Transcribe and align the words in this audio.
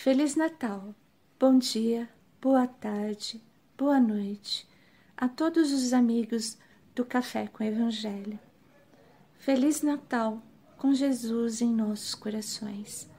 Feliz 0.00 0.36
Natal, 0.36 0.94
bom 1.40 1.58
dia, 1.58 2.08
boa 2.40 2.68
tarde, 2.68 3.42
boa 3.76 3.98
noite 3.98 4.64
a 5.16 5.28
todos 5.28 5.72
os 5.72 5.92
amigos 5.92 6.56
do 6.94 7.04
Café 7.04 7.48
com 7.48 7.64
Evangelho. 7.64 8.38
Feliz 9.40 9.82
Natal 9.82 10.40
com 10.76 10.94
Jesus 10.94 11.60
em 11.60 11.74
nossos 11.74 12.14
corações. 12.14 13.10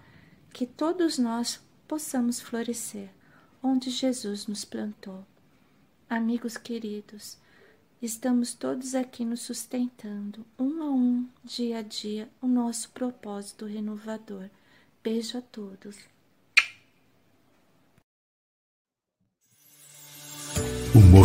Que 0.54 0.66
todos 0.66 1.18
nós 1.18 1.60
possamos 1.86 2.40
florescer 2.40 3.10
onde 3.62 3.90
Jesus 3.90 4.48
nos 4.48 4.64
plantou. 4.64 5.26
Amigos 6.10 6.56
queridos, 6.56 7.38
estamos 8.02 8.54
todos 8.54 8.96
aqui 8.96 9.26
nos 9.26 9.42
sustentando, 9.42 10.46
um 10.58 10.82
a 10.82 10.90
um, 10.90 11.28
dia 11.44 11.80
a 11.80 11.82
dia, 11.82 12.30
o 12.42 12.48
nosso 12.48 12.90
propósito 12.92 13.66
renovador. 13.66 14.50
Beijo 15.04 15.38
a 15.38 15.42
todos. 15.42 15.98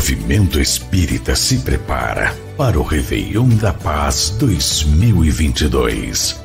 Movimento 0.05 0.61
espírita 0.61 1.35
se 1.35 1.61
prepara 1.61 2.37
para 2.59 2.79
o 2.79 2.83
Réveillon 2.83 3.49
da 3.49 3.73
Paz 3.73 4.37
2022. 4.39 6.45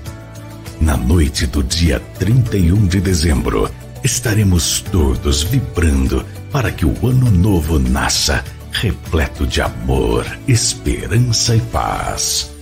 Na 0.80 0.96
noite 0.96 1.46
do 1.46 1.62
dia 1.62 2.00
31 2.18 2.88
de 2.88 3.02
dezembro, 3.02 3.70
estaremos 4.02 4.80
todos 4.80 5.44
vibrando 5.44 6.26
para 6.54 6.72
que 6.72 6.86
o 6.86 6.96
ano 7.06 7.30
novo 7.30 7.78
nasça 7.78 8.46
repleto 8.72 9.46
de 9.46 9.62
amor, 9.62 10.26
esperança 10.48 11.54
e 11.54 11.60
paz. 11.60 12.59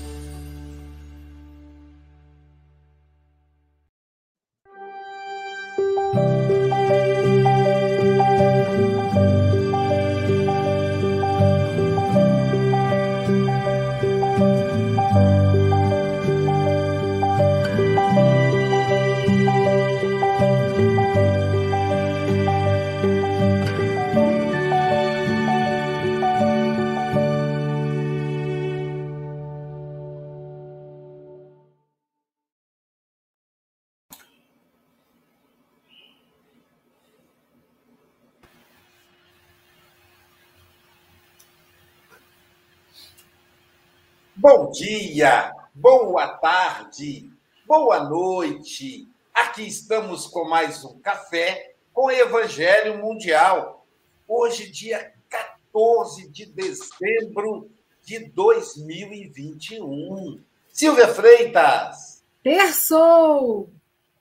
Dia, 44.87 45.51
boa 45.75 46.37
tarde, 46.37 47.29
boa 47.65 48.05
noite. 48.05 49.05
Aqui 49.33 49.67
estamos 49.67 50.27
com 50.27 50.47
mais 50.47 50.85
um 50.85 50.97
café 50.99 51.75
com 51.91 52.09
Evangelho 52.09 52.97
Mundial. 52.97 53.85
Hoje, 54.25 54.71
dia 54.71 55.11
14 55.27 56.29
de 56.29 56.45
dezembro 56.45 57.69
de 58.01 58.29
2021. 58.29 60.41
Silvia 60.71 61.09
Freitas. 61.09 62.23
Terçou! 62.41 63.69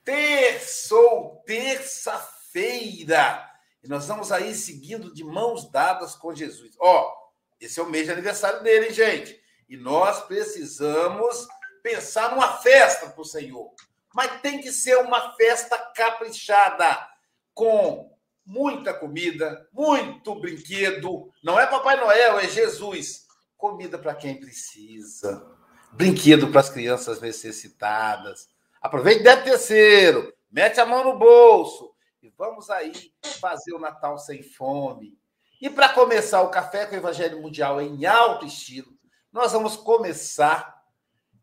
Terçou, 0.04 1.40
terça-feira. 1.46 3.48
E 3.84 3.88
nós 3.88 4.08
vamos 4.08 4.32
aí 4.32 4.52
seguindo 4.52 5.14
de 5.14 5.22
mãos 5.22 5.70
dadas 5.70 6.16
com 6.16 6.34
Jesus. 6.34 6.74
Ó, 6.80 7.14
esse 7.60 7.78
é 7.78 7.82
o 7.84 7.88
mês 7.88 8.06
de 8.06 8.12
aniversário 8.12 8.64
dele, 8.64 8.86
hein, 8.86 8.92
gente? 8.92 9.45
E 9.68 9.76
nós 9.76 10.20
precisamos 10.24 11.46
pensar 11.82 12.30
numa 12.30 12.58
festa 12.58 13.08
para 13.08 13.20
o 13.20 13.24
Senhor. 13.24 13.72
Mas 14.14 14.40
tem 14.40 14.60
que 14.60 14.72
ser 14.72 14.96
uma 14.98 15.32
festa 15.34 15.76
caprichada, 15.94 17.06
com 17.52 18.16
muita 18.44 18.94
comida, 18.94 19.68
muito 19.72 20.34
brinquedo. 20.36 21.32
Não 21.42 21.58
é 21.58 21.66
Papai 21.66 21.96
Noel, 21.96 22.38
é 22.38 22.48
Jesus. 22.48 23.26
Comida 23.56 23.98
para 23.98 24.14
quem 24.14 24.38
precisa. 24.38 25.44
Brinquedo 25.92 26.48
para 26.48 26.60
as 26.60 26.70
crianças 26.70 27.20
necessitadas. 27.20 28.48
Aproveite 28.80 29.22
décimo 29.22 29.44
terceiro, 29.44 30.32
mete 30.50 30.78
a 30.78 30.86
mão 30.86 31.02
no 31.02 31.18
bolso 31.18 31.92
e 32.22 32.28
vamos 32.36 32.70
aí 32.70 32.92
fazer 33.40 33.72
o 33.74 33.80
Natal 33.80 34.18
sem 34.18 34.42
fome. 34.42 35.18
E 35.60 35.70
para 35.70 35.88
começar 35.88 36.42
o 36.42 36.50
Café 36.50 36.86
com 36.86 36.94
o 36.94 36.98
Evangelho 36.98 37.40
Mundial 37.40 37.80
em 37.80 38.04
alto 38.04 38.46
estilo, 38.46 38.95
nós 39.36 39.52
vamos 39.52 39.76
começar 39.76 40.82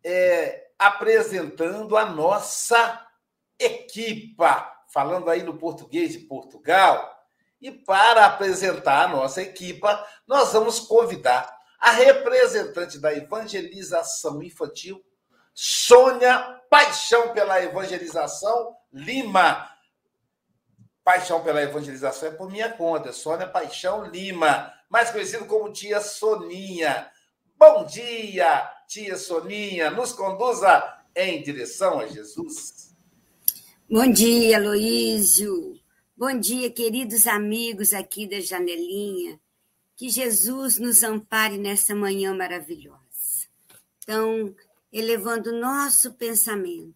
é, 0.03 0.71
apresentando 0.79 1.95
a 1.95 2.03
nossa 2.03 3.07
equipa, 3.59 4.67
falando 4.91 5.29
aí 5.29 5.43
no 5.43 5.59
português 5.59 6.13
de 6.13 6.19
Portugal. 6.21 7.07
E 7.61 7.69
para 7.71 8.25
apresentar 8.25 9.03
a 9.03 9.07
nossa 9.07 9.43
equipa, 9.43 10.03
nós 10.27 10.53
vamos 10.53 10.79
convidar 10.79 11.55
a 11.79 11.91
representante 11.91 12.97
da 12.97 13.13
evangelização 13.13 14.41
infantil, 14.41 14.99
Sônia 15.53 16.61
Paixão 16.71 17.31
pela 17.31 17.61
Evangelização 17.61 18.75
Lima. 18.91 19.69
Paixão 21.03 21.43
pela 21.43 21.61
Evangelização 21.61 22.29
é 22.29 22.31
por 22.31 22.49
minha 22.49 22.73
conta, 22.73 23.13
Sônia 23.13 23.45
Paixão 23.45 24.03
Lima, 24.05 24.73
mais 24.89 25.11
conhecido 25.11 25.45
como 25.45 25.71
Tia 25.71 26.01
Soninha. 26.01 27.07
Bom 27.65 27.85
dia, 27.85 28.61
tia 28.89 29.15
Soninha, 29.15 29.89
nos 29.89 30.11
conduza 30.11 30.83
em 31.15 31.41
direção 31.41 32.01
a 32.01 32.05
Jesus. 32.05 32.93
Bom 33.89 34.11
dia, 34.11 34.59
Luísio. 34.59 35.79
Bom 36.13 36.37
dia, 36.37 36.69
queridos 36.69 37.25
amigos 37.25 37.93
aqui 37.93 38.27
da 38.27 38.41
janelinha. 38.41 39.39
Que 39.95 40.09
Jesus 40.09 40.77
nos 40.77 41.03
ampare 41.03 41.57
nessa 41.57 41.95
manhã 41.95 42.35
maravilhosa. 42.35 43.47
Então, 43.99 44.53
elevando 44.91 45.57
nosso 45.57 46.11
pensamento, 46.15 46.93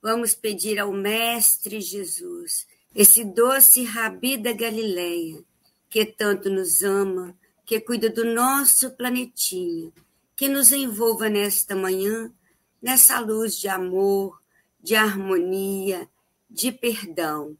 vamos 0.00 0.32
pedir 0.32 0.78
ao 0.78 0.92
Mestre 0.92 1.80
Jesus, 1.80 2.68
esse 2.94 3.24
doce 3.24 3.82
Rabi 3.82 4.36
da 4.36 4.52
Galileia, 4.52 5.42
que 5.90 6.06
tanto 6.06 6.48
nos 6.48 6.84
ama, 6.84 7.36
que 7.68 7.82
cuida 7.82 8.08
do 8.08 8.24
nosso 8.24 8.92
planetinha, 8.92 9.92
que 10.34 10.48
nos 10.48 10.72
envolva 10.72 11.28
nesta 11.28 11.76
manhã, 11.76 12.32
nessa 12.80 13.20
luz 13.20 13.58
de 13.58 13.68
amor, 13.68 14.40
de 14.80 14.96
harmonia, 14.96 16.08
de 16.48 16.72
perdão. 16.72 17.58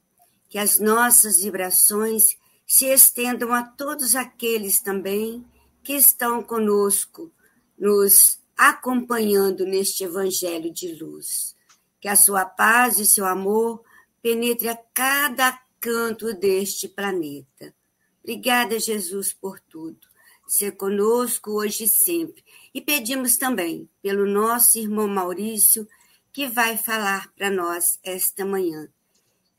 Que 0.49 0.57
as 0.57 0.79
nossas 0.79 1.43
vibrações 1.43 2.39
se 2.67 2.87
estendam 2.87 3.53
a 3.53 3.63
todos 3.63 4.15
aqueles 4.15 4.81
também 4.81 5.45
que 5.85 5.93
estão 5.93 6.43
conosco, 6.43 7.31
nos 7.79 8.41
acompanhando 8.57 9.67
neste 9.67 10.05
evangelho 10.05 10.73
de 10.73 10.95
luz. 10.95 11.55
Que 12.01 12.09
a 12.09 12.17
sua 12.17 12.47
paz 12.47 12.99
e 12.99 13.05
seu 13.05 13.27
amor 13.27 13.85
penetre 14.23 14.69
a 14.71 14.77
cada 14.95 15.53
canto 15.79 16.33
deste 16.33 16.89
planeta 16.89 17.77
Obrigada, 18.23 18.79
Jesus, 18.79 19.33
por 19.33 19.61
tudo. 19.61 20.07
Ser 20.47 20.73
conosco 20.73 21.53
hoje 21.53 21.85
e 21.85 21.89
sempre. 21.89 22.45
E 22.73 22.81
pedimos 22.81 23.37
também 23.37 23.89
pelo 24.03 24.27
nosso 24.27 24.79
irmão 24.79 25.09
Maurício, 25.09 25.87
que 26.33 26.47
vai 26.49 26.77
falar 26.77 27.33
para 27.35 27.51
nós 27.51 27.99
esta 28.03 28.45
manhã. 28.45 28.89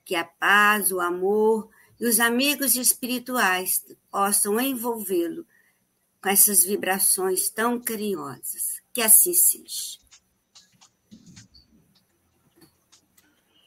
Que 0.06 0.16
a 0.16 0.24
paz, 0.24 0.92
o 0.92 1.00
amor 1.00 1.70
e 2.00 2.08
os 2.08 2.20
amigos 2.20 2.76
espirituais 2.76 3.86
possam 4.10 4.60
envolvê-lo 4.60 5.46
com 6.22 6.30
essas 6.30 6.64
vibrações 6.64 7.50
tão 7.50 7.80
carinhosas. 7.80 8.82
Que 8.94 9.02
assim 9.02 9.34
seja. 9.34 10.00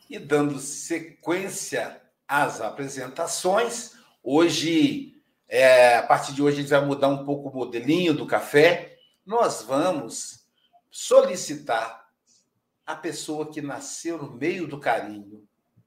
E 0.08 0.18
dando 0.18 0.58
sequência 0.58 2.00
às 2.28 2.60
apresentações, 2.60 3.92
Hoje, 4.22 5.20
é, 5.48 5.96
a 5.96 6.02
partir 6.04 6.32
de 6.32 6.40
hoje, 6.40 6.58
a 6.58 6.60
gente 6.60 6.70
vai 6.70 6.84
mudar 6.84 7.08
um 7.08 7.24
pouco 7.24 7.48
o 7.48 7.54
modelinho 7.54 8.14
do 8.14 8.24
café. 8.24 8.96
Nós 9.26 9.62
vamos 9.62 10.46
solicitar 10.88 12.08
a 12.86 12.94
pessoa 12.94 13.50
que 13.50 13.60
nasceu 13.60 14.18
no 14.18 14.30
meio 14.36 14.68
do 14.68 14.78
carinho, 14.78 15.44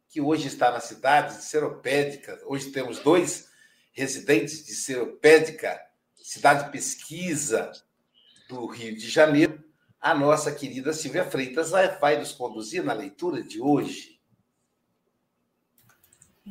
que 0.10 0.20
hoje 0.20 0.48
está 0.48 0.70
na 0.70 0.82
cidade 0.82 1.38
de 1.38 1.44
Seropédica. 1.44 2.38
Hoje 2.46 2.72
temos 2.72 3.00
dois 3.00 3.50
residentes 3.94 4.66
de 4.66 4.74
Seropédica, 4.74 5.80
cidade 6.18 6.66
de 6.66 6.72
pesquisa 6.72 7.72
do 8.50 8.66
Rio 8.66 8.98
de 8.98 9.10
Janeiro. 9.10 9.64
A 10.02 10.14
nossa 10.14 10.54
querida 10.54 10.92
Silvia 10.92 11.24
Freitas 11.24 11.72
vai 11.72 12.18
nos 12.18 12.34
conduzir 12.34 12.84
na 12.84 12.92
leitura 12.92 13.42
de 13.42 13.62
hoje. 13.62 14.20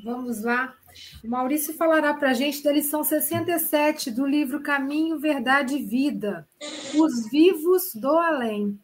Vamos 0.03 0.43
lá. 0.43 0.77
O 1.23 1.29
Maurício 1.29 1.75
falará 1.75 2.14
para 2.14 2.31
a 2.31 2.35
gente 2.35 2.62
da 2.62 2.73
lição 2.73 3.02
67 3.02 4.11
do 4.11 4.26
livro 4.26 4.62
Caminho, 4.62 5.19
Verdade 5.19 5.76
e 5.76 5.82
Vida, 5.82 6.49
Os 6.94 7.29
Vivos 7.31 7.94
do 7.94 8.11
Além. 8.11 8.79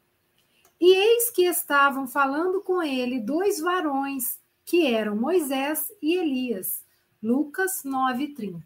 E 0.81 0.95
eis 0.95 1.31
que 1.31 1.45
estavam 1.45 2.07
falando 2.07 2.63
com 2.63 2.83
ele 2.83 3.21
dois 3.21 3.61
varões, 3.61 4.41
que 4.65 4.87
eram 4.87 5.15
Moisés 5.15 5.93
e 6.01 6.17
Elias. 6.17 6.83
Lucas 7.23 7.83
9:30. 7.85 8.63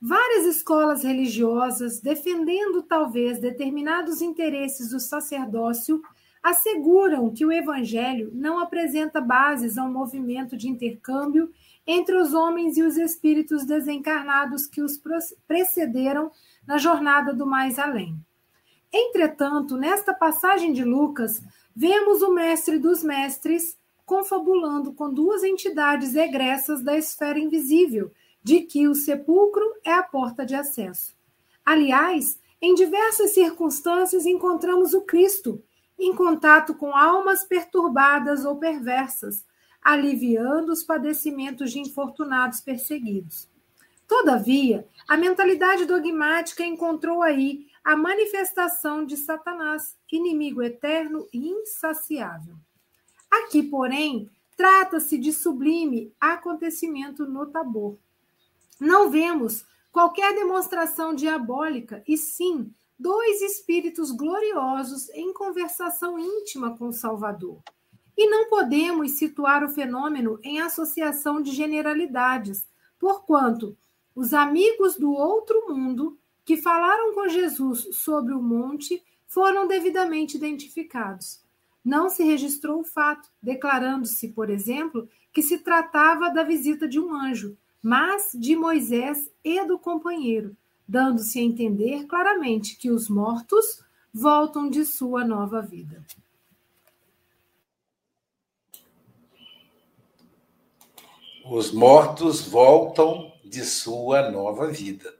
Várias 0.00 0.44
escolas 0.44 1.02
religiosas, 1.02 2.00
defendendo 2.00 2.82
talvez 2.82 3.40
determinados 3.40 4.22
interesses 4.22 4.90
do 4.90 5.00
sacerdócio, 5.00 6.00
asseguram 6.42 7.32
que 7.32 7.44
o 7.44 7.50
Evangelho 7.50 8.30
não 8.32 8.60
apresenta 8.60 9.20
bases 9.20 9.76
a 9.76 9.82
um 9.82 9.92
movimento 9.92 10.56
de 10.56 10.68
intercâmbio 10.68 11.50
entre 11.86 12.16
os 12.16 12.34
homens 12.34 12.76
e 12.76 12.82
os 12.82 12.96
espíritos 12.96 13.64
desencarnados 13.64 14.66
que 14.66 14.82
os 14.82 15.00
precederam 15.46 16.30
na 16.66 16.78
jornada 16.78 17.32
do 17.32 17.46
mais 17.46 17.78
além. 17.78 18.18
Entretanto, 18.92 19.76
nesta 19.76 20.12
passagem 20.12 20.72
de 20.72 20.84
Lucas, 20.84 21.42
vemos 21.74 22.22
o 22.22 22.32
mestre 22.32 22.78
dos 22.78 23.02
mestres 23.02 23.76
confabulando 24.04 24.92
com 24.92 25.12
duas 25.12 25.42
entidades 25.42 26.14
egressas 26.14 26.82
da 26.82 26.96
esfera 26.96 27.38
invisível, 27.38 28.10
de 28.42 28.60
que 28.60 28.86
o 28.86 28.94
sepulcro 28.94 29.64
é 29.84 29.92
a 29.92 30.02
porta 30.02 30.46
de 30.46 30.54
acesso. 30.54 31.16
Aliás, 31.64 32.38
em 32.62 32.74
diversas 32.74 33.34
circunstâncias 33.34 34.24
encontramos 34.24 34.94
o 34.94 35.02
Cristo, 35.02 35.60
em 35.98 36.14
contato 36.14 36.74
com 36.74 36.94
almas 36.94 37.44
perturbadas 37.44 38.44
ou 38.44 38.56
perversas, 38.56 39.44
aliviando 39.86 40.72
os 40.72 40.82
padecimentos 40.82 41.70
de 41.70 41.78
infortunados 41.78 42.60
perseguidos. 42.60 43.48
Todavia, 44.08 44.84
a 45.06 45.16
mentalidade 45.16 45.84
dogmática 45.84 46.64
encontrou 46.64 47.22
aí 47.22 47.68
a 47.84 47.96
manifestação 47.96 49.06
de 49.06 49.16
Satanás, 49.16 49.96
inimigo 50.10 50.60
eterno 50.60 51.28
e 51.32 51.38
insaciável. 51.38 52.56
Aqui, 53.30 53.62
porém, 53.62 54.28
trata-se 54.56 55.16
de 55.16 55.32
sublime 55.32 56.12
acontecimento 56.20 57.24
no 57.24 57.46
Tabor. 57.46 57.96
Não 58.80 59.08
vemos 59.08 59.64
qualquer 59.92 60.34
demonstração 60.34 61.14
diabólica, 61.14 62.02
e 62.08 62.16
sim 62.16 62.74
dois 62.98 63.40
espíritos 63.40 64.10
gloriosos 64.10 65.08
em 65.10 65.32
conversação 65.32 66.18
íntima 66.18 66.76
com 66.76 66.88
o 66.88 66.92
Salvador. 66.92 67.62
E 68.16 68.28
não 68.28 68.48
podemos 68.48 69.12
situar 69.12 69.62
o 69.62 69.68
fenômeno 69.68 70.38
em 70.42 70.60
associação 70.60 71.42
de 71.42 71.52
generalidades, 71.52 72.66
porquanto 72.98 73.76
os 74.14 74.32
amigos 74.32 74.96
do 74.96 75.12
outro 75.12 75.68
mundo 75.68 76.18
que 76.44 76.56
falaram 76.56 77.12
com 77.12 77.28
Jesus 77.28 77.88
sobre 77.92 78.32
o 78.32 78.40
monte 78.40 79.02
foram 79.26 79.66
devidamente 79.66 80.36
identificados. 80.36 81.40
Não 81.84 82.08
se 82.08 82.24
registrou 82.24 82.80
o 82.80 82.84
fato, 82.84 83.28
declarando-se, 83.42 84.28
por 84.28 84.48
exemplo, 84.48 85.08
que 85.32 85.42
se 85.42 85.58
tratava 85.58 86.30
da 86.30 86.42
visita 86.42 86.88
de 86.88 86.98
um 86.98 87.14
anjo, 87.14 87.56
mas 87.82 88.30
de 88.34 88.56
Moisés 88.56 89.30
e 89.44 89.64
do 89.64 89.78
companheiro, 89.78 90.56
dando-se 90.88 91.38
a 91.38 91.42
entender 91.42 92.06
claramente 92.06 92.76
que 92.76 92.90
os 92.90 93.08
mortos 93.08 93.84
voltam 94.12 94.70
de 94.70 94.84
sua 94.84 95.24
nova 95.24 95.60
vida. 95.60 96.02
Os 101.48 101.70
mortos 101.70 102.40
voltam 102.40 103.32
de 103.44 103.64
sua 103.64 104.32
nova 104.32 104.66
vida. 104.66 105.14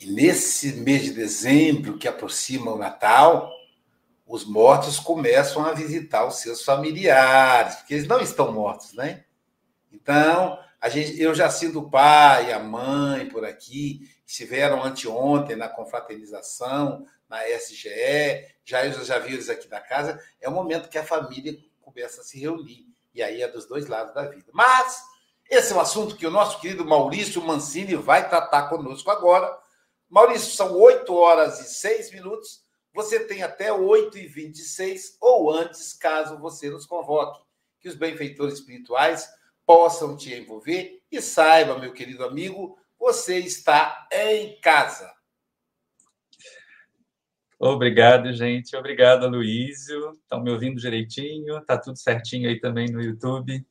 E 0.00 0.06
nesse 0.06 0.72
mês 0.72 1.04
de 1.04 1.12
dezembro, 1.12 1.96
que 1.96 2.08
aproxima 2.08 2.72
o 2.72 2.78
Natal, 2.78 3.48
os 4.26 4.44
mortos 4.44 4.98
começam 4.98 5.64
a 5.64 5.72
visitar 5.72 6.26
os 6.26 6.40
seus 6.40 6.64
familiares, 6.64 7.76
porque 7.76 7.94
eles 7.94 8.08
não 8.08 8.20
estão 8.20 8.52
mortos, 8.52 8.94
né? 8.94 9.24
Então, 9.92 10.58
a 10.80 10.88
gente, 10.88 11.20
eu 11.22 11.32
já 11.36 11.48
sinto 11.48 11.78
o 11.78 11.88
pai, 11.88 12.52
a 12.52 12.58
mãe 12.58 13.28
por 13.28 13.44
aqui, 13.44 14.10
estiveram 14.26 14.82
anteontem 14.82 15.54
na 15.54 15.68
confraternização, 15.68 17.06
na 17.28 17.48
SGE, 17.48 18.44
já 18.64 18.84
eu 18.84 19.04
já 19.04 19.20
vi 19.20 19.34
eles 19.34 19.48
aqui 19.48 19.68
na 19.68 19.80
casa. 19.80 20.20
É 20.40 20.48
o 20.48 20.52
momento 20.52 20.88
que 20.88 20.98
a 20.98 21.04
família 21.04 21.56
começa 21.80 22.22
a 22.22 22.24
se 22.24 22.40
reunir. 22.40 22.86
E 23.14 23.22
aí 23.22 23.40
é 23.40 23.46
dos 23.46 23.66
dois 23.66 23.86
lados 23.86 24.12
da 24.12 24.28
vida. 24.28 24.50
Mas 24.52 25.09
esse 25.50 25.72
é 25.72 25.76
um 25.76 25.80
assunto 25.80 26.16
que 26.16 26.26
o 26.26 26.30
nosso 26.30 26.60
querido 26.60 26.84
Maurício 26.84 27.42
Mancini 27.42 27.96
vai 27.96 28.28
tratar 28.28 28.68
conosco 28.68 29.10
agora. 29.10 29.52
Maurício, 30.08 30.54
são 30.54 30.76
8 30.78 31.12
horas 31.12 31.60
e 31.60 31.74
6 31.74 32.12
minutos. 32.12 32.62
Você 32.94 33.20
tem 33.20 33.42
até 33.42 33.72
8 33.72 34.16
e 34.16 34.26
26 34.26 35.16
ou 35.20 35.50
antes, 35.50 35.92
caso 35.92 36.38
você 36.38 36.70
nos 36.70 36.86
convoque. 36.86 37.42
Que 37.80 37.88
os 37.88 37.96
benfeitores 37.96 38.54
espirituais 38.54 39.28
possam 39.66 40.16
te 40.16 40.32
envolver 40.32 41.02
e 41.10 41.20
saiba, 41.20 41.78
meu 41.78 41.92
querido 41.92 42.24
amigo, 42.24 42.78
você 42.98 43.38
está 43.38 44.06
em 44.12 44.60
casa. 44.60 45.12
Obrigado, 47.58 48.32
gente. 48.32 48.74
Obrigado, 48.76 49.28
Luísio. 49.28 50.12
Estão 50.12 50.42
me 50.42 50.50
ouvindo 50.50 50.80
direitinho? 50.80 51.58
Está 51.58 51.76
tudo 51.76 51.98
certinho 51.98 52.48
aí 52.48 52.58
também 52.58 52.88
no 52.88 53.02
YouTube. 53.02 53.66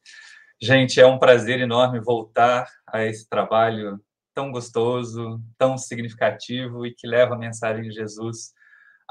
Gente, 0.61 0.99
é 0.99 1.05
um 1.05 1.17
prazer 1.17 1.59
enorme 1.59 1.99
voltar 1.99 2.67
a 2.87 3.05
esse 3.05 3.27
trabalho 3.27 4.03
tão 4.33 4.51
gostoso, 4.51 5.41
tão 5.57 5.77
significativo 5.77 6.85
e 6.85 6.93
que 6.93 7.07
leva 7.07 7.35
a 7.35 7.37
mensagem 7.37 7.83
de 7.83 7.91
Jesus 7.91 8.53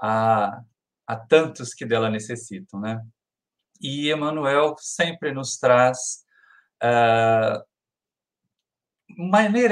a, 0.00 0.60
a 1.06 1.16
tantos 1.16 1.72
que 1.72 1.86
dela 1.86 2.10
necessitam, 2.10 2.80
né? 2.80 3.00
E 3.80 4.12
Emmanuel 4.12 4.74
sempre 4.78 5.32
nos 5.32 5.56
traz 5.56 6.24
uh, 6.82 7.64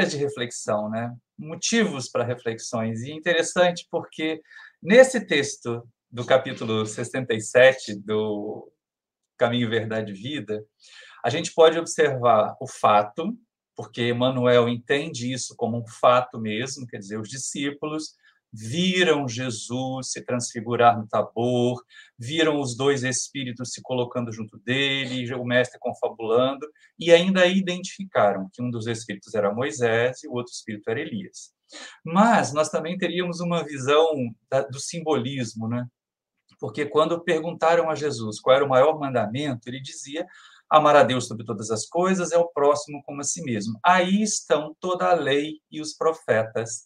de 0.08 0.16
reflexão, 0.16 0.88
né? 0.88 1.14
motivos 1.38 2.08
para 2.08 2.24
reflexões. 2.24 3.02
E 3.02 3.12
interessante 3.12 3.86
porque 3.90 4.40
nesse 4.82 5.20
texto 5.26 5.86
do 6.10 6.24
capítulo 6.24 6.86
67 6.86 7.94
do 8.00 8.72
Caminho, 9.36 9.68
Verdade 9.68 10.12
e 10.12 10.14
Vida, 10.14 10.64
a 11.26 11.28
gente 11.28 11.52
pode 11.52 11.76
observar 11.76 12.56
o 12.60 12.68
fato, 12.68 13.36
porque 13.74 14.10
Emmanuel 14.10 14.68
entende 14.68 15.32
isso 15.32 15.56
como 15.56 15.76
um 15.76 15.84
fato 15.84 16.38
mesmo, 16.38 16.86
quer 16.86 16.98
dizer, 16.98 17.18
os 17.18 17.28
discípulos 17.28 18.14
viram 18.52 19.26
Jesus 19.26 20.12
se 20.12 20.24
transfigurar 20.24 20.96
no 20.96 21.08
Tabor, 21.08 21.82
viram 22.16 22.60
os 22.60 22.76
dois 22.76 23.02
espíritos 23.02 23.72
se 23.72 23.82
colocando 23.82 24.30
junto 24.30 24.56
dele, 24.58 25.34
o 25.34 25.44
mestre 25.44 25.80
confabulando, 25.80 26.64
e 26.96 27.10
ainda 27.10 27.44
identificaram 27.44 28.48
que 28.52 28.62
um 28.62 28.70
dos 28.70 28.86
espíritos 28.86 29.34
era 29.34 29.52
Moisés 29.52 30.22
e 30.22 30.28
o 30.28 30.32
outro 30.32 30.52
espírito 30.52 30.88
era 30.88 31.00
Elias. 31.00 31.52
Mas 32.04 32.52
nós 32.52 32.68
também 32.68 32.96
teríamos 32.96 33.40
uma 33.40 33.64
visão 33.64 34.06
do 34.70 34.78
simbolismo, 34.78 35.66
né? 35.66 35.88
Porque 36.60 36.86
quando 36.86 37.20
perguntaram 37.22 37.90
a 37.90 37.96
Jesus 37.96 38.40
qual 38.40 38.54
era 38.54 38.64
o 38.64 38.68
maior 38.68 38.96
mandamento, 38.98 39.68
ele 39.68 39.82
dizia: 39.82 40.24
amar 40.70 40.96
a 40.96 41.02
Deus 41.02 41.26
sobre 41.26 41.44
todas 41.44 41.70
as 41.70 41.86
coisas, 41.86 42.32
é 42.32 42.38
o 42.38 42.48
próximo 42.48 43.02
como 43.04 43.20
a 43.20 43.24
si 43.24 43.42
mesmo. 43.42 43.78
Aí 43.84 44.22
estão 44.22 44.74
toda 44.80 45.06
a 45.06 45.14
lei 45.14 45.60
e 45.70 45.80
os 45.80 45.94
profetas. 45.94 46.84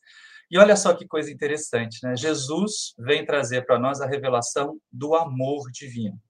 E 0.51 0.59
olha 0.59 0.77
só 0.77 0.93
que 0.95 1.07
coisa 1.07 1.31
interessante, 1.31 1.99
né? 2.03 2.17
Jesus 2.17 2.95
vem 2.99 3.25
trazer 3.25 3.65
para 3.65 3.79
nós 3.79 4.01
a 4.01 4.07
revelação 4.07 4.79
do 4.91 5.15
amor 5.15 5.71
divino. 5.71 6.21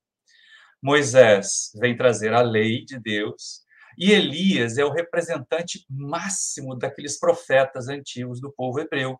Moisés 0.83 1.71
vem 1.79 1.97
trazer 1.97 2.33
a 2.33 2.43
lei 2.43 2.85
de 2.85 2.99
Deus, 2.99 3.65
e 3.99 4.13
Elias 4.13 4.79
é 4.79 4.85
o 4.85 4.91
representante 4.91 5.85
máximo 5.89 6.75
daqueles 6.75 7.19
profetas 7.19 7.89
antigos 7.89 8.41
do 8.41 8.51
povo 8.51 8.81
hebreu. 8.81 9.19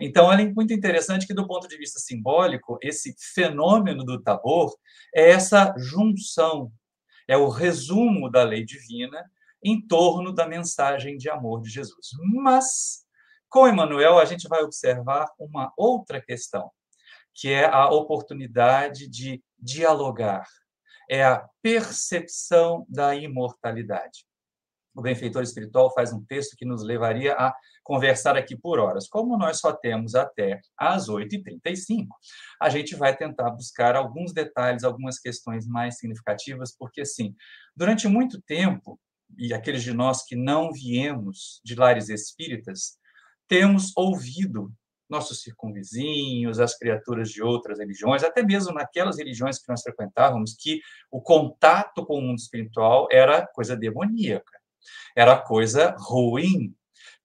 Então, 0.00 0.30
é 0.30 0.52
muito 0.52 0.72
interessante 0.72 1.26
que, 1.26 1.32
do 1.32 1.46
ponto 1.46 1.66
de 1.66 1.78
vista 1.78 1.98
simbólico, 1.98 2.78
esse 2.82 3.14
fenômeno 3.34 4.04
do 4.04 4.20
Tabor 4.20 4.76
é 5.14 5.30
essa 5.30 5.74
junção, 5.78 6.70
é 7.28 7.36
o 7.36 7.48
resumo 7.48 8.30
da 8.30 8.42
lei 8.42 8.64
divina 8.64 9.30
em 9.62 9.80
torno 9.80 10.32
da 10.32 10.48
mensagem 10.48 11.16
de 11.16 11.28
amor 11.28 11.60
de 11.60 11.68
Jesus. 11.68 12.08
Mas 12.42 13.06
com 13.48 13.66
Emmanuel, 13.66 14.18
a 14.18 14.26
gente 14.26 14.46
vai 14.46 14.62
observar 14.62 15.26
uma 15.38 15.72
outra 15.74 16.20
questão, 16.20 16.70
que 17.34 17.48
é 17.48 17.64
a 17.64 17.88
oportunidade 17.88 19.08
de 19.08 19.42
dialogar, 19.58 20.46
é 21.08 21.24
a 21.24 21.48
percepção 21.62 22.84
da 22.88 23.14
imortalidade. 23.14 24.26
O 24.94 25.00
benfeitor 25.00 25.42
espiritual 25.42 25.92
faz 25.94 26.12
um 26.12 26.22
texto 26.24 26.56
que 26.56 26.66
nos 26.66 26.82
levaria 26.82 27.34
a 27.34 27.54
conversar 27.88 28.36
aqui 28.36 28.54
por 28.54 28.78
horas. 28.78 29.08
Como 29.08 29.38
nós 29.38 29.60
só 29.60 29.72
temos 29.72 30.14
até 30.14 30.60
às 30.76 31.08
8h35, 31.08 32.06
a 32.60 32.68
gente 32.68 32.94
vai 32.94 33.16
tentar 33.16 33.50
buscar 33.50 33.96
alguns 33.96 34.30
detalhes, 34.30 34.84
algumas 34.84 35.18
questões 35.18 35.66
mais 35.66 35.96
significativas, 35.96 36.76
porque, 36.76 37.00
assim, 37.00 37.34
durante 37.74 38.06
muito 38.06 38.42
tempo, 38.42 39.00
e 39.38 39.54
aqueles 39.54 39.82
de 39.82 39.94
nós 39.94 40.22
que 40.22 40.36
não 40.36 40.70
viemos 40.70 41.62
de 41.64 41.74
lares 41.76 42.10
espíritas, 42.10 42.98
temos 43.48 43.90
ouvido 43.96 44.70
nossos 45.08 45.40
circunvizinhos, 45.40 46.60
as 46.60 46.76
criaturas 46.76 47.30
de 47.30 47.42
outras 47.42 47.78
religiões, 47.78 48.22
até 48.22 48.42
mesmo 48.42 48.74
naquelas 48.74 49.16
religiões 49.16 49.58
que 49.58 49.70
nós 49.70 49.80
frequentávamos, 49.80 50.54
que 50.54 50.82
o 51.10 51.22
contato 51.22 52.04
com 52.04 52.18
o 52.18 52.20
mundo 52.20 52.38
espiritual 52.38 53.08
era 53.10 53.46
coisa 53.46 53.74
demoníaca, 53.74 54.60
era 55.16 55.40
coisa 55.40 55.96
ruim. 55.98 56.74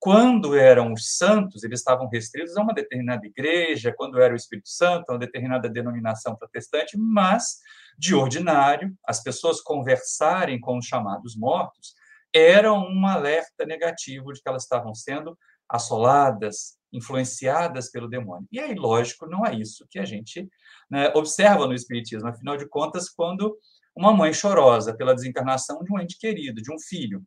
Quando 0.04 0.54
eram 0.54 0.92
os 0.92 1.16
santos, 1.16 1.64
eles 1.64 1.80
estavam 1.80 2.10
restritos 2.10 2.58
a 2.58 2.62
uma 2.62 2.74
determinada 2.74 3.26
igreja, 3.26 3.94
quando 3.96 4.20
era 4.20 4.34
o 4.34 4.36
Espírito 4.36 4.68
Santo, 4.68 5.10
a 5.10 5.14
uma 5.14 5.20
determinada 5.20 5.70
denominação 5.70 6.36
protestante, 6.36 6.98
mas, 6.98 7.60
de 7.98 8.14
ordinário, 8.14 8.94
as 9.08 9.24
pessoas 9.24 9.62
conversarem 9.62 10.60
com 10.60 10.78
os 10.78 10.86
chamados 10.86 11.38
mortos 11.38 11.96
era 12.34 12.74
um 12.74 13.08
alerta 13.08 13.66
negativo 13.66 14.34
de 14.34 14.42
que 14.42 14.50
elas 14.50 14.64
estavam 14.64 14.94
sendo 14.94 15.38
assoladas, 15.70 16.78
influenciadas 16.92 17.90
pelo 17.90 18.10
demônio. 18.10 18.46
E 18.52 18.60
aí, 18.60 18.76
lógico, 18.76 19.26
não 19.26 19.46
é 19.46 19.56
isso 19.56 19.88
que 19.90 20.00
a 20.00 20.06
gente 20.06 20.50
né, 20.92 21.14
observa 21.16 21.66
no 21.66 21.74
Espiritismo. 21.74 22.28
Afinal 22.28 22.58
de 22.58 22.68
contas, 22.68 23.10
quando 23.10 23.58
uma 23.96 24.12
mãe 24.12 24.34
chorosa 24.34 24.94
pela 24.94 25.16
desencarnação 25.16 25.82
de 25.82 25.94
um 25.94 26.00
ente 26.02 26.18
querido, 26.20 26.62
de 26.62 26.74
um 26.74 26.78
filho, 26.78 27.24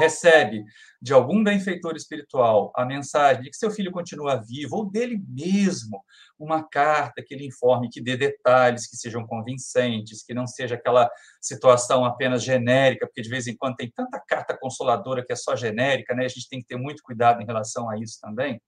recebe 0.00 0.64
de 1.00 1.12
algum 1.12 1.44
benfeitor 1.44 1.94
espiritual 1.94 2.72
a 2.74 2.84
mensagem 2.84 3.42
de 3.42 3.50
que 3.50 3.56
seu 3.56 3.70
filho 3.70 3.92
continua 3.92 4.36
vivo, 4.36 4.76
ou 4.76 4.90
dele 4.90 5.22
mesmo, 5.28 6.02
uma 6.38 6.62
carta 6.62 7.22
que 7.22 7.34
lhe 7.34 7.46
informe, 7.46 7.90
que 7.90 8.00
dê 8.00 8.16
detalhes, 8.16 8.88
que 8.88 8.96
sejam 8.96 9.26
convincentes, 9.26 10.22
que 10.22 10.34
não 10.34 10.46
seja 10.46 10.74
aquela 10.74 11.10
situação 11.40 12.04
apenas 12.04 12.42
genérica, 12.42 13.06
porque 13.06 13.22
de 13.22 13.28
vez 13.28 13.46
em 13.46 13.56
quando 13.56 13.76
tem 13.76 13.90
tanta 13.90 14.18
carta 14.18 14.56
consoladora 14.56 15.24
que 15.24 15.32
é 15.32 15.36
só 15.36 15.54
genérica, 15.54 16.14
né? 16.14 16.24
A 16.24 16.28
gente 16.28 16.48
tem 16.48 16.60
que 16.60 16.66
ter 16.66 16.76
muito 16.76 17.02
cuidado 17.02 17.40
em 17.40 17.46
relação 17.46 17.88
a 17.88 17.98
isso 17.98 18.18
também. 18.20 18.60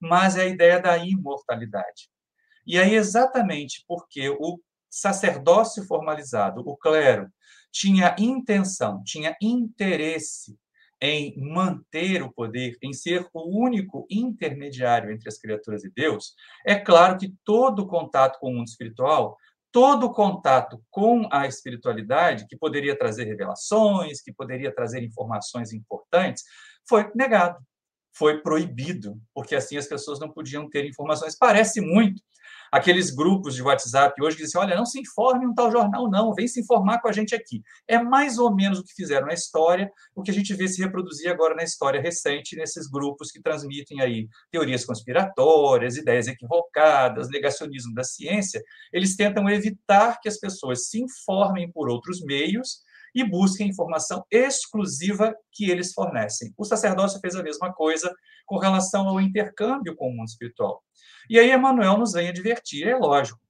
Mas 0.00 0.36
é 0.36 0.42
a 0.42 0.46
ideia 0.46 0.80
da 0.80 0.98
imortalidade. 0.98 2.10
E 2.66 2.78
aí, 2.78 2.94
exatamente 2.94 3.84
porque 3.86 4.28
o 4.28 4.60
sacerdócio 4.90 5.84
formalizado, 5.84 6.62
o 6.66 6.76
clero, 6.76 7.28
tinha 7.72 8.14
intenção, 8.18 9.02
tinha 9.04 9.34
interesse 9.40 10.56
em 11.02 11.34
manter 11.36 12.22
o 12.22 12.32
poder, 12.32 12.78
em 12.80 12.92
ser 12.92 13.26
o 13.34 13.60
único 13.60 14.06
intermediário 14.08 15.10
entre 15.10 15.28
as 15.28 15.36
criaturas 15.36 15.82
e 15.82 15.90
Deus, 15.90 16.32
é 16.64 16.76
claro 16.76 17.18
que 17.18 17.34
todo 17.44 17.88
contato 17.88 18.38
com 18.38 18.52
o 18.52 18.54
mundo 18.54 18.68
espiritual, 18.68 19.36
todo 19.72 20.12
contato 20.12 20.80
com 20.88 21.28
a 21.32 21.44
espiritualidade, 21.48 22.46
que 22.46 22.56
poderia 22.56 22.96
trazer 22.96 23.24
revelações, 23.24 24.22
que 24.22 24.32
poderia 24.32 24.72
trazer 24.72 25.02
informações 25.02 25.72
importantes, 25.72 26.44
foi 26.88 27.10
negado, 27.16 27.58
foi 28.12 28.42
proibido, 28.42 29.20
porque 29.34 29.54
assim 29.54 29.76
as 29.76 29.86
pessoas 29.86 30.20
não 30.20 30.30
podiam 30.30 30.68
ter 30.68 30.84
informações. 30.84 31.36
Parece 31.36 31.80
muito 31.80 32.22
aqueles 32.72 33.10
grupos 33.10 33.54
de 33.54 33.62
WhatsApp 33.62 34.20
hoje 34.22 34.38
que 34.38 34.44
dizem, 34.44 34.58
olha, 34.58 34.74
não 34.74 34.86
se 34.86 34.98
informe 34.98 35.46
um 35.46 35.54
tal 35.54 35.70
jornal, 35.70 36.10
não, 36.10 36.32
vem 36.32 36.48
se 36.48 36.58
informar 36.58 37.02
com 37.02 37.08
a 37.08 37.12
gente 37.12 37.34
aqui. 37.34 37.62
É 37.86 38.02
mais 38.02 38.38
ou 38.38 38.54
menos 38.54 38.78
o 38.78 38.82
que 38.82 38.94
fizeram 38.94 39.26
na 39.26 39.34
história, 39.34 39.92
o 40.14 40.22
que 40.22 40.30
a 40.30 40.34
gente 40.34 40.54
vê 40.54 40.66
se 40.66 40.82
reproduzir 40.82 41.30
agora 41.30 41.54
na 41.54 41.62
história 41.62 42.00
recente, 42.00 42.56
nesses 42.56 42.88
grupos 42.88 43.30
que 43.30 43.42
transmitem 43.42 44.00
aí 44.00 44.26
teorias 44.50 44.86
conspiratórias, 44.86 45.98
ideias 45.98 46.26
equivocadas, 46.26 47.28
negacionismo 47.28 47.92
da 47.92 48.02
ciência, 48.02 48.62
eles 48.90 49.16
tentam 49.16 49.50
evitar 49.50 50.18
que 50.18 50.28
as 50.28 50.38
pessoas 50.38 50.88
se 50.88 50.98
informem 50.98 51.70
por 51.70 51.90
outros 51.90 52.22
meios 52.22 52.80
e 53.14 53.24
busquem 53.24 53.68
informação 53.68 54.24
exclusiva 54.30 55.34
que 55.52 55.70
eles 55.70 55.92
fornecem. 55.92 56.52
O 56.56 56.64
sacerdócio 56.64 57.20
fez 57.20 57.34
a 57.34 57.42
mesma 57.42 57.72
coisa 57.72 58.14
com 58.46 58.58
relação 58.58 59.08
ao 59.08 59.20
intercâmbio 59.20 59.94
com 59.96 60.08
o 60.08 60.16
mundo 60.16 60.28
espiritual. 60.28 60.82
E 61.28 61.38
aí 61.38 61.52
Emmanuel 61.52 61.98
nos 61.98 62.12
vem 62.12 62.28
advertir, 62.28 62.86
é 62.86 62.96
lógico, 62.96 63.40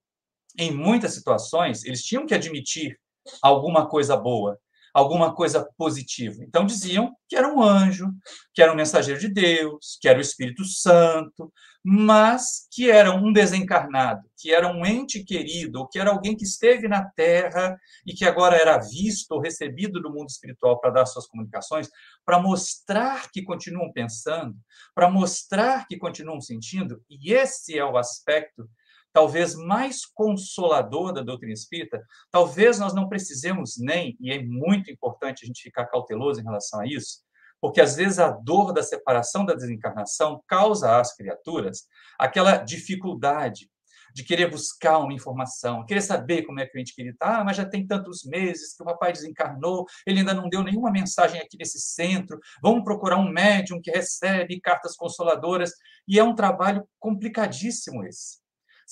em 0.58 0.70
muitas 0.70 1.14
situações 1.14 1.84
eles 1.84 2.02
tinham 2.02 2.26
que 2.26 2.34
admitir 2.34 2.98
alguma 3.40 3.88
coisa 3.88 4.16
boa, 4.16 4.58
alguma 4.92 5.34
coisa 5.34 5.66
positiva. 5.76 6.36
Então 6.42 6.66
diziam 6.66 7.14
que 7.28 7.36
era 7.36 7.48
um 7.48 7.62
anjo, 7.62 8.08
que 8.52 8.62
era 8.62 8.72
um 8.72 8.76
mensageiro 8.76 9.18
de 9.18 9.28
Deus, 9.28 9.98
que 10.00 10.08
era 10.08 10.18
o 10.18 10.22
Espírito 10.22 10.64
Santo, 10.64 11.52
mas 11.84 12.68
que 12.70 12.90
era 12.90 13.10
um 13.12 13.32
desencarnado, 13.32 14.22
que 14.36 14.52
era 14.52 14.68
um 14.68 14.86
ente 14.86 15.24
querido, 15.24 15.80
ou 15.80 15.88
que 15.88 15.98
era 15.98 16.10
alguém 16.10 16.36
que 16.36 16.44
esteve 16.44 16.86
na 16.86 17.04
Terra 17.04 17.76
e 18.06 18.12
que 18.12 18.24
agora 18.24 18.56
era 18.56 18.78
visto 18.78 19.32
ou 19.32 19.40
recebido 19.40 20.00
do 20.00 20.12
mundo 20.12 20.28
espiritual 20.28 20.78
para 20.80 20.90
dar 20.90 21.06
suas 21.06 21.26
comunicações, 21.26 21.88
para 22.24 22.38
mostrar 22.38 23.30
que 23.32 23.42
continuam 23.42 23.90
pensando, 23.92 24.54
para 24.94 25.10
mostrar 25.10 25.86
que 25.88 25.96
continuam 25.96 26.40
sentindo, 26.40 27.02
e 27.10 27.32
esse 27.32 27.76
é 27.76 27.84
o 27.84 27.96
aspecto 27.96 28.68
talvez 29.12 29.54
mais 29.54 30.06
consolador 30.06 31.12
da 31.12 31.22
doutrina 31.22 31.52
espírita, 31.52 32.02
talvez 32.30 32.78
nós 32.78 32.94
não 32.94 33.08
precisemos 33.08 33.76
nem, 33.78 34.16
e 34.20 34.32
é 34.32 34.42
muito 34.42 34.90
importante 34.90 35.44
a 35.44 35.46
gente 35.46 35.62
ficar 35.62 35.86
cauteloso 35.86 36.40
em 36.40 36.44
relação 36.44 36.80
a 36.80 36.86
isso, 36.86 37.18
porque 37.60 37.80
às 37.80 37.94
vezes 37.96 38.18
a 38.18 38.30
dor 38.30 38.72
da 38.72 38.82
separação 38.82 39.44
da 39.44 39.54
desencarnação 39.54 40.42
causa 40.48 40.98
às 40.98 41.14
criaturas 41.14 41.86
aquela 42.18 42.56
dificuldade 42.56 43.70
de 44.14 44.24
querer 44.24 44.50
buscar 44.50 44.98
uma 44.98 45.12
informação, 45.12 45.86
querer 45.86 46.02
saber 46.02 46.42
como 46.42 46.60
é 46.60 46.66
que 46.66 46.76
o 46.76 46.80
ente 46.80 46.94
querido 46.94 47.14
está, 47.14 47.38
ah, 47.38 47.44
mas 47.44 47.56
já 47.56 47.64
tem 47.64 47.86
tantos 47.86 48.24
meses 48.24 48.76
que 48.76 48.82
o 48.82 48.86
papai 48.86 49.12
desencarnou, 49.12 49.86
ele 50.06 50.18
ainda 50.18 50.34
não 50.34 50.48
deu 50.48 50.62
nenhuma 50.62 50.90
mensagem 50.90 51.40
aqui 51.40 51.56
nesse 51.56 51.80
centro, 51.80 52.38
vamos 52.62 52.84
procurar 52.84 53.16
um 53.16 53.30
médium 53.30 53.80
que 53.80 53.90
recebe 53.90 54.60
cartas 54.60 54.96
consoladoras, 54.96 55.72
e 56.06 56.18
é 56.18 56.24
um 56.24 56.34
trabalho 56.34 56.86
complicadíssimo 56.98 58.04
esse. 58.04 58.41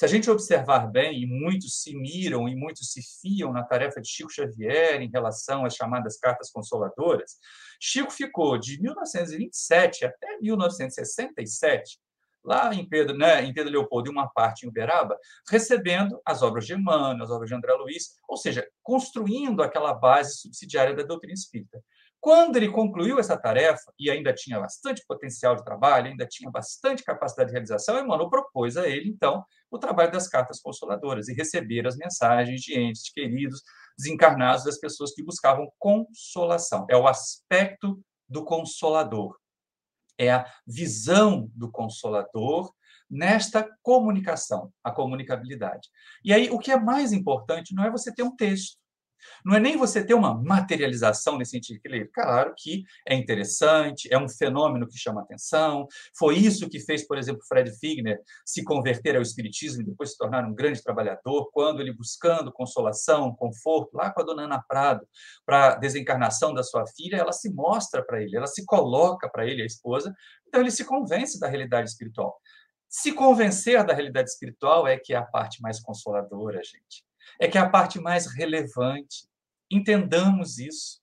Se 0.01 0.07
a 0.07 0.09
gente 0.09 0.31
observar 0.31 0.91
bem, 0.91 1.21
e 1.21 1.27
muitos 1.27 1.83
se 1.83 1.95
miram 1.95 2.49
e 2.49 2.57
muitos 2.57 2.91
se 2.91 3.03
fiam 3.21 3.53
na 3.53 3.63
tarefa 3.63 4.01
de 4.01 4.09
Chico 4.09 4.33
Xavier 4.33 5.03
em 5.03 5.11
relação 5.11 5.67
às 5.67 5.75
chamadas 5.75 6.17
cartas 6.17 6.51
consoladoras, 6.51 7.33
Chico 7.79 8.11
ficou 8.11 8.57
de 8.57 8.81
1927 8.81 10.07
até 10.07 10.39
1967 10.41 11.99
lá 12.43 12.75
em 12.75 12.89
Pedro, 12.89 13.15
né, 13.15 13.45
em 13.45 13.53
Pedro 13.53 13.71
Leopoldo 13.71 14.09
e 14.09 14.11
uma 14.11 14.27
parte 14.27 14.65
em 14.65 14.71
Uberaba, 14.71 15.19
recebendo 15.51 16.19
as 16.25 16.41
obras 16.41 16.65
de 16.65 16.73
Emmanuel, 16.73 17.23
as 17.23 17.31
obras 17.31 17.51
de 17.51 17.55
André 17.55 17.75
Luiz, 17.75 18.15
ou 18.27 18.39
seja, 18.39 18.67
construindo 18.83 19.63
aquela 19.63 19.93
base 19.93 20.39
subsidiária 20.39 20.97
da 20.97 21.03
doutrina 21.03 21.35
espírita. 21.35 21.79
Quando 22.21 22.57
ele 22.57 22.69
concluiu 22.69 23.19
essa 23.19 23.37
tarefa, 23.37 23.93
e 23.99 24.11
ainda 24.11 24.33
tinha 24.33 24.61
bastante 24.61 25.03
potencial 25.07 25.57
de 25.57 25.65
trabalho, 25.65 26.09
ainda 26.09 26.27
tinha 26.27 26.51
bastante 26.51 27.03
capacidade 27.03 27.49
de 27.49 27.53
realização, 27.53 27.99
Emmanuel 27.99 28.29
propôs 28.29 28.77
a 28.77 28.87
ele, 28.87 29.09
então, 29.09 29.43
o 29.71 29.79
trabalho 29.79 30.13
das 30.13 30.29
cartas 30.29 30.61
consoladoras 30.61 31.29
e 31.29 31.35
receber 31.35 31.87
as 31.87 31.97
mensagens 31.97 32.61
de 32.61 32.79
entes 32.79 33.11
queridos, 33.11 33.63
desencarnados, 33.97 34.65
das 34.65 34.79
pessoas 34.79 35.15
que 35.15 35.25
buscavam 35.25 35.73
consolação. 35.79 36.87
É 36.91 36.97
o 36.97 37.09
aspecto 37.09 37.99
do 38.29 38.45
consolador, 38.45 39.39
é 40.19 40.31
a 40.31 40.47
visão 40.67 41.51
do 41.55 41.71
consolador 41.71 42.71
nesta 43.11 43.69
comunicação, 43.83 44.73
a 44.85 44.91
comunicabilidade. 44.91 45.89
E 46.23 46.33
aí, 46.33 46.51
o 46.51 46.59
que 46.59 46.71
é 46.71 46.79
mais 46.79 47.13
importante 47.13 47.75
não 47.75 47.85
é 47.85 47.91
você 47.91 48.15
ter 48.15 48.23
um 48.23 48.37
texto, 48.37 48.77
não 49.45 49.55
é 49.55 49.61
nem 49.61 49.77
você 49.77 50.05
ter 50.05 50.15
uma 50.15 50.35
materialização 50.35 51.39
nesse 51.39 51.53
sentido 51.53 51.81
que 51.81 51.89
ler. 51.89 52.11
Claro 52.13 52.55
que 52.57 52.85
é 53.07 53.15
interessante, 53.15 54.09
é 54.13 54.19
um 54.19 54.29
fenômeno 54.29 54.87
que 54.87 54.99
chama 54.99 55.23
atenção. 55.23 55.87
Foi 56.17 56.37
isso 56.37 56.69
que 56.69 56.81
fez, 56.81 57.07
por 57.07 57.19
exemplo, 57.19 57.43
Fred 57.47 57.71
Figner 57.79 58.21
se 58.45 58.65
converter 58.65 59.17
ao 59.17 59.23
espiritismo 59.23 59.83
e 59.83 59.85
depois 59.85 60.13
se 60.13 60.19
tornar 60.19 60.45
um 60.45 60.55
grande 60.55 60.83
trabalhador, 60.83 61.51
quando 61.53 61.81
ele 61.81 61.93
buscando 61.93 62.53
consolação, 62.53 63.35
conforto, 63.35 63.97
lá 63.97 64.11
com 64.11 64.21
a 64.21 64.25
dona 64.25 64.45
Ana 64.45 64.63
Prado, 64.67 65.07
para 65.45 65.73
a 65.73 65.77
desencarnação 65.77 66.55
da 66.55 66.63
sua 66.63 66.87
filha, 66.87 67.17
ela 67.17 67.33
se 67.33 67.53
mostra 67.53 68.05
para 68.05 68.23
ele, 68.23 68.37
ela 68.37 68.47
se 68.47 68.65
coloca 68.65 69.29
para 69.29 69.47
ele, 69.47 69.63
a 69.63 69.67
esposa, 69.67 70.15
então 70.47 70.61
ele 70.61 70.71
se 70.71 70.85
convence 70.85 71.39
da 71.39 71.49
realidade 71.49 71.89
espiritual. 71.91 72.39
Se 72.89 73.13
convencer 73.13 73.85
da 73.85 73.95
realidade 73.95 74.31
espiritual 74.31 74.87
é 74.87 74.99
que 74.99 75.15
é 75.15 75.17
a 75.17 75.23
parte 75.23 75.63
mais 75.63 75.81
consoladora, 75.81 76.61
gente 76.63 77.10
é 77.39 77.49
que 77.49 77.59
é 77.59 77.61
a 77.61 77.69
parte 77.69 78.01
mais 78.01 78.27
relevante. 78.27 79.29
Entendamos 79.71 80.59
isso. 80.59 81.01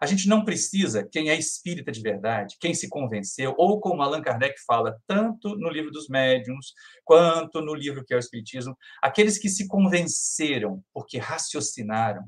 A 0.00 0.06
gente 0.06 0.26
não 0.26 0.44
precisa, 0.44 1.06
quem 1.06 1.28
é 1.28 1.38
espírita 1.38 1.92
de 1.92 2.00
verdade, 2.00 2.56
quem 2.58 2.72
se 2.72 2.88
convenceu, 2.88 3.54
ou 3.58 3.78
como 3.78 4.00
Allan 4.00 4.22
Kardec 4.22 4.58
fala, 4.66 4.98
tanto 5.06 5.56
no 5.56 5.68
livro 5.68 5.90
dos 5.90 6.08
médiuns, 6.08 6.72
quanto 7.04 7.60
no 7.60 7.74
livro 7.74 8.02
que 8.02 8.14
é 8.14 8.16
o 8.16 8.20
Espiritismo, 8.20 8.74
aqueles 9.02 9.36
que 9.36 9.50
se 9.50 9.68
convenceram 9.68 10.82
porque 10.94 11.18
raciocinaram, 11.18 12.24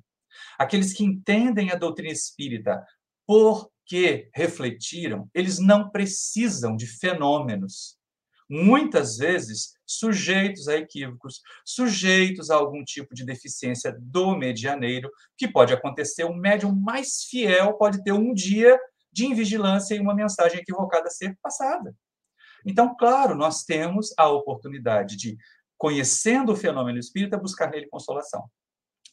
aqueles 0.59 0.93
que 0.93 1.03
entendem 1.03 1.71
a 1.71 1.75
doutrina 1.75 2.13
espírita 2.13 2.85
porque 3.27 4.29
refletiram, 4.35 5.31
eles 5.33 5.59
não 5.59 5.89
precisam 5.89 6.77
de 6.77 6.87
fenômenos, 6.87 7.97
muitas 8.53 9.17
vezes 9.17 9.73
sujeitos 9.87 10.69
a 10.69 10.77
equívocos, 10.77 11.41
sujeitos 11.65 12.51
a 12.51 12.57
algum 12.57 12.85
tipo 12.85 13.15
de 13.15 13.25
deficiência 13.25 13.97
do 13.99 14.37
medianeiro, 14.37 15.11
que 15.39 15.49
pode 15.49 15.73
acontecer. 15.73 16.25
O 16.25 16.35
médium 16.35 16.75
mais 16.75 17.25
fiel 17.25 17.73
pode 17.79 18.05
ter 18.05 18.13
um 18.13 18.35
dia 18.35 18.79
de 19.11 19.25
invigilância 19.25 19.95
e 19.95 20.01
uma 20.01 20.15
mensagem 20.15 20.61
equivocada 20.61 21.09
ser 21.09 21.35
passada. 21.43 21.97
Então, 22.67 22.95
claro, 22.95 23.35
nós 23.35 23.65
temos 23.65 24.13
a 24.19 24.29
oportunidade 24.29 25.17
de, 25.17 25.39
conhecendo 25.79 26.53
o 26.53 26.57
fenômeno 26.57 26.99
espírita, 26.99 27.39
buscar 27.39 27.71
nele 27.71 27.89
consolação. 27.89 28.45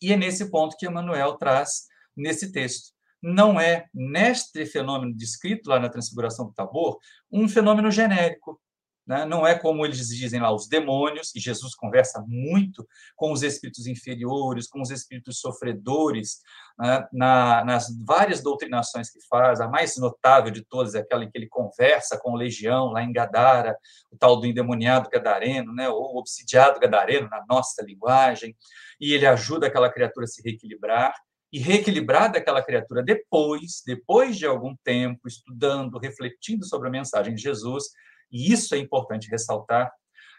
E 0.02 0.12
é 0.12 0.18
nesse 0.18 0.52
ponto 0.52 0.76
que 0.76 0.86
Emmanuel 0.86 1.38
traz 1.38 1.86
nesse 2.16 2.52
texto. 2.52 2.92
Não 3.24 3.58
é, 3.60 3.86
neste 3.94 4.66
fenômeno 4.66 5.16
descrito 5.16 5.70
lá 5.70 5.80
na 5.80 5.90
Transfiguração 5.90 6.46
do 6.46 6.54
Tabor, 6.54 6.98
um 7.32 7.48
fenômeno 7.48 7.90
genérico, 7.90 8.60
né? 9.10 9.26
Não 9.26 9.46
é 9.46 9.58
como 9.58 9.84
eles 9.84 10.08
dizem 10.08 10.40
lá, 10.40 10.54
os 10.54 10.68
demônios, 10.68 11.36
e 11.36 11.40
Jesus 11.40 11.74
conversa 11.74 12.24
muito 12.28 12.88
com 13.16 13.32
os 13.32 13.42
espíritos 13.42 13.88
inferiores, 13.88 14.68
com 14.68 14.80
os 14.82 14.92
espíritos 14.92 15.40
sofredores, 15.40 16.42
né? 16.78 17.08
Na, 17.12 17.66
nas 17.66 17.88
várias 18.06 18.44
doutrinações 18.44 19.10
que 19.10 19.20
faz. 19.28 19.60
A 19.60 19.68
mais 19.68 19.98
notável 19.98 20.52
de 20.52 20.64
todas 20.64 20.94
é 20.94 21.00
aquela 21.00 21.24
em 21.24 21.32
que 21.32 21.40
ele 21.40 21.48
conversa 21.48 22.20
com 22.20 22.34
o 22.34 22.36
legião, 22.36 22.92
lá 22.92 23.02
em 23.02 23.12
Gadara, 23.12 23.76
o 24.12 24.18
tal 24.18 24.40
do 24.40 24.46
endemoniado 24.46 25.10
gadareno, 25.10 25.74
né? 25.74 25.90
ou 25.90 26.18
obsidiado 26.18 26.80
gadareno, 26.80 27.28
na 27.30 27.44
nossa 27.50 27.84
linguagem, 27.84 28.56
e 29.02 29.14
ele 29.14 29.26
ajuda 29.26 29.66
aquela 29.66 29.92
criatura 29.92 30.26
a 30.26 30.28
se 30.28 30.40
reequilibrar 30.44 31.16
e 31.52 31.58
reequilibrar 31.58 32.32
daquela 32.32 32.62
criatura 32.62 33.02
depois, 33.02 33.82
depois 33.84 34.38
de 34.38 34.46
algum 34.46 34.76
tempo, 34.84 35.28
estudando, 35.28 35.98
refletindo 35.98 36.64
sobre 36.64 36.90
a 36.90 36.92
mensagem 36.92 37.34
de 37.34 37.42
Jesus, 37.42 37.86
e 38.32 38.52
isso 38.52 38.76
é 38.76 38.78
importante 38.78 39.30
ressaltar, 39.30 39.92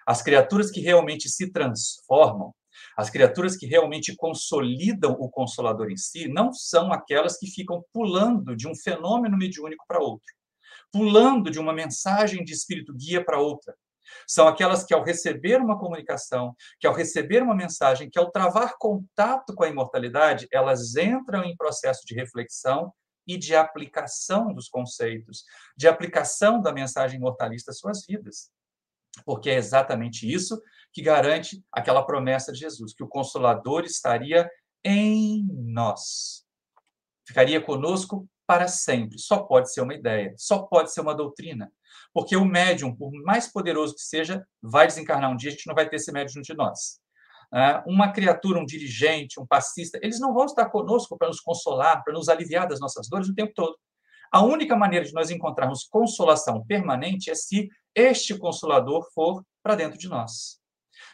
as 0.07 0.23
criaturas 0.23 0.71
que 0.71 0.81
realmente 0.81 1.29
se 1.29 1.53
transformam, 1.53 2.55
as 2.97 3.11
criaturas 3.11 3.57
que 3.57 3.67
realmente 3.67 4.15
consolidam 4.17 5.13
o 5.13 5.29
consolador 5.29 5.91
em 5.91 5.97
si, 5.97 6.29
não 6.29 6.53
são 6.53 6.93
aquelas 6.93 7.39
que 7.39 7.51
ficam 7.51 7.85
pulando 7.93 8.57
de 8.57 8.67
um 8.67 8.75
fenômeno 8.75 9.37
mediúnico 9.37 9.85
para 9.87 10.01
outro, 10.01 10.27
pulando 10.93 11.51
de 11.51 11.59
uma 11.59 11.73
mensagem 11.73 12.43
de 12.45 12.53
espírito 12.53 12.95
guia 12.95 13.25
para 13.25 13.41
outra. 13.41 13.75
São 14.27 14.49
aquelas 14.49 14.83
que, 14.83 14.93
ao 14.93 15.05
receber 15.05 15.61
uma 15.61 15.79
comunicação, 15.79 16.55
que 16.81 16.87
ao 16.87 16.95
receber 16.95 17.43
uma 17.43 17.55
mensagem, 17.55 18.11
que 18.11 18.19
ao 18.19 18.31
travar 18.31 18.75
contato 18.79 19.55
com 19.55 19.63
a 19.63 19.69
imortalidade, 19.69 20.49
elas 20.53 20.97
entram 20.97 21.45
em 21.45 21.57
processo 21.57 22.05
de 22.05 22.15
reflexão 22.15 22.93
e 23.27 23.37
de 23.37 23.55
aplicação 23.55 24.53
dos 24.53 24.69
conceitos, 24.69 25.45
de 25.77 25.89
aplicação 25.89 26.61
da 26.61 26.73
mensagem 26.73 27.19
imortalista 27.19 27.71
às 27.71 27.79
suas 27.79 28.05
vidas. 28.07 28.51
Porque 29.25 29.51
é 29.51 29.57
exatamente 29.57 30.31
isso 30.31 30.61
que 30.93 31.03
garante 31.03 31.65
aquela 31.73 32.05
promessa 32.05 32.53
de 32.53 32.59
Jesus, 32.59 32.95
que 32.95 33.05
o 33.05 33.09
Consolador 33.09 33.85
estaria 33.85 34.51
em 34.85 35.47
nós. 35.51 36.45
Ficaria 37.27 37.61
conosco 37.61 38.29
para 38.47 38.67
sempre. 38.67 39.19
Só 39.19 39.43
pode 39.45 39.73
ser 39.73 39.81
uma 39.83 39.95
ideia, 39.95 40.35
só 40.37 40.63
pode 40.63 40.93
ser 40.93 41.01
uma 41.01 41.15
doutrina. 41.15 41.73
Porque 42.13 42.37
o 42.37 42.45
médium, 42.45 42.95
por 42.95 43.13
mais 43.23 43.47
poderoso 43.47 43.95
que 43.95 44.03
seja, 44.03 44.45
vai 44.61 44.87
desencarnar 44.87 45.31
um 45.31 45.37
dia, 45.37 45.51
a 45.51 45.53
gente 45.53 45.67
não 45.67 45.75
vai 45.75 45.89
ter 45.89 45.97
esse 45.97 46.11
médium 46.11 46.43
de 46.43 46.55
nós. 46.55 47.01
Né? 47.53 47.83
uma 47.85 48.13
criatura, 48.13 48.61
um 48.61 48.65
dirigente, 48.65 49.41
um 49.41 49.47
passista, 49.47 49.99
eles 50.03 50.21
não 50.21 50.33
vão 50.33 50.47
estar 50.47 50.67
conosco 50.67 51.19
para 51.19 51.29
nos 51.29 51.41
consolar, 51.41 52.03
para 52.05 52.13
nos 52.15 52.29
aliviar 52.29 52.69
das 52.69 52.79
nossas 52.79 53.09
dores 53.09 53.29
o 53.29 53.35
tempo 53.35 53.53
todo. 53.55 53.77
A 54.33 54.43
única 54.43 54.77
maneira 54.77 55.05
de 55.05 55.13
nós 55.13 55.31
encontrarmos 55.31 55.85
consolação 55.85 56.65
permanente 56.65 57.31
é 57.31 57.35
se 57.35 57.69
este 57.95 58.39
consolador 58.39 59.05
for 59.13 59.45
para 59.63 59.75
dentro 59.75 59.99
de 59.99 60.09
nós. 60.09 60.61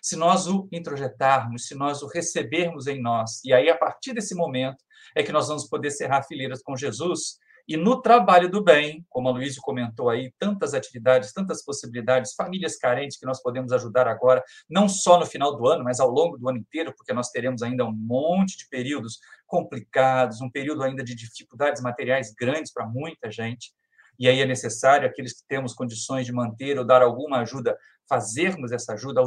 Se 0.03 0.15
nós 0.17 0.47
o 0.47 0.69
introjetarmos, 0.71 1.67
se 1.67 1.75
nós 1.75 2.03
o 2.03 2.07
recebermos 2.07 2.87
em 2.87 3.01
nós, 3.01 3.43
e 3.43 3.55
aí 3.55 3.71
a 3.71 3.77
partir 3.77 4.13
desse 4.13 4.35
momento 4.35 4.85
é 5.15 5.23
que 5.23 5.33
nós 5.33 5.49
vamos 5.49 5.67
poder 5.67 5.91
cerrar 5.91 6.25
fileiras 6.25 6.63
com 6.63 6.77
Jesus 6.77 7.39
e 7.69 7.77
no 7.77 8.01
trabalho 8.01 8.49
do 8.49 8.63
bem, 8.63 9.05
como 9.09 9.29
a 9.29 9.33
Luísa 9.33 9.59
comentou 9.61 10.09
aí, 10.09 10.33
tantas 10.39 10.73
atividades, 10.73 11.33
tantas 11.33 11.65
possibilidades, 11.65 12.35
famílias 12.35 12.77
carentes 12.77 13.19
que 13.19 13.27
nós 13.27 13.43
podemos 13.43 13.73
ajudar 13.73 14.07
agora, 14.07 14.43
não 14.71 14.89
só 14.89 15.19
no 15.19 15.27
final 15.27 15.57
do 15.57 15.67
ano, 15.67 15.83
mas 15.83 15.99
ao 15.99 16.09
longo 16.09 16.39
do 16.39 16.49
ano 16.49 16.59
inteiro, 16.59 16.95
porque 16.97 17.13
nós 17.13 17.31
teremos 17.31 17.63
ainda 17.63 17.85
um 17.85 17.93
monte 17.93 18.57
de 18.57 18.69
períodos 18.69 19.19
complicados, 19.47 20.41
um 20.41 20.51
período 20.51 20.85
ainda 20.85 21.03
de 21.03 21.15
dificuldades 21.15 21.83
materiais 21.83 22.33
grandes 22.39 22.73
para 22.73 22.87
muita 22.87 23.31
gente. 23.31 23.73
E 24.19 24.29
aí 24.29 24.41
é 24.41 24.47
necessário, 24.47 25.09
aqueles 25.09 25.35
que 25.35 25.47
temos 25.49 25.75
condições 25.75 26.25
de 26.25 26.33
manter 26.33 26.79
ou 26.79 26.85
dar 26.85 27.03
alguma 27.03 27.41
ajuda, 27.41 27.77
fazermos 28.09 28.71
essa 28.71 28.95
ajuda, 28.95 29.21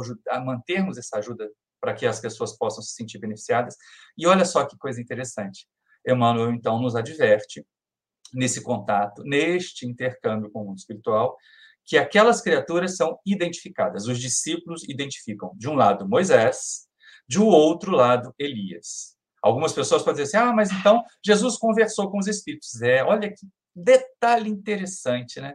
mantermos 0.44 0.96
essa 0.96 1.18
ajuda 1.18 1.48
para 1.78 1.94
que 1.94 2.06
as 2.06 2.20
pessoas 2.20 2.56
possam 2.56 2.82
se 2.82 2.94
sentir 2.94 3.18
beneficiadas. 3.18 3.76
E 4.16 4.26
olha 4.26 4.44
só 4.44 4.64
que 4.64 4.78
coisa 4.78 5.00
interessante. 5.00 5.66
Emmanuel, 6.06 6.52
então, 6.52 6.80
nos 6.80 6.96
adverte 6.96 7.64
nesse 8.32 8.62
contato, 8.62 9.22
neste 9.24 9.86
intercâmbio 9.86 10.50
com 10.50 10.62
o 10.62 10.64
mundo 10.66 10.78
espiritual, 10.78 11.36
que 11.84 11.98
aquelas 11.98 12.40
criaturas 12.40 12.96
são 12.96 13.18
identificadas. 13.26 14.06
Os 14.06 14.18
discípulos 14.18 14.88
identificam, 14.88 15.52
de 15.56 15.68
um 15.68 15.74
lado, 15.74 16.08
Moisés, 16.08 16.86
de 17.28 17.40
um 17.40 17.46
outro 17.46 17.92
lado, 17.92 18.34
Elias. 18.38 19.16
Algumas 19.42 19.72
pessoas 19.72 20.02
podem 20.02 20.22
dizer 20.22 20.36
assim: 20.36 20.48
ah, 20.48 20.52
mas 20.52 20.70
então 20.70 21.02
Jesus 21.24 21.56
conversou 21.56 22.10
com 22.10 22.18
os 22.18 22.26
espíritos. 22.26 22.80
É, 22.82 23.02
olha 23.02 23.30
que 23.30 23.46
detalhe 23.74 24.50
interessante, 24.50 25.40
né? 25.40 25.54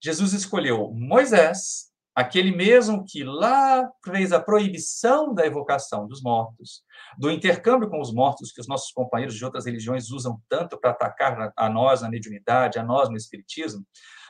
Jesus 0.00 0.32
escolheu 0.32 0.92
Moisés, 0.92 1.87
aquele 2.18 2.50
mesmo 2.50 3.04
que 3.06 3.22
lá 3.22 3.88
fez 4.04 4.32
a 4.32 4.40
proibição 4.40 5.32
da 5.32 5.46
evocação 5.46 6.04
dos 6.04 6.20
mortos, 6.20 6.82
do 7.16 7.30
intercâmbio 7.30 7.88
com 7.88 8.00
os 8.00 8.12
mortos 8.12 8.50
que 8.50 8.60
os 8.60 8.66
nossos 8.66 8.90
companheiros 8.90 9.36
de 9.36 9.44
outras 9.44 9.66
religiões 9.66 10.10
usam 10.10 10.42
tanto 10.48 10.76
para 10.80 10.90
atacar 10.90 11.52
a 11.56 11.70
nós 11.70 12.02
na 12.02 12.10
mediunidade, 12.10 12.76
a 12.76 12.82
nós 12.82 13.08
no 13.08 13.16
espiritismo, 13.16 13.86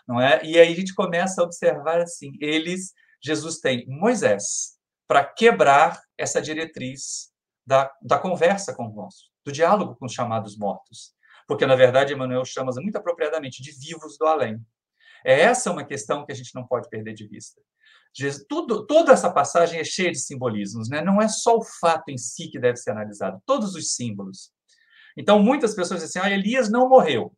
não 0.07 0.21
é? 0.21 0.45
E 0.45 0.59
aí 0.59 0.71
a 0.71 0.77
gente 0.77 0.95
começa 0.95 1.41
a 1.41 1.45
observar 1.47 2.03
assim, 2.03 2.33
eles, 2.43 2.93
Jesus 3.25 3.59
tem 3.59 3.87
Moisés 3.89 4.77
para 5.07 5.25
quebrar 5.25 5.99
essa 6.19 6.43
diretriz 6.43 7.33
da, 7.67 7.91
da 8.03 8.19
conversa 8.19 8.75
com 8.75 8.87
os 8.87 8.95
mortos, 8.95 9.31
do 9.47 9.51
diálogo 9.51 9.97
com 9.97 10.05
os 10.05 10.13
chamados 10.13 10.59
mortos. 10.59 11.15
Porque, 11.47 11.65
na 11.65 11.75
verdade, 11.75 12.13
Emmanuel 12.13 12.45
chama 12.45 12.71
muito 12.83 12.97
apropriadamente 12.97 13.63
de 13.63 13.73
vivos 13.73 14.19
do 14.19 14.27
além. 14.27 14.61
É 15.25 15.41
essa 15.41 15.73
uma 15.73 15.85
questão 15.85 16.27
que 16.27 16.33
a 16.33 16.35
gente 16.35 16.55
não 16.55 16.67
pode 16.67 16.87
perder 16.91 17.15
de 17.15 17.27
vista. 17.27 17.63
Tudo, 18.49 18.87
toda 18.87 19.13
essa 19.13 19.31
passagem 19.31 19.79
é 19.81 19.85
cheia 19.85 20.11
de 20.11 20.19
simbolismos, 20.19 20.89
né? 20.89 21.01
não 21.03 21.21
é 21.23 21.29
só 21.29 21.57
o 21.57 21.65
fato 21.65 22.09
em 22.09 22.19
si 22.19 22.49
que 22.49 22.59
deve 22.59 22.77
ser 22.77 22.91
analisado, 22.91 23.41
todos 23.47 23.75
os 23.75 23.95
símbolos. 23.95 24.51
Então, 25.17 25.43
muitas 25.43 25.75
pessoas 25.75 26.03
dizem 26.03 26.21
assim: 26.23 26.33
ah, 26.33 26.35
Elias 26.35 26.71
não 26.71 26.89
morreu. 26.89 27.33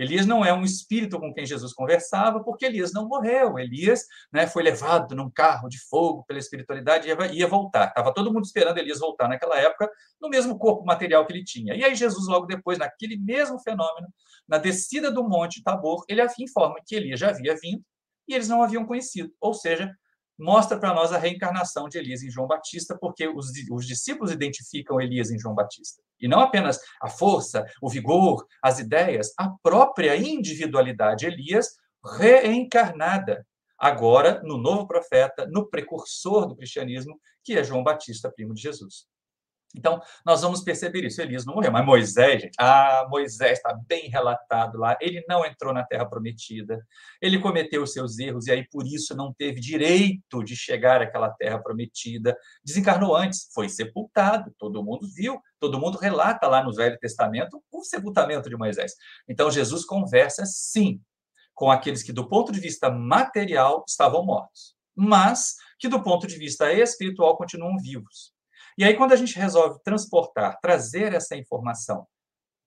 Elias 0.00 0.24
não 0.24 0.42
é 0.42 0.50
um 0.50 0.64
espírito 0.64 1.20
com 1.20 1.30
quem 1.34 1.44
Jesus 1.44 1.74
conversava, 1.74 2.42
porque 2.42 2.64
Elias 2.64 2.90
não 2.90 3.06
morreu. 3.06 3.58
Elias 3.58 4.06
né, 4.32 4.46
foi 4.46 4.62
levado 4.62 5.14
num 5.14 5.28
carro 5.28 5.68
de 5.68 5.78
fogo 5.78 6.24
pela 6.24 6.38
espiritualidade 6.38 7.06
e 7.06 7.10
ia, 7.10 7.32
ia 7.32 7.46
voltar. 7.46 7.88
Estava 7.88 8.14
todo 8.14 8.32
mundo 8.32 8.44
esperando 8.44 8.78
Elias 8.78 8.98
voltar 8.98 9.28
naquela 9.28 9.58
época, 9.58 9.90
no 10.18 10.30
mesmo 10.30 10.58
corpo 10.58 10.86
material 10.86 11.26
que 11.26 11.34
ele 11.34 11.44
tinha. 11.44 11.74
E 11.74 11.84
aí, 11.84 11.94
Jesus, 11.94 12.26
logo 12.28 12.46
depois, 12.46 12.78
naquele 12.78 13.18
mesmo 13.18 13.58
fenômeno, 13.58 14.08
na 14.48 14.56
descida 14.56 15.10
do 15.10 15.22
Monte 15.22 15.62
Tabor, 15.62 16.02
ele 16.08 16.22
informa 16.38 16.76
que 16.86 16.94
Elias 16.96 17.20
já 17.20 17.28
havia 17.28 17.54
vindo 17.60 17.84
e 18.30 18.34
eles 18.34 18.48
não 18.48 18.62
haviam 18.62 18.86
conhecido. 18.86 19.34
Ou 19.40 19.52
seja, 19.52 19.92
mostra 20.38 20.78
para 20.78 20.94
nós 20.94 21.12
a 21.12 21.18
reencarnação 21.18 21.88
de 21.88 21.98
Elias 21.98 22.22
em 22.22 22.30
João 22.30 22.46
Batista, 22.46 22.96
porque 22.98 23.28
os, 23.28 23.48
os, 23.70 23.86
discípulos 23.86 24.30
identificam 24.30 25.00
Elias 25.00 25.30
em 25.30 25.38
João 25.38 25.54
Batista. 25.54 26.00
E 26.18 26.28
não 26.28 26.40
apenas 26.40 26.80
a 27.02 27.08
força, 27.08 27.66
o 27.82 27.90
vigor, 27.90 28.46
as 28.62 28.78
ideias, 28.78 29.34
a 29.36 29.50
própria 29.62 30.16
individualidade 30.16 31.26
Elias 31.26 31.76
reencarnada, 32.18 33.44
agora 33.76 34.40
no 34.44 34.56
novo 34.56 34.86
profeta, 34.86 35.46
no 35.46 35.68
precursor 35.68 36.46
do 36.46 36.56
cristianismo, 36.56 37.20
que 37.42 37.58
é 37.58 37.64
João 37.64 37.82
Batista, 37.82 38.30
primo 38.30 38.54
de 38.54 38.62
Jesus. 38.62 39.06
Então, 39.76 40.00
nós 40.26 40.42
vamos 40.42 40.62
perceber 40.62 41.04
isso. 41.04 41.22
Elias 41.22 41.44
não 41.44 41.54
morreu, 41.54 41.70
mas 41.70 41.86
Moisés, 41.86 42.42
gente, 42.42 42.54
ah, 42.58 43.06
Moisés 43.08 43.58
está 43.58 43.72
bem 43.86 44.08
relatado 44.08 44.76
lá. 44.76 44.96
Ele 45.00 45.24
não 45.28 45.44
entrou 45.44 45.72
na 45.72 45.84
terra 45.84 46.04
prometida, 46.04 46.84
ele 47.22 47.38
cometeu 47.38 47.82
os 47.82 47.92
seus 47.92 48.18
erros 48.18 48.46
e 48.46 48.52
aí 48.52 48.66
por 48.68 48.84
isso 48.86 49.14
não 49.14 49.32
teve 49.32 49.60
direito 49.60 50.42
de 50.42 50.56
chegar 50.56 51.00
àquela 51.00 51.30
terra 51.30 51.58
prometida. 51.58 52.36
Desencarnou 52.64 53.14
antes, 53.14 53.48
foi 53.54 53.68
sepultado, 53.68 54.52
todo 54.58 54.82
mundo 54.82 55.06
viu, 55.14 55.40
todo 55.60 55.78
mundo 55.78 55.98
relata 55.98 56.48
lá 56.48 56.64
no 56.64 56.74
Velho 56.74 56.98
Testamento 56.98 57.62
o 57.70 57.84
sepultamento 57.84 58.48
de 58.48 58.56
Moisés. 58.56 58.94
Então, 59.28 59.50
Jesus 59.50 59.84
conversa 59.84 60.44
sim 60.44 61.00
com 61.54 61.70
aqueles 61.70 62.02
que, 62.02 62.12
do 62.12 62.28
ponto 62.28 62.50
de 62.50 62.58
vista 62.58 62.90
material, 62.90 63.84
estavam 63.86 64.24
mortos, 64.24 64.74
mas 64.96 65.56
que, 65.78 65.88
do 65.88 66.02
ponto 66.02 66.26
de 66.26 66.36
vista 66.36 66.72
espiritual, 66.72 67.36
continuam 67.36 67.76
vivos. 67.78 68.32
E 68.80 68.84
aí, 68.84 68.96
quando 68.96 69.12
a 69.12 69.16
gente 69.16 69.38
resolve 69.38 69.78
transportar, 69.84 70.58
trazer 70.58 71.12
essa 71.12 71.36
informação 71.36 72.08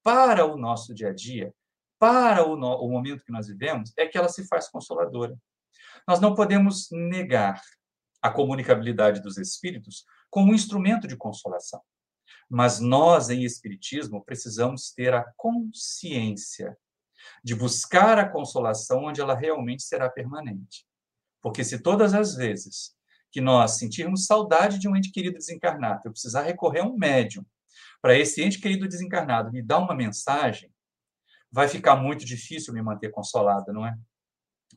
para 0.04 0.46
o 0.46 0.56
nosso 0.56 0.94
dia 0.94 1.10
a 1.10 1.12
dia, 1.12 1.52
para 1.98 2.48
o, 2.48 2.56
no, 2.56 2.68
o 2.84 2.88
momento 2.88 3.24
que 3.24 3.32
nós 3.32 3.48
vivemos, 3.48 3.92
é 3.98 4.06
que 4.06 4.16
ela 4.16 4.30
se 4.30 4.48
faz 4.48 4.70
consoladora. 4.70 5.36
Nós 6.08 6.20
não 6.20 6.36
podemos 6.36 6.88
negar 6.92 7.60
a 8.22 8.30
comunicabilidade 8.30 9.24
dos 9.24 9.40
espíritos 9.40 10.06
como 10.30 10.52
um 10.52 10.54
instrumento 10.54 11.08
de 11.08 11.18
consolação. 11.18 11.82
Mas 12.48 12.80
nós, 12.80 13.32
em 13.32 13.44
Espiritismo, 13.44 14.24
precisamos 14.24 14.92
ter 14.92 15.16
a 15.16 15.26
consciência 15.36 16.78
de 17.44 17.56
buscar 17.56 18.20
a 18.20 18.30
consolação 18.30 19.06
onde 19.06 19.20
ela 19.20 19.34
realmente 19.34 19.82
será 19.82 20.12
permanente. 20.12 20.86
Porque 21.42 21.64
se 21.64 21.80
todas 21.80 22.14
as 22.14 22.36
vezes 22.36 22.96
que 23.34 23.42
nós 23.42 23.78
sentirmos 23.78 24.28
saudade 24.28 24.78
de 24.78 24.88
um 24.88 24.96
ente 24.96 25.12
querido 25.12 25.38
desencarnado, 25.38 26.04
eu 26.06 26.12
precisar 26.12 26.44
recorrer 26.44 26.82
a 26.82 26.86
um 26.86 26.96
médium 26.96 27.44
para 28.00 28.18
esse 28.18 28.44
ente 28.44 28.60
querido 28.60 28.88
desencarnado 28.88 29.52
me 29.52 29.64
dar 29.64 29.80
uma 29.80 29.96
mensagem, 29.96 30.72
vai 31.52 31.68
ficar 31.68 31.96
muito 31.96 32.24
difícil 32.26 32.74
me 32.74 32.82
manter 32.82 33.10
consolada, 33.10 33.74
não 33.74 33.86
é? 33.86 33.98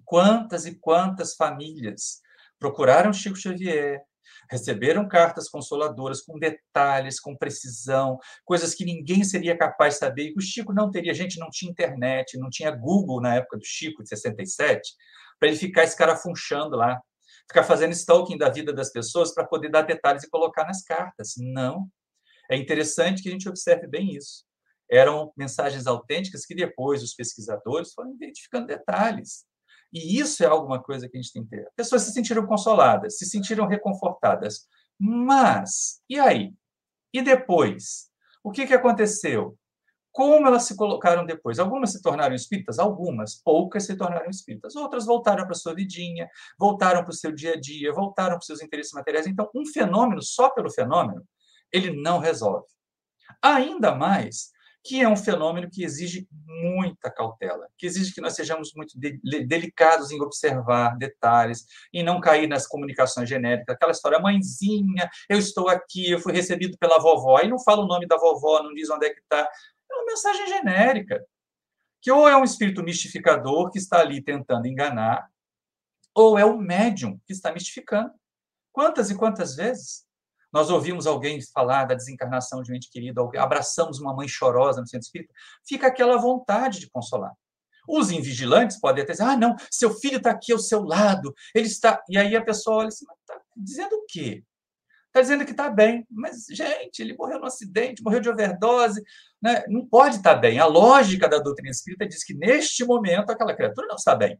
Quantas 0.04 0.64
e 0.64 0.74
quantas 0.74 1.34
famílias 1.34 2.20
procuraram 2.58 3.12
Chico 3.12 3.36
Xavier, 3.36 4.02
receberam 4.50 5.06
cartas 5.06 5.48
consoladoras 5.48 6.22
com 6.22 6.38
detalhes, 6.38 7.20
com 7.20 7.36
precisão, 7.36 8.18
coisas 8.44 8.74
que 8.74 8.84
ninguém 8.84 9.22
seria 9.22 9.56
capaz 9.56 9.94
de 9.94 10.00
saber, 10.00 10.22
e 10.24 10.32
que 10.32 10.38
o 10.38 10.42
Chico 10.42 10.72
não 10.72 10.90
teria. 10.90 11.12
Gente, 11.12 11.38
não 11.38 11.50
tinha 11.50 11.70
internet, 11.70 12.38
não 12.38 12.48
tinha 12.48 12.70
Google 12.70 13.20
na 13.20 13.34
época 13.34 13.58
do 13.58 13.64
Chico, 13.64 14.02
de 14.02 14.08
67, 14.08 14.94
para 15.38 15.48
ele 15.48 15.58
ficar 15.58 15.84
escarafunchando 15.84 16.76
lá, 16.76 17.00
ficar 17.48 17.64
fazendo 17.64 17.92
stalking 17.92 18.36
da 18.36 18.48
vida 18.48 18.72
das 18.72 18.90
pessoas 18.90 19.32
para 19.32 19.46
poder 19.46 19.70
dar 19.70 19.82
detalhes 19.82 20.24
e 20.24 20.30
colocar 20.30 20.64
nas 20.64 20.82
cartas. 20.82 21.34
Não. 21.38 21.88
É 22.50 22.56
interessante 22.56 23.22
que 23.22 23.28
a 23.28 23.32
gente 23.32 23.48
observe 23.48 23.86
bem 23.86 24.14
isso. 24.14 24.44
Eram 24.90 25.32
mensagens 25.36 25.86
autênticas 25.86 26.44
que 26.44 26.54
depois 26.54 27.02
os 27.02 27.14
pesquisadores 27.14 27.92
foram 27.92 28.12
identificando 28.14 28.66
detalhes. 28.66 29.44
E 29.92 30.18
isso 30.20 30.44
é 30.44 30.46
alguma 30.46 30.82
coisa 30.82 31.08
que 31.08 31.16
a 31.16 31.20
gente 31.20 31.32
tem 31.32 31.44
que 31.44 31.50
ter. 31.50 31.66
As 31.66 31.74
pessoas 31.74 32.02
se 32.02 32.12
sentiram 32.12 32.46
consoladas, 32.46 33.18
se 33.18 33.26
sentiram 33.26 33.66
reconfortadas. 33.66 34.68
Mas, 34.98 36.00
e 36.08 36.18
aí? 36.18 36.54
E 37.12 37.22
depois? 37.22 38.10
O 38.44 38.50
que, 38.50 38.66
que 38.66 38.74
aconteceu? 38.74 39.58
Como 40.16 40.46
elas 40.46 40.62
se 40.62 40.74
colocaram 40.74 41.26
depois? 41.26 41.58
Algumas 41.58 41.92
se 41.92 42.00
tornaram 42.00 42.34
espíritas? 42.34 42.78
Algumas. 42.78 43.34
Poucas 43.34 43.84
se 43.84 43.94
tornaram 43.98 44.30
espíritas. 44.30 44.74
Outras 44.74 45.04
voltaram 45.04 45.44
para 45.44 45.54
sua 45.54 45.74
vidinha, 45.74 46.26
voltaram 46.58 47.02
para 47.02 47.10
o 47.10 47.14
seu 47.14 47.30
dia 47.30 47.52
a 47.52 47.60
dia, 47.60 47.92
voltaram 47.92 48.30
para 48.30 48.38
os 48.38 48.46
seus 48.46 48.62
interesses 48.62 48.94
materiais. 48.94 49.26
Então, 49.26 49.50
um 49.54 49.66
fenômeno, 49.66 50.22
só 50.22 50.48
pelo 50.48 50.70
fenômeno, 50.70 51.22
ele 51.70 51.90
não 51.90 52.18
resolve. 52.18 52.64
Ainda 53.42 53.94
mais 53.94 54.56
que 54.82 55.02
é 55.02 55.08
um 55.08 55.16
fenômeno 55.16 55.68
que 55.68 55.82
exige 55.84 56.28
muita 56.46 57.10
cautela, 57.10 57.66
que 57.76 57.86
exige 57.86 58.14
que 58.14 58.20
nós 58.20 58.34
sejamos 58.34 58.72
muito 58.74 58.98
de, 58.98 59.18
delicados 59.44 60.12
em 60.12 60.20
observar 60.20 60.96
detalhes, 60.96 61.66
em 61.92 62.04
não 62.04 62.20
cair 62.20 62.46
nas 62.46 62.68
comunicações 62.68 63.28
genéricas, 63.28 63.74
aquela 63.74 63.90
história, 63.90 64.20
mãezinha, 64.20 65.10
eu 65.28 65.38
estou 65.38 65.68
aqui, 65.68 66.12
eu 66.12 66.20
fui 66.20 66.32
recebido 66.32 66.78
pela 66.78 67.00
vovó, 67.00 67.40
e 67.40 67.48
não 67.48 67.58
fala 67.58 67.82
o 67.82 67.88
nome 67.88 68.06
da 68.06 68.16
vovó, 68.16 68.62
não 68.62 68.72
diz 68.72 68.88
onde 68.88 69.06
é 69.06 69.10
que 69.10 69.20
está, 69.20 69.48
uma 69.96 70.06
mensagem 70.06 70.46
genérica, 70.46 71.24
que 72.00 72.10
ou 72.10 72.28
é 72.28 72.36
um 72.36 72.44
espírito 72.44 72.82
mistificador 72.82 73.70
que 73.70 73.78
está 73.78 74.00
ali 74.00 74.22
tentando 74.22 74.66
enganar, 74.66 75.28
ou 76.14 76.38
é 76.38 76.44
o 76.44 76.56
médium 76.56 77.20
que 77.26 77.32
está 77.32 77.52
mistificando. 77.52 78.12
Quantas 78.72 79.10
e 79.10 79.14
quantas 79.14 79.56
vezes 79.56 80.06
nós 80.52 80.70
ouvimos 80.70 81.06
alguém 81.06 81.40
falar 81.52 81.84
da 81.84 81.94
desencarnação 81.94 82.62
de 82.62 82.72
um 82.72 82.74
ente 82.74 82.90
querido, 82.90 83.30
abraçamos 83.36 83.98
uma 83.98 84.14
mãe 84.14 84.28
chorosa 84.28 84.80
no 84.80 84.86
centro 84.86 85.06
espírita, 85.06 85.32
fica 85.66 85.86
aquela 85.86 86.16
vontade 86.16 86.80
de 86.80 86.88
consolar. 86.90 87.32
Os 87.88 88.10
invigilantes 88.10 88.80
podem 88.80 89.04
até 89.04 89.12
dizer: 89.12 89.24
ah, 89.24 89.36
não, 89.36 89.54
seu 89.70 89.94
filho 89.94 90.16
está 90.16 90.30
aqui 90.30 90.52
ao 90.52 90.58
seu 90.58 90.82
lado, 90.82 91.34
ele 91.54 91.66
está. 91.66 92.02
E 92.08 92.18
aí 92.18 92.34
a 92.34 92.42
pessoa 92.42 92.78
olha 92.78 92.88
assim: 92.88 93.04
mas 93.06 93.18
está 93.18 93.40
dizendo 93.56 93.92
o 93.94 94.04
quê? 94.08 94.42
Está 95.16 95.22
dizendo 95.22 95.46
que 95.46 95.52
está 95.52 95.70
bem. 95.70 96.06
Mas, 96.10 96.44
gente, 96.50 97.00
ele 97.00 97.16
morreu 97.16 97.40
num 97.40 97.46
acidente, 97.46 98.02
morreu 98.02 98.20
de 98.20 98.28
overdose. 98.28 99.02
Né? 99.40 99.64
Não 99.66 99.86
pode 99.86 100.16
estar 100.16 100.34
tá 100.34 100.38
bem. 100.38 100.58
A 100.58 100.66
lógica 100.66 101.26
da 101.26 101.38
doutrina 101.38 101.70
espírita 101.70 102.06
diz 102.06 102.22
que, 102.22 102.34
neste 102.34 102.84
momento, 102.84 103.30
aquela 103.30 103.54
criatura 103.54 103.86
não 103.86 103.96
está 103.96 104.14
bem. 104.14 104.38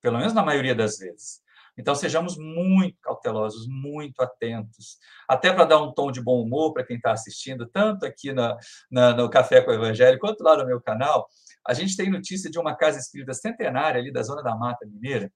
Pelo 0.00 0.18
menos 0.18 0.32
na 0.32 0.42
maioria 0.42 0.74
das 0.74 0.98
vezes. 0.98 1.40
Então, 1.78 1.94
sejamos 1.94 2.36
muito 2.36 2.98
cautelosos, 3.00 3.68
muito 3.68 4.20
atentos, 4.20 4.98
até 5.28 5.52
para 5.52 5.64
dar 5.64 5.80
um 5.80 5.94
tom 5.94 6.10
de 6.10 6.20
bom 6.20 6.42
humor 6.42 6.72
para 6.72 6.84
quem 6.84 6.96
está 6.96 7.12
assistindo, 7.12 7.64
tanto 7.64 8.04
aqui 8.04 8.32
na, 8.32 8.58
na, 8.90 9.14
no 9.14 9.30
Café 9.30 9.62
com 9.62 9.70
o 9.70 9.74
Evangelho, 9.74 10.18
quanto 10.18 10.42
lá 10.42 10.56
no 10.56 10.66
meu 10.66 10.80
canal. 10.80 11.28
A 11.64 11.72
gente 11.72 11.96
tem 11.96 12.10
notícia 12.10 12.50
de 12.50 12.58
uma 12.58 12.74
casa 12.74 12.98
espírita 12.98 13.32
centenária 13.32 14.00
ali 14.00 14.12
da 14.12 14.24
Zona 14.24 14.42
da 14.42 14.56
Mata 14.56 14.84
Mineira, 14.84 15.32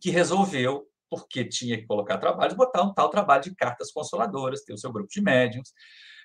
que 0.00 0.08
resolveu, 0.08 0.86
porque 1.10 1.44
tinha 1.44 1.76
que 1.76 1.86
colocar 1.86 2.18
trabalhos, 2.18 2.54
botar 2.54 2.82
um 2.82 2.92
tal 2.92 3.08
trabalho 3.08 3.42
de 3.42 3.54
cartas 3.54 3.92
consoladoras, 3.92 4.62
ter 4.62 4.72
o 4.72 4.78
seu 4.78 4.92
grupo 4.92 5.08
de 5.10 5.20
médiums. 5.20 5.72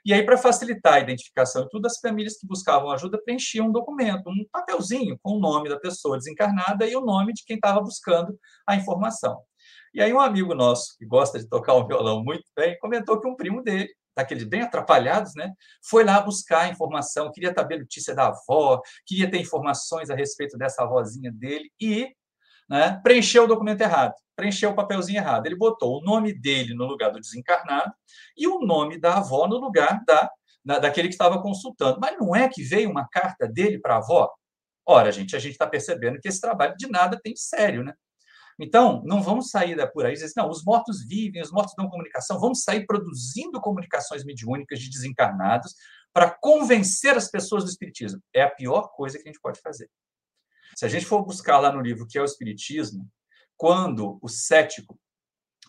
E 0.03 0.13
aí, 0.13 0.25
para 0.25 0.35
facilitar 0.35 0.95
a 0.95 0.99
identificação 0.99 1.63
e 1.63 1.69
tudo, 1.69 1.85
as 1.85 1.99
famílias 1.99 2.37
que 2.37 2.47
buscavam 2.47 2.89
ajuda 2.89 3.21
preenchiam 3.23 3.67
um 3.67 3.71
documento, 3.71 4.29
um 4.29 4.45
papelzinho 4.51 5.17
com 5.21 5.33
o 5.37 5.39
nome 5.39 5.69
da 5.69 5.79
pessoa 5.79 6.17
desencarnada 6.17 6.87
e 6.87 6.95
o 6.95 7.01
nome 7.01 7.33
de 7.33 7.43
quem 7.45 7.55
estava 7.55 7.79
buscando 7.79 8.35
a 8.67 8.75
informação. 8.75 9.39
E 9.93 10.01
aí, 10.01 10.11
um 10.11 10.19
amigo 10.19 10.55
nosso, 10.55 10.97
que 10.97 11.05
gosta 11.05 11.37
de 11.37 11.47
tocar 11.47 11.75
um 11.75 11.85
violão 11.85 12.23
muito 12.23 12.45
bem, 12.55 12.77
comentou 12.79 13.19
que 13.19 13.27
um 13.27 13.35
primo 13.35 13.61
dele, 13.61 13.89
daqueles 14.15 14.43
bem 14.43 14.61
atrapalhados, 14.61 15.33
né, 15.35 15.51
foi 15.87 16.03
lá 16.03 16.19
buscar 16.19 16.71
informação, 16.71 17.31
queria 17.31 17.53
saber 17.53 17.77
notícia 17.79 18.15
da 18.15 18.27
avó, 18.27 18.81
queria 19.05 19.29
ter 19.29 19.39
informações 19.39 20.09
a 20.09 20.15
respeito 20.15 20.57
dessa 20.57 20.83
avózinha 20.83 21.31
dele 21.31 21.69
e 21.79 22.11
né, 22.71 23.01
preencheu 23.03 23.43
o 23.43 23.47
documento 23.47 23.81
errado, 23.81 24.13
preencheu 24.33 24.69
o 24.69 24.75
papelzinho 24.75 25.17
errado. 25.17 25.45
Ele 25.45 25.57
botou 25.57 25.99
o 25.99 26.01
nome 26.01 26.31
dele 26.31 26.73
no 26.73 26.85
lugar 26.85 27.11
do 27.11 27.19
desencarnado 27.19 27.93
e 28.37 28.47
o 28.47 28.61
nome 28.61 28.97
da 28.97 29.17
avó 29.17 29.45
no 29.45 29.57
lugar 29.57 30.01
da, 30.07 30.31
da 30.63 30.79
daquele 30.79 31.09
que 31.09 31.13
estava 31.13 31.41
consultando. 31.41 31.99
Mas 31.99 32.17
não 32.17 32.33
é 32.33 32.47
que 32.47 32.63
veio 32.63 32.89
uma 32.89 33.05
carta 33.09 33.45
dele 33.45 33.77
para 33.77 33.95
a 33.95 33.97
avó? 33.97 34.31
Ora, 34.85 35.11
gente, 35.11 35.35
a 35.35 35.39
gente 35.39 35.51
está 35.51 35.67
percebendo 35.67 36.17
que 36.21 36.29
esse 36.29 36.39
trabalho 36.39 36.73
de 36.77 36.87
nada 36.89 37.19
tem 37.21 37.35
sério, 37.35 37.83
né? 37.83 37.93
Então, 38.57 39.03
não 39.05 39.21
vamos 39.21 39.49
sair 39.49 39.75
por 39.91 40.05
aí 40.05 40.13
dizer, 40.13 40.31
não, 40.37 40.49
os 40.49 40.63
mortos 40.63 41.05
vivem, 41.05 41.41
os 41.41 41.51
mortos 41.51 41.73
dão 41.75 41.89
comunicação, 41.89 42.39
vamos 42.39 42.63
sair 42.63 42.85
produzindo 42.85 43.59
comunicações 43.59 44.23
mediúnicas 44.23 44.79
de 44.79 44.89
desencarnados 44.89 45.75
para 46.13 46.29
convencer 46.29 47.17
as 47.17 47.29
pessoas 47.29 47.65
do 47.65 47.69
Espiritismo. 47.69 48.21
É 48.33 48.43
a 48.43 48.49
pior 48.49 48.93
coisa 48.95 49.17
que 49.17 49.27
a 49.27 49.31
gente 49.31 49.41
pode 49.41 49.59
fazer. 49.59 49.89
Se 50.75 50.85
a 50.85 50.89
gente 50.89 51.05
for 51.05 51.23
buscar 51.23 51.59
lá 51.59 51.71
no 51.71 51.81
livro 51.81 52.07
que 52.07 52.17
é 52.17 52.21
o 52.21 52.25
Espiritismo, 52.25 53.09
quando 53.57 54.17
o 54.21 54.27
cético 54.27 54.99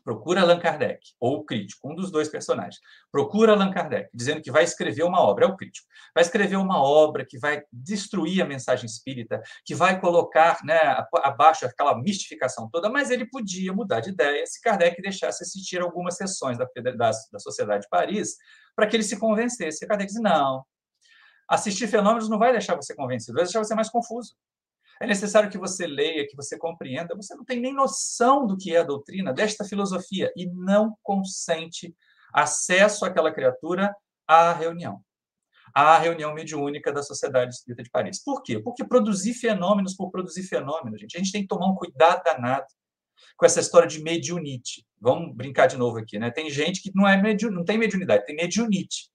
procura 0.02 0.42
Allan 0.42 0.58
Kardec, 0.58 1.00
ou 1.20 1.38
o 1.38 1.44
crítico, 1.44 1.90
um 1.90 1.94
dos 1.94 2.10
dois 2.10 2.28
personagens, 2.28 2.80
procura 3.10 3.52
Allan 3.52 3.70
Kardec, 3.70 4.10
dizendo 4.12 4.42
que 4.42 4.50
vai 4.50 4.64
escrever 4.64 5.04
uma 5.04 5.20
obra, 5.20 5.44
é 5.44 5.48
o 5.48 5.56
crítico, 5.56 5.86
vai 6.14 6.22
escrever 6.22 6.56
uma 6.56 6.82
obra 6.82 7.24
que 7.24 7.38
vai 7.38 7.62
destruir 7.72 8.42
a 8.42 8.46
mensagem 8.46 8.86
espírita, 8.86 9.40
que 9.64 9.74
vai 9.74 10.00
colocar 10.00 10.58
né, 10.64 10.78
abaixo 11.22 11.64
aquela 11.64 11.96
mistificação 11.96 12.68
toda, 12.70 12.88
mas 12.88 13.10
ele 13.10 13.26
podia 13.26 13.72
mudar 13.72 14.00
de 14.00 14.10
ideia 14.10 14.44
se 14.46 14.60
Kardec 14.60 15.00
deixasse 15.00 15.42
assistir 15.44 15.80
algumas 15.80 16.16
sessões 16.16 16.58
da, 16.58 16.66
da, 16.96 17.10
da 17.32 17.38
Sociedade 17.38 17.84
de 17.84 17.88
Paris 17.88 18.36
para 18.74 18.86
que 18.86 18.96
ele 18.96 19.04
se 19.04 19.18
convencesse. 19.18 19.84
E 19.84 19.88
Kardec 19.88 20.08
disse, 20.08 20.22
não, 20.22 20.64
assistir 21.48 21.86
fenômenos 21.86 22.28
não 22.28 22.38
vai 22.38 22.52
deixar 22.52 22.74
você 22.74 22.94
convencido, 22.94 23.34
vai 23.34 23.44
deixar 23.44 23.62
você 23.62 23.74
mais 23.74 23.88
confuso. 23.88 24.34
É 25.02 25.06
necessário 25.06 25.50
que 25.50 25.58
você 25.58 25.84
leia, 25.84 26.28
que 26.28 26.36
você 26.36 26.56
compreenda. 26.56 27.16
Você 27.16 27.34
não 27.34 27.44
tem 27.44 27.58
nem 27.58 27.74
noção 27.74 28.46
do 28.46 28.56
que 28.56 28.72
é 28.72 28.78
a 28.78 28.84
doutrina 28.84 29.32
desta 29.32 29.64
filosofia 29.64 30.32
e 30.36 30.46
não 30.46 30.96
consente 31.02 31.92
acesso 32.32 33.04
àquela 33.04 33.32
criatura 33.32 33.92
à 34.28 34.52
reunião. 34.52 35.02
À 35.74 35.98
reunião 35.98 36.32
mediúnica 36.32 36.92
da 36.92 37.02
Sociedade 37.02 37.52
Espírita 37.52 37.82
de 37.82 37.90
Paris. 37.90 38.22
Por 38.22 38.44
quê? 38.44 38.60
Porque 38.60 38.84
produzir 38.84 39.34
fenômenos 39.34 39.96
por 39.96 40.08
produzir 40.08 40.44
fenômenos, 40.44 41.00
gente, 41.00 41.16
a 41.16 41.18
gente 41.18 41.32
tem 41.32 41.42
que 41.42 41.48
tomar 41.48 41.66
um 41.66 41.74
cuidado 41.74 42.22
danado 42.22 42.66
com 43.36 43.44
essa 43.44 43.58
história 43.58 43.88
de 43.88 44.00
mediunite. 44.04 44.86
Vamos 45.00 45.34
brincar 45.34 45.66
de 45.66 45.76
novo 45.76 45.98
aqui, 45.98 46.16
né? 46.16 46.30
Tem 46.30 46.48
gente 46.48 46.80
que 46.80 46.92
não 46.94 47.08
é 47.08 47.20
mediun, 47.20 47.50
não 47.50 47.64
tem 47.64 47.76
mediunidade, 47.76 48.24
tem 48.24 48.36
mediunite. 48.36 49.10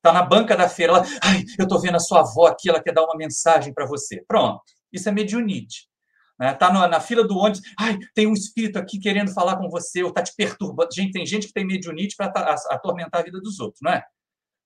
Tá 0.00 0.14
na 0.14 0.22
banca 0.22 0.56
da 0.56 0.66
feira, 0.66 0.92
lá, 0.92 1.02
ai, 1.22 1.44
eu 1.58 1.68
tô 1.68 1.78
vendo 1.78 1.96
a 1.96 2.00
sua 2.00 2.20
avó 2.20 2.46
aqui, 2.46 2.70
ela 2.70 2.82
quer 2.82 2.94
dar 2.94 3.04
uma 3.04 3.16
mensagem 3.18 3.74
para 3.74 3.84
você. 3.84 4.24
Pronto. 4.26 4.75
Isso 4.96 5.08
é 5.08 5.12
mediunite. 5.12 5.88
Está 6.40 6.44
né? 6.44 6.54
Tá 6.54 6.88
na, 6.88 7.00
fila 7.00 7.26
do 7.26 7.36
ônibus, 7.36 7.62
ai, 7.78 7.98
tem 8.14 8.26
um 8.26 8.34
espírito 8.34 8.78
aqui 8.78 8.98
querendo 8.98 9.32
falar 9.32 9.56
com 9.56 9.70
você, 9.70 10.02
ou 10.02 10.10
está 10.10 10.22
te 10.22 10.34
perturbando. 10.36 10.94
Gente, 10.94 11.12
tem 11.12 11.24
gente 11.24 11.46
que 11.46 11.52
tem 11.52 11.66
mediunite 11.66 12.14
para 12.14 12.26
atormentar 12.70 13.22
a 13.22 13.24
vida 13.24 13.40
dos 13.40 13.58
outros, 13.58 13.80
não 13.82 13.92
é? 13.92 14.04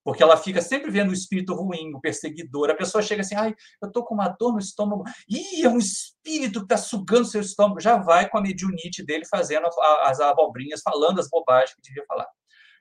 Porque 0.03 0.23
ela 0.23 0.37
fica 0.37 0.63
sempre 0.63 0.91
vendo 0.91 1.11
o 1.11 1.15
espírito 1.15 1.55
ruim, 1.55 1.95
o 1.95 2.01
perseguidor. 2.01 2.71
A 2.71 2.75
pessoa 2.75 3.03
chega 3.03 3.21
assim, 3.21 3.35
ai, 3.35 3.55
eu 3.81 3.87
estou 3.87 4.05
com 4.05 4.15
uma 4.15 4.29
dor 4.29 4.55
no 4.55 4.59
estômago. 4.59 5.05
Ih, 5.29 5.63
é 5.63 5.69
um 5.69 5.79
espírito 5.79 6.61
que 6.61 6.65
está 6.65 6.79
sugando 6.79 7.27
seu 7.27 7.41
estômago. 7.41 7.81
Já 7.81 7.99
vai 7.99 8.29
com 8.29 8.39
a 8.39 8.41
mediunite 8.41 9.05
dele 9.05 9.27
fazendo 9.27 9.69
as 10.05 10.19
abobrinhas, 10.21 10.81
falando 10.83 11.21
as 11.21 11.29
bobagens 11.29 11.75
que 11.75 11.83
devia 11.83 12.05
falar. 12.07 12.27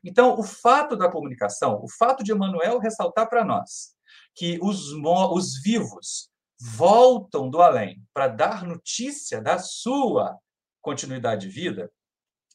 Então, 0.04 0.40
o 0.40 0.44
fato 0.44 0.96
da 0.96 1.12
comunicação, 1.12 1.82
o 1.84 1.90
fato 1.90 2.24
de 2.24 2.32
Emmanuel 2.32 2.80
ressaltar 2.80 3.28
para 3.28 3.44
nós 3.44 3.94
que 4.34 4.58
os, 4.62 4.94
os 4.94 5.62
vivos 5.62 6.30
voltam 6.60 7.50
do 7.50 7.62
além 7.62 8.04
para 8.14 8.28
dar 8.28 8.64
notícia 8.64 9.42
da 9.42 9.58
sua 9.58 10.38
continuidade 10.82 11.48
de 11.48 11.54
vida, 11.54 11.92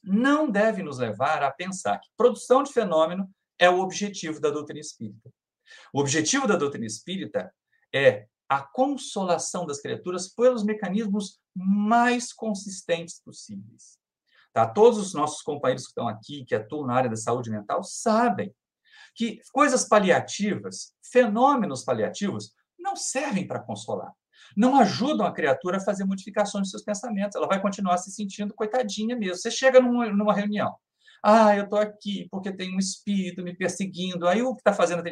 não 0.02 0.50
deve 0.50 0.82
nos 0.82 0.98
levar 0.98 1.42
a 1.42 1.50
pensar 1.50 1.98
que 1.98 2.08
produção 2.16 2.62
de 2.62 2.72
fenômeno 2.72 3.28
é 3.58 3.70
o 3.70 3.80
objetivo 3.80 4.40
da 4.40 4.50
doutrina 4.50 4.80
espírita. 4.80 5.30
O 5.92 6.00
objetivo 6.00 6.46
da 6.46 6.56
doutrina 6.56 6.84
espírita 6.84 7.52
é 7.92 8.26
a 8.48 8.60
consolação 8.60 9.64
das 9.64 9.80
criaturas 9.80 10.28
pelos 10.28 10.62
mecanismos 10.62 11.40
mais 11.54 12.32
consistentes 12.32 13.20
possíveis. 13.20 13.98
Tá? 14.52 14.66
Todos 14.66 14.98
os 14.98 15.14
nossos 15.14 15.42
companheiros 15.42 15.84
que 15.84 15.90
estão 15.90 16.06
aqui, 16.06 16.44
que 16.44 16.54
atuam 16.54 16.86
na 16.86 16.94
área 16.94 17.10
da 17.10 17.16
saúde 17.16 17.50
mental, 17.50 17.82
sabem 17.82 18.54
que 19.14 19.40
coisas 19.52 19.88
paliativas, 19.88 20.92
fenômenos 21.02 21.84
paliativos, 21.84 22.52
não 22.94 22.96
servem 22.96 23.46
para 23.46 23.58
consolar. 23.58 24.12
Não 24.56 24.78
ajudam 24.78 25.26
a 25.26 25.32
criatura 25.32 25.78
a 25.78 25.80
fazer 25.80 26.04
modificações 26.04 26.64
de 26.64 26.70
seus 26.70 26.84
pensamentos. 26.84 27.34
Ela 27.34 27.48
vai 27.48 27.60
continuar 27.60 27.98
se 27.98 28.10
sentindo 28.12 28.54
coitadinha 28.54 29.16
mesmo. 29.16 29.36
Você 29.36 29.50
chega 29.50 29.80
numa 29.80 30.32
reunião, 30.32 30.72
ah, 31.22 31.56
eu 31.56 31.64
estou 31.64 31.78
aqui 31.78 32.28
porque 32.30 32.52
tem 32.52 32.74
um 32.74 32.78
espírito 32.78 33.42
me 33.42 33.56
perseguindo. 33.56 34.28
Aí 34.28 34.42
o 34.42 34.54
que 34.54 34.60
está 34.60 34.72
fazendo? 34.72 35.02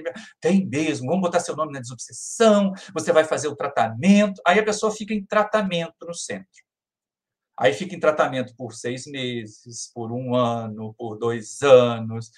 Tem 0.40 0.64
mesmo, 0.64 1.08
vamos 1.08 1.22
botar 1.22 1.40
seu 1.40 1.56
nome 1.56 1.72
na 1.72 1.80
desobsessão, 1.80 2.72
você 2.94 3.12
vai 3.12 3.24
fazer 3.24 3.48
o 3.48 3.56
tratamento. 3.56 4.40
Aí 4.46 4.58
a 4.58 4.64
pessoa 4.64 4.92
fica 4.92 5.12
em 5.12 5.24
tratamento 5.24 6.06
no 6.06 6.14
centro. 6.14 6.46
Aí 7.58 7.72
fica 7.72 7.94
em 7.94 8.00
tratamento 8.00 8.54
por 8.56 8.74
seis 8.74 9.06
meses, 9.06 9.90
por 9.94 10.12
um 10.12 10.34
ano, 10.34 10.94
por 10.94 11.16
dois 11.18 11.62
anos. 11.62 12.30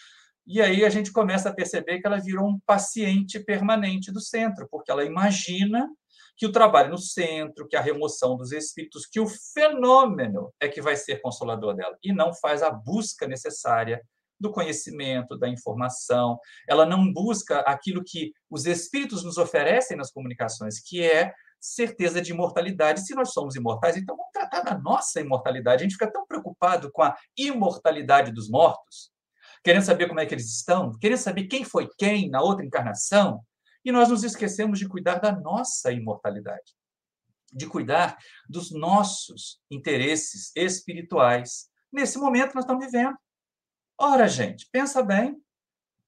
E 0.46 0.61
aí 0.61 0.85
a 0.85 0.90
gente 0.90 1.11
começa 1.11 1.48
a 1.48 1.54
perceber 1.54 2.00
que 2.00 2.07
ela 2.07 2.20
virou 2.20 2.48
um 2.48 2.59
paciente 2.66 3.40
permanente 3.40 4.12
do 4.12 4.20
centro, 4.20 4.68
porque 4.70 4.90
ela 4.90 5.04
imagina 5.04 5.88
que 6.37 6.46
o 6.46 6.52
trabalho 6.52 6.90
no 6.90 6.98
centro, 6.98 7.66
que 7.66 7.76
a 7.76 7.80
remoção 7.80 8.37
dos 8.37 8.52
espíritos, 8.52 9.07
que 9.07 9.20
o 9.20 9.26
fenômeno 9.26 10.52
é 10.61 10.68
que 10.68 10.83
vai 10.83 10.96
ser 10.96 11.22
consolador 11.22 11.74
dela 11.74 11.96
e 12.02 12.12
não 12.12 12.35
faz 12.35 12.62
a 12.62 12.70
busca 12.70 13.26
necessária 13.26 14.02
do 14.38 14.50
conhecimento, 14.50 15.38
da 15.38 15.48
informação. 15.48 16.38
Ela 16.68 16.85
não 16.85 17.11
busca 17.12 17.61
aquilo 17.61 18.02
que 18.04 18.33
os 18.50 18.66
espíritos 18.66 19.24
nos 19.24 19.38
oferecem 19.38 19.96
nas 19.96 20.11
comunicações, 20.11 20.80
que 20.80 21.02
é 21.02 21.33
certeza 21.61 22.20
de 22.20 22.33
imortalidade. 22.33 23.07
Se 23.07 23.14
nós 23.14 23.33
somos 23.33 23.54
imortais, 23.54 23.96
então 23.96 24.16
vamos 24.16 24.33
tratar 24.33 24.61
da 24.61 24.78
nossa 24.78 25.20
imortalidade. 25.20 25.83
A 25.83 25.85
gente 25.85 25.94
fica 25.94 26.12
tão 26.12 26.26
preocupado 26.26 26.90
com 26.92 27.02
a 27.02 27.16
imortalidade 27.38 28.33
dos 28.33 28.50
mortos, 28.50 29.13
querendo 29.64 29.85
saber 29.85 30.07
como 30.07 30.20
é 30.20 30.27
que 30.27 30.35
eles 30.35 30.55
estão, 30.55 30.92
querendo 30.98 31.18
saber 31.18 31.44
quem 31.46 31.64
foi 31.64 31.88
quem 31.98 32.29
na 32.29 32.42
outra 32.42 32.64
encarnação, 32.64 33.42
e 33.85 33.90
nós 33.90 34.11
nos 34.11 34.22
esquecemos 34.22 34.79
de 34.79 34.87
cuidar 34.87 35.18
da 35.18 35.33
nossa 35.33 35.90
imortalidade, 35.90 36.74
de 37.53 37.66
cuidar 37.66 38.16
dos 38.48 38.70
nossos 38.70 39.61
interesses 39.70 40.53
espirituais. 40.55 41.68
Nesse 41.90 42.18
momento 42.18 42.55
nós 42.55 42.64
estamos 42.64 42.85
vivendo. 42.85 43.16
Ora, 43.98 44.29
gente, 44.29 44.68
pensa 44.70 45.03
bem. 45.03 45.37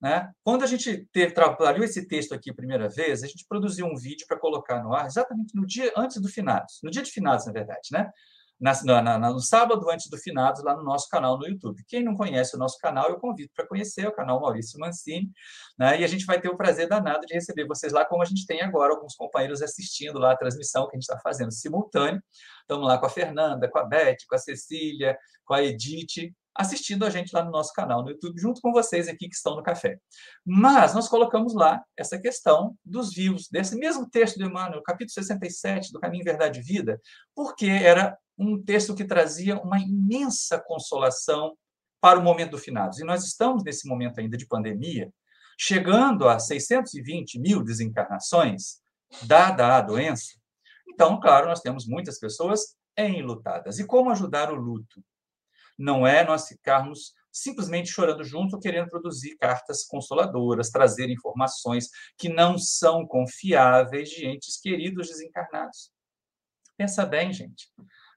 Né? 0.00 0.30
Quando 0.44 0.62
a 0.62 0.66
gente 0.66 1.08
teve, 1.10 1.32
trabalhou 1.32 1.82
esse 1.82 2.06
texto 2.06 2.34
aqui 2.34 2.50
a 2.50 2.54
primeira 2.54 2.88
vez, 2.88 3.22
a 3.22 3.26
gente 3.26 3.46
produziu 3.48 3.86
um 3.86 3.96
vídeo 3.96 4.26
para 4.26 4.38
colocar 4.38 4.82
no 4.82 4.92
ar 4.94 5.06
exatamente 5.06 5.54
no 5.54 5.66
dia 5.66 5.90
antes 5.96 6.20
do 6.20 6.28
finados, 6.28 6.80
no 6.82 6.90
dia 6.90 7.02
de 7.02 7.10
finados, 7.10 7.46
na 7.46 7.52
verdade, 7.52 7.88
né? 7.90 8.10
Na, 8.58 9.02
na, 9.02 9.18
no 9.18 9.40
sábado 9.40 9.88
antes 9.90 10.08
do 10.08 10.16
finados 10.16 10.62
lá 10.62 10.74
no 10.74 10.82
nosso 10.82 11.08
canal 11.08 11.38
no 11.38 11.46
YouTube. 11.46 11.84
Quem 11.86 12.02
não 12.02 12.16
conhece 12.16 12.56
o 12.56 12.58
nosso 12.58 12.78
canal, 12.78 13.08
eu 13.08 13.18
convido 13.18 13.50
para 13.54 13.66
conhecer 13.66 14.06
o 14.06 14.12
canal 14.12 14.40
Maurício 14.40 14.78
Mancini, 14.78 15.30
né? 15.78 16.00
e 16.00 16.04
a 16.04 16.06
gente 16.06 16.24
vai 16.24 16.40
ter 16.40 16.48
o 16.48 16.56
prazer 16.56 16.88
danado 16.88 17.26
de 17.26 17.34
receber 17.34 17.66
vocês 17.66 17.92
lá, 17.92 18.04
como 18.04 18.22
a 18.22 18.26
gente 18.26 18.46
tem 18.46 18.62
agora 18.62 18.94
alguns 18.94 19.14
companheiros 19.14 19.62
assistindo 19.62 20.18
lá 20.18 20.32
a 20.32 20.36
transmissão 20.36 20.88
que 20.88 20.96
a 20.96 20.98
gente 20.98 21.08
está 21.08 21.18
fazendo 21.18 21.52
simultâneo. 21.52 22.22
Estamos 22.62 22.86
lá 22.86 22.98
com 22.98 23.06
a 23.06 23.10
Fernanda, 23.10 23.68
com 23.68 23.78
a 23.78 23.84
Beth, 23.84 24.16
com 24.28 24.34
a 24.34 24.38
Cecília, 24.38 25.18
com 25.44 25.54
a 25.54 25.62
Edith, 25.62 26.34
assistindo 26.54 27.04
a 27.04 27.10
gente 27.10 27.32
lá 27.34 27.44
no 27.44 27.50
nosso 27.50 27.72
canal 27.72 28.02
no 28.02 28.10
YouTube, 28.10 28.40
junto 28.40 28.60
com 28.60 28.72
vocês 28.72 29.08
aqui 29.08 29.28
que 29.28 29.36
estão 29.36 29.54
no 29.54 29.62
café. 29.62 29.98
Mas 30.44 30.94
nós 30.94 31.08
colocamos 31.08 31.54
lá 31.54 31.82
essa 31.96 32.18
questão 32.18 32.74
dos 32.84 33.12
vivos, 33.12 33.48
desse 33.50 33.76
mesmo 33.76 34.08
texto 34.08 34.38
do 34.38 34.46
Emmanuel, 34.46 34.82
capítulo 34.82 35.12
67 35.12 35.92
do 35.92 36.00
Caminho 36.00 36.24
Verdade 36.24 36.60
e 36.60 36.62
Vida, 36.62 37.00
porque 37.34 37.66
era 37.66 38.16
um 38.38 38.62
texto 38.62 38.94
que 38.94 39.04
trazia 39.04 39.58
uma 39.58 39.78
imensa 39.78 40.58
consolação 40.58 41.56
para 42.00 42.18
o 42.18 42.22
momento 42.22 42.52
do 42.52 42.58
finados. 42.58 42.98
E 42.98 43.04
nós 43.04 43.24
estamos 43.24 43.64
nesse 43.64 43.88
momento 43.88 44.20
ainda 44.20 44.36
de 44.36 44.46
pandemia, 44.46 45.12
chegando 45.58 46.28
a 46.28 46.38
620 46.38 47.38
mil 47.38 47.62
desencarnações, 47.64 48.80
dada 49.22 49.76
a 49.76 49.80
doença. 49.80 50.34
Então, 50.88 51.18
claro, 51.18 51.46
nós 51.46 51.60
temos 51.60 51.86
muitas 51.86 52.18
pessoas 52.18 52.76
enlutadas. 52.96 53.78
E 53.78 53.86
como 53.86 54.10
ajudar 54.10 54.52
o 54.52 54.54
luto? 54.54 55.02
Não 55.78 56.06
é 56.06 56.24
nós 56.24 56.48
ficarmos 56.48 57.12
simplesmente 57.30 57.90
chorando 57.90 58.24
junto, 58.24 58.58
querendo 58.58 58.88
produzir 58.88 59.36
cartas 59.36 59.84
consoladoras, 59.84 60.70
trazer 60.70 61.10
informações 61.10 61.90
que 62.16 62.30
não 62.30 62.56
são 62.56 63.06
confiáveis 63.06 64.08
de 64.08 64.26
entes 64.26 64.58
queridos 64.58 65.08
desencarnados. 65.08 65.90
Pensa 66.78 67.04
bem, 67.04 67.32
gente. 67.32 67.68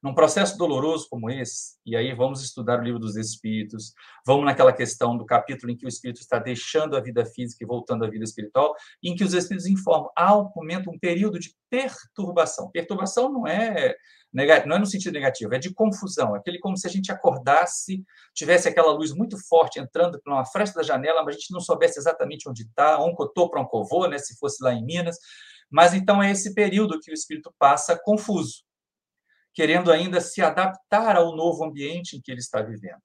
Num 0.01 0.13
processo 0.13 0.57
doloroso 0.57 1.07
como 1.09 1.29
esse, 1.29 1.77
e 1.85 1.95
aí 1.95 2.13
vamos 2.13 2.41
estudar 2.41 2.79
o 2.79 2.83
livro 2.83 2.99
dos 2.99 3.17
Espíritos, 3.17 3.93
vamos 4.25 4.45
naquela 4.45 4.71
questão 4.71 5.17
do 5.17 5.25
capítulo 5.25 5.71
em 5.71 5.75
que 5.75 5.85
o 5.85 5.89
Espírito 5.89 6.21
está 6.21 6.39
deixando 6.39 6.95
a 6.95 7.01
vida 7.01 7.25
física 7.25 7.63
e 7.63 7.67
voltando 7.67 8.05
à 8.05 8.09
vida 8.09 8.23
espiritual, 8.23 8.73
em 9.03 9.13
que 9.13 9.25
os 9.25 9.33
Espíritos 9.33 9.67
informam, 9.67 10.09
há 10.15 10.37
um 10.37 10.49
momento, 10.55 10.89
um 10.89 10.97
período 10.97 11.37
de 11.37 11.53
perturbação. 11.69 12.71
Perturbação 12.71 13.29
não 13.29 13.45
é 13.45 13.93
não 14.31 14.75
é 14.75 14.79
no 14.79 14.85
sentido 14.85 15.13
negativo, 15.13 15.53
é 15.55 15.59
de 15.59 15.73
confusão, 15.73 16.35
é 16.35 16.39
aquele 16.39 16.59
como 16.59 16.77
se 16.77 16.85
a 16.87 16.89
gente 16.89 17.11
acordasse, 17.11 18.03
tivesse 18.33 18.67
aquela 18.67 18.91
luz 18.91 19.11
muito 19.11 19.35
forte 19.47 19.79
entrando 19.79 20.21
por 20.21 20.31
uma 20.31 20.45
fresta 20.45 20.79
da 20.79 20.85
janela, 20.85 21.23
mas 21.23 21.35
a 21.35 21.39
gente 21.39 21.51
não 21.51 21.59
soubesse 21.59 21.99
exatamente 21.99 22.47
onde 22.47 22.61
está, 22.61 23.03
um 23.03 23.13
cotô 23.15 23.49
para 23.49 23.59
um 23.59 23.65
covô, 23.65 24.07
né, 24.07 24.19
se 24.19 24.37
fosse 24.37 24.63
lá 24.63 24.71
em 24.71 24.85
Minas, 24.85 25.17
mas 25.69 25.93
então 25.93 26.21
é 26.21 26.31
esse 26.31 26.53
período 26.53 26.99
que 26.99 27.11
o 27.11 27.13
espírito 27.13 27.53
passa 27.57 27.99
confuso, 27.99 28.63
querendo 29.59 29.91
ainda 29.91 30.21
se 30.21 30.41
adaptar 30.41 31.17
ao 31.17 31.35
novo 31.35 31.65
ambiente 31.65 32.15
em 32.15 32.21
que 32.21 32.31
ele 32.31 32.39
está 32.39 32.61
vivendo. 32.61 33.01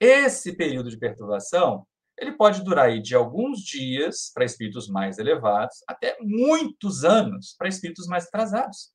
Esse 0.00 0.56
período 0.56 0.90
de 0.90 0.98
perturbação, 0.98 1.86
ele 2.18 2.32
pode 2.32 2.64
durar 2.64 2.86
aí 2.86 3.00
de 3.00 3.14
alguns 3.14 3.60
dias 3.60 4.28
para 4.34 4.44
espíritos 4.44 4.88
mais 4.88 5.18
elevados, 5.18 5.76
até 5.86 6.16
muitos 6.20 7.04
anos 7.04 7.54
para 7.56 7.68
espíritos 7.68 8.08
mais 8.08 8.26
atrasados. 8.26 8.90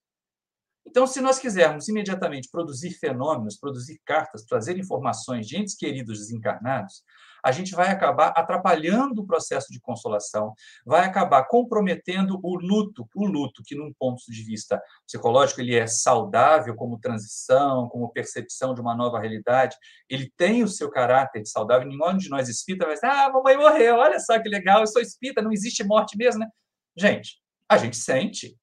Então, 0.86 1.08
se 1.08 1.22
nós 1.22 1.40
quisermos 1.40 1.88
imediatamente 1.88 2.50
produzir 2.52 2.92
fenômenos, 2.92 3.58
produzir 3.58 4.02
cartas, 4.06 4.44
trazer 4.44 4.78
informações 4.78 5.48
de 5.48 5.56
entes 5.56 5.76
queridos 5.76 6.20
desencarnados, 6.20 7.04
a 7.44 7.52
gente 7.52 7.74
vai 7.76 7.90
acabar 7.90 8.28
atrapalhando 8.30 9.22
o 9.22 9.28
processo 9.28 9.72
de 9.72 9.80
consolação, 9.80 10.54
vai 10.86 11.06
acabar 11.06 11.44
comprometendo 11.46 12.40
o 12.44 12.56
luto, 12.56 13.08
o 13.16 13.26
luto 13.26 13.64
que, 13.66 13.76
num 13.76 13.94
ponto 13.94 14.24
de 14.28 14.44
vista 14.44 14.82
psicológico, 15.06 15.62
ele 15.62 15.76
é 15.76 15.88
saudável 15.88 16.76
como 16.76 17.00
transição, 17.00 17.88
como 17.90 18.12
percepção 18.12 18.74
de 18.74 18.82
uma 18.82 18.96
nova 18.96 19.20
realidade, 19.20 19.76
ele 20.10 20.32
tem 20.38 20.64
o 20.64 20.68
seu 20.68 20.90
caráter 20.90 21.42
de 21.42 21.50
saudável. 21.50 21.88
Nenhum 21.88 22.18
de 22.18 22.30
nós 22.30 22.48
espírita 22.50 22.86
vai 22.86 22.96
dizer, 22.96 23.08
ah, 23.08 23.30
mamãe 23.32 23.58
morreu, 23.58 23.96
olha 23.98 24.20
só 24.20 24.40
que 24.40 24.50
legal, 24.50 24.82
eu 24.82 24.88
sou 24.88 25.02
espírita, 25.02 25.42
não 25.42 25.52
existe 25.52 25.84
morte 25.84 26.18
mesmo, 26.18 26.42
né? 26.42 26.48
Gente, 26.96 27.40
a 27.70 27.78
gente 27.78 27.98
sente, 27.98 28.58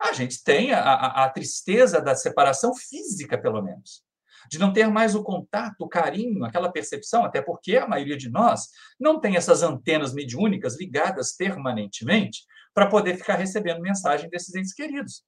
a 0.00 0.12
gente 0.12 0.42
tem 0.42 0.72
a, 0.72 0.80
a, 0.80 1.24
a, 1.24 1.30
tristeza 1.30 2.00
da 2.00 2.14
separação 2.14 2.74
física, 2.74 3.36
pelo 3.36 3.62
menos. 3.62 4.04
De 4.48 4.58
não 4.58 4.72
ter 4.72 4.88
mais 4.88 5.14
o 5.14 5.22
contato, 5.22 5.76
o 5.80 5.88
carinho, 5.88 6.44
aquela 6.44 6.72
percepção, 6.72 7.24
até 7.24 7.42
porque 7.42 7.76
a 7.76 7.86
maioria 7.86 8.16
de 8.16 8.30
nós 8.30 8.68
não 8.98 9.20
tem 9.20 9.36
essas 9.36 9.62
antenas 9.62 10.14
mediúnicas 10.14 10.78
ligadas 10.78 11.36
permanentemente 11.36 12.44
para 12.72 12.88
poder 12.88 13.16
ficar 13.16 13.34
recebendo 13.34 13.80
mensagem 13.80 14.30
desses 14.30 14.54
entes 14.54 14.72
queridos. 14.72 15.22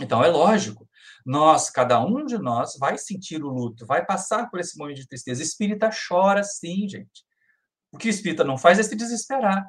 Então, 0.00 0.24
é 0.24 0.28
lógico, 0.28 0.88
nós, 1.24 1.70
cada 1.70 2.02
um 2.04 2.24
de 2.24 2.38
nós, 2.38 2.76
vai 2.78 2.96
sentir 2.96 3.42
o 3.42 3.48
luto, 3.48 3.86
vai 3.86 4.04
passar 4.04 4.50
por 4.50 4.58
esse 4.58 4.78
momento 4.78 4.96
de 4.96 5.08
tristeza. 5.08 5.42
Espírita 5.42 5.90
chora, 6.08 6.42
sim, 6.42 6.88
gente. 6.88 7.24
O 7.92 7.98
que 7.98 8.08
espírita 8.08 8.44
não 8.44 8.56
faz 8.56 8.78
é 8.78 8.82
se 8.82 8.96
desesperar. 8.96 9.68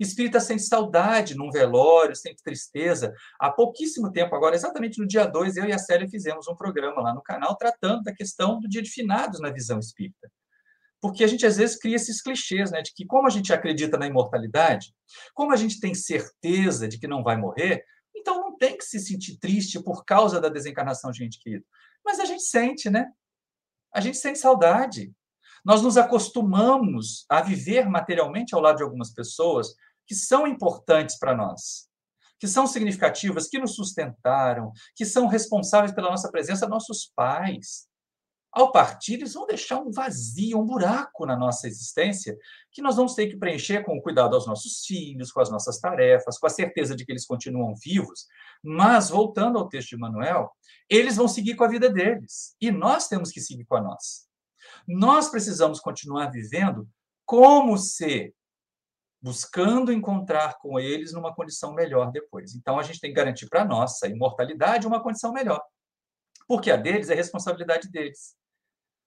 Espírita 0.00 0.40
sente 0.40 0.62
saudade 0.62 1.36
num 1.36 1.50
velório, 1.50 2.16
sente 2.16 2.42
tristeza. 2.42 3.12
Há 3.38 3.52
pouquíssimo 3.52 4.10
tempo, 4.10 4.34
agora, 4.34 4.54
exatamente 4.54 4.98
no 4.98 5.06
dia 5.06 5.26
2, 5.26 5.58
eu 5.58 5.66
e 5.66 5.72
a 5.74 5.78
Célia 5.78 6.08
fizemos 6.08 6.48
um 6.48 6.56
programa 6.56 7.02
lá 7.02 7.14
no 7.14 7.22
canal 7.22 7.54
tratando 7.54 8.02
da 8.02 8.14
questão 8.14 8.58
do 8.58 8.66
dia 8.66 8.80
de 8.80 8.88
finados 8.88 9.40
na 9.40 9.50
visão 9.50 9.78
espírita. 9.78 10.32
Porque 11.02 11.22
a 11.22 11.26
gente 11.26 11.44
às 11.44 11.58
vezes 11.58 11.78
cria 11.78 11.96
esses 11.96 12.22
clichês, 12.22 12.70
né? 12.70 12.80
De 12.80 12.94
que, 12.94 13.04
como 13.04 13.26
a 13.26 13.30
gente 13.30 13.52
acredita 13.52 13.98
na 13.98 14.06
imortalidade, 14.06 14.94
como 15.34 15.52
a 15.52 15.56
gente 15.56 15.78
tem 15.78 15.94
certeza 15.94 16.88
de 16.88 16.98
que 16.98 17.06
não 17.06 17.22
vai 17.22 17.36
morrer, 17.36 17.84
então 18.16 18.40
não 18.40 18.56
tem 18.56 18.78
que 18.78 18.84
se 18.84 18.98
sentir 18.98 19.38
triste 19.38 19.82
por 19.82 20.04
causa 20.06 20.40
da 20.40 20.48
desencarnação 20.48 21.10
de 21.10 21.18
gente 21.18 21.38
querida. 21.42 21.64
Mas 22.02 22.18
a 22.20 22.24
gente 22.24 22.42
sente, 22.42 22.88
né? 22.88 23.06
A 23.92 24.00
gente 24.00 24.16
sente 24.16 24.38
saudade. 24.38 25.12
Nós 25.62 25.82
nos 25.82 25.98
acostumamos 25.98 27.26
a 27.28 27.42
viver 27.42 27.86
materialmente 27.86 28.54
ao 28.54 28.62
lado 28.62 28.78
de 28.78 28.82
algumas 28.82 29.12
pessoas 29.12 29.74
que 30.10 30.14
são 30.16 30.44
importantes 30.44 31.16
para 31.16 31.36
nós, 31.36 31.88
que 32.36 32.48
são 32.48 32.66
significativas, 32.66 33.46
que 33.46 33.60
nos 33.60 33.76
sustentaram, 33.76 34.72
que 34.96 35.06
são 35.06 35.28
responsáveis 35.28 35.92
pela 35.92 36.10
nossa 36.10 36.28
presença, 36.32 36.66
nossos 36.66 37.12
pais. 37.14 37.86
ao 38.50 38.72
partir, 38.72 39.14
eles 39.14 39.34
vão 39.34 39.46
deixar 39.46 39.78
um 39.78 39.92
vazio, 39.92 40.58
um 40.58 40.66
buraco 40.66 41.24
na 41.24 41.36
nossa 41.36 41.68
existência, 41.68 42.36
que 42.72 42.82
nós 42.82 42.96
vamos 42.96 43.14
ter 43.14 43.28
que 43.28 43.36
preencher 43.36 43.84
com 43.84 43.96
o 43.96 44.02
cuidado 44.02 44.34
aos 44.34 44.48
nossos 44.48 44.84
filhos, 44.84 45.30
com 45.30 45.40
as 45.40 45.48
nossas 45.48 45.78
tarefas, 45.78 46.36
com 46.36 46.48
a 46.48 46.50
certeza 46.50 46.96
de 46.96 47.06
que 47.06 47.12
eles 47.12 47.24
continuam 47.24 47.72
vivos. 47.76 48.26
Mas, 48.60 49.10
voltando 49.10 49.58
ao 49.58 49.68
texto 49.68 49.90
de 49.90 49.96
Manuel, 49.96 50.50
eles 50.88 51.14
vão 51.14 51.28
seguir 51.28 51.54
com 51.54 51.62
a 51.62 51.68
vida 51.68 51.88
deles. 51.88 52.56
E 52.60 52.72
nós 52.72 53.06
temos 53.06 53.30
que 53.30 53.40
seguir 53.40 53.64
com 53.64 53.76
a 53.76 53.80
nossa. 53.80 54.26
Nós 54.88 55.28
precisamos 55.28 55.78
continuar 55.78 56.32
vivendo 56.32 56.88
como 57.24 57.78
se 57.78 58.34
buscando 59.22 59.92
encontrar 59.92 60.58
com 60.58 60.80
eles 60.80 61.12
numa 61.12 61.34
condição 61.34 61.74
melhor 61.74 62.10
depois. 62.10 62.54
Então, 62.54 62.78
a 62.78 62.82
gente 62.82 63.00
tem 63.00 63.10
que 63.10 63.16
garantir 63.16 63.48
para 63.48 63.62
a 63.62 63.64
nossa 63.64 64.06
imortalidade 64.08 64.86
uma 64.86 65.02
condição 65.02 65.32
melhor. 65.32 65.62
Porque 66.48 66.70
a 66.70 66.76
deles 66.76 67.10
é 67.10 67.14
responsabilidade 67.14 67.90
deles. 67.90 68.34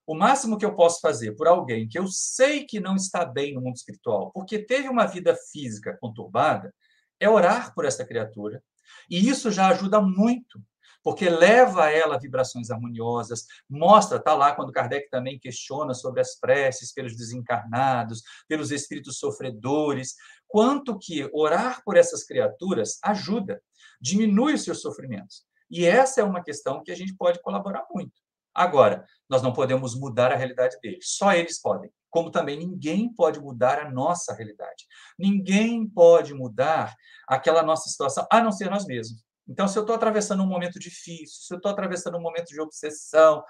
O 0.06 0.16
máximo 0.16 0.58
que 0.58 0.66
eu 0.66 0.76
posso 0.76 1.00
fazer 1.00 1.34
por 1.34 1.48
alguém 1.48 1.88
que 1.88 1.98
eu 1.98 2.08
sei 2.08 2.66
que 2.66 2.80
não 2.80 2.96
está 2.96 3.26
bem 3.26 3.54
no 3.54 3.62
mundo 3.62 3.76
espiritual, 3.76 4.32
porque 4.32 4.60
teve 4.60 4.90
uma 4.90 5.06
vida 5.06 5.36
física 5.52 5.98
conturbada, 6.00 6.74
é 7.20 7.30
orar 7.30 7.74
por 7.74 7.86
essa 7.86 8.06
criatura. 8.06 8.62
E 9.10 9.30
isso 9.30 9.50
já 9.50 9.70
ajuda 9.70 10.02
muito, 10.02 10.62
porque 11.04 11.30
leva 11.30 11.86
a 11.86 11.92
ela 11.92 12.18
vibrações 12.18 12.72
harmoniosas, 12.72 13.46
mostra, 13.70 14.18
está 14.18 14.34
lá 14.34 14.56
quando 14.56 14.72
Kardec 14.72 15.10
também 15.10 15.38
questiona 15.38 15.94
sobre 15.94 16.22
as 16.22 16.40
preces 16.40 16.94
pelos 16.94 17.16
desencarnados, 17.16 18.24
pelos 18.48 18.72
espíritos 18.72 19.20
sofredores, 19.20 20.16
quanto 20.48 20.98
que 20.98 21.30
orar 21.34 21.84
por 21.84 21.98
essas 21.98 22.24
criaturas 22.24 23.00
ajuda, 23.04 23.62
diminui 24.00 24.54
os 24.54 24.64
seus 24.64 24.82
sofrimentos. 24.82 25.44
E 25.70 25.86
essa 25.86 26.22
é 26.22 26.24
uma 26.24 26.44
questão 26.44 26.84
que 26.84 26.92
a 26.92 26.96
gente 26.96 27.16
pode 27.16 27.42
colaborar 27.42 27.86
muito. 27.92 28.14
Agora, 28.54 29.04
nós 29.28 29.42
não 29.42 29.52
podemos 29.52 29.96
mudar 30.00 30.32
a 30.32 30.36
realidade 30.36 30.78
deles, 30.82 31.06
só 31.10 31.34
eles 31.34 31.60
podem. 31.60 31.92
Como 32.10 32.30
também 32.30 32.60
ninguém 32.60 33.12
pode 33.12 33.40
mudar 33.40 33.80
a 33.80 33.90
nossa 33.90 34.36
realidade. 34.36 34.86
Ninguém 35.18 35.88
pode 35.88 36.32
mudar 36.32 36.94
aquela 37.28 37.64
nossa 37.64 37.90
situação, 37.90 38.28
a 38.32 38.40
não 38.40 38.52
ser 38.52 38.70
nós 38.70 38.86
mesmos. 38.86 39.23
Então, 39.48 39.68
se 39.68 39.78
eu 39.78 39.82
estou 39.82 39.96
atravessando 39.96 40.44
um 40.44 40.48
momento 40.48 40.80
difícil, 40.80 41.42
se 41.42 41.54
eu 41.54 41.58
estou 41.58 41.72
atravessando 41.72 42.18
um 42.18 42.22
momento 42.22 42.48
de 42.48 42.62
obsessão, 42.62 43.44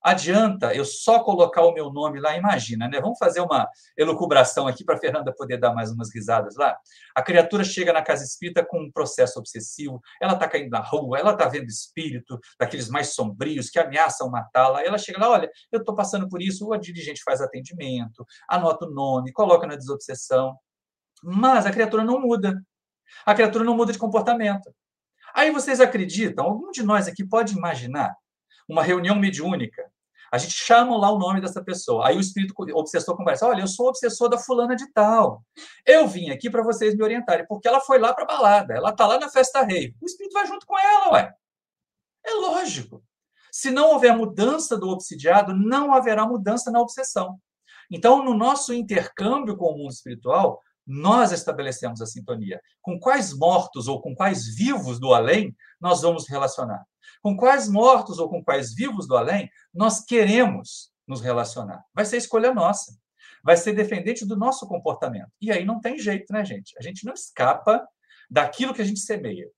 Adianta 0.00 0.72
eu 0.74 0.84
só 0.84 1.24
colocar 1.24 1.62
o 1.62 1.72
meu 1.72 1.90
nome 1.90 2.20
lá, 2.20 2.36
imagina, 2.36 2.88
né? 2.88 3.00
Vamos 3.00 3.18
fazer 3.18 3.40
uma 3.40 3.68
elucubração 3.96 4.68
aqui 4.68 4.84
para 4.84 4.94
a 4.94 4.98
Fernanda 4.98 5.34
poder 5.36 5.58
dar 5.58 5.74
mais 5.74 5.90
umas 5.90 6.14
risadas 6.14 6.54
lá. 6.56 6.76
A 7.14 7.22
criatura 7.22 7.64
chega 7.64 7.92
na 7.92 8.00
casa 8.00 8.22
espírita 8.24 8.64
com 8.64 8.80
um 8.80 8.92
processo 8.92 9.38
obsessivo, 9.40 10.00
ela 10.20 10.34
está 10.34 10.48
caindo 10.48 10.70
na 10.70 10.80
rua, 10.80 11.18
ela 11.18 11.32
está 11.32 11.48
vendo 11.48 11.66
espírito, 11.66 12.38
daqueles 12.58 12.88
mais 12.88 13.12
sombrios 13.14 13.70
que 13.70 13.78
ameaçam 13.78 14.30
matá-la. 14.30 14.84
Ela 14.84 14.98
chega 14.98 15.18
lá, 15.18 15.30
olha, 15.30 15.50
eu 15.72 15.80
estou 15.80 15.94
passando 15.96 16.28
por 16.28 16.40
isso, 16.40 16.70
o 16.70 16.76
dirigente 16.76 17.22
faz 17.24 17.40
atendimento, 17.40 18.24
anota 18.48 18.86
o 18.86 18.90
nome, 18.90 19.32
coloca 19.32 19.66
na 19.66 19.74
desobsessão. 19.74 20.56
Mas 21.24 21.66
a 21.66 21.72
criatura 21.72 22.04
não 22.04 22.20
muda. 22.20 22.54
A 23.26 23.34
criatura 23.34 23.64
não 23.64 23.76
muda 23.76 23.92
de 23.92 23.98
comportamento. 23.98 24.72
Aí 25.34 25.50
vocês 25.50 25.80
acreditam, 25.80 26.44
algum 26.44 26.70
de 26.70 26.82
nós 26.82 27.08
aqui 27.08 27.24
pode 27.24 27.56
imaginar 27.56 28.14
uma 28.68 28.82
reunião 28.82 29.16
mediúnica. 29.16 29.90
A 30.30 30.36
gente 30.36 30.52
chama 30.52 30.96
lá 30.96 31.10
o 31.10 31.18
nome 31.18 31.40
dessa 31.40 31.64
pessoa. 31.64 32.06
Aí 32.06 32.16
o 32.16 32.20
espírito 32.20 32.54
obsessor 32.74 33.16
conversa: 33.16 33.46
Olha, 33.46 33.62
eu 33.62 33.66
sou 33.66 33.88
obsessor 33.88 34.28
da 34.28 34.38
fulana 34.38 34.76
de 34.76 34.90
tal. 34.92 35.42
Eu 35.86 36.06
vim 36.06 36.30
aqui 36.30 36.50
para 36.50 36.62
vocês 36.62 36.94
me 36.94 37.02
orientarem, 37.02 37.46
porque 37.46 37.66
ela 37.66 37.80
foi 37.80 37.98
lá 37.98 38.12
para 38.12 38.24
a 38.24 38.26
balada, 38.26 38.74
ela 38.74 38.90
está 38.90 39.06
lá 39.06 39.18
na 39.18 39.30
festa 39.30 39.62
rei. 39.62 39.94
O 40.00 40.06
espírito 40.06 40.34
vai 40.34 40.46
junto 40.46 40.66
com 40.66 40.78
ela, 40.78 41.12
ué. 41.12 41.32
É 42.26 42.32
lógico. 42.32 43.02
Se 43.50 43.70
não 43.70 43.92
houver 43.92 44.14
mudança 44.14 44.76
do 44.76 44.88
obsidiado, 44.88 45.54
não 45.54 45.94
haverá 45.94 46.26
mudança 46.26 46.70
na 46.70 46.80
obsessão. 46.80 47.40
Então, 47.90 48.22
no 48.22 48.34
nosso 48.34 48.74
intercâmbio 48.74 49.56
com 49.56 49.72
o 49.72 49.78
mundo 49.78 49.90
espiritual, 49.90 50.60
nós 50.88 51.32
estabelecemos 51.32 52.00
a 52.00 52.06
sintonia. 52.06 52.62
Com 52.80 52.98
quais 52.98 53.36
mortos 53.36 53.86
ou 53.88 54.00
com 54.00 54.14
quais 54.14 54.54
vivos 54.56 54.98
do 54.98 55.12
além 55.12 55.54
nós 55.78 56.00
vamos 56.00 56.26
relacionar? 56.26 56.82
Com 57.22 57.36
quais 57.36 57.68
mortos 57.68 58.18
ou 58.18 58.30
com 58.30 58.42
quais 58.42 58.74
vivos 58.74 59.06
do 59.06 59.14
além 59.14 59.50
nós 59.72 60.02
queremos 60.02 60.90
nos 61.06 61.20
relacionar? 61.20 61.84
Vai 61.94 62.06
ser 62.06 62.16
escolha 62.16 62.54
nossa. 62.54 62.96
Vai 63.44 63.58
ser 63.58 63.74
dependente 63.74 64.26
do 64.26 64.34
nosso 64.34 64.66
comportamento. 64.66 65.30
E 65.38 65.52
aí 65.52 65.62
não 65.62 65.78
tem 65.78 65.98
jeito, 65.98 66.32
né, 66.32 66.42
gente? 66.42 66.74
A 66.78 66.82
gente 66.82 67.04
não 67.04 67.12
escapa 67.12 67.86
daquilo 68.30 68.72
que 68.72 68.80
a 68.80 68.84
gente 68.84 69.00
semeia. 69.00 69.48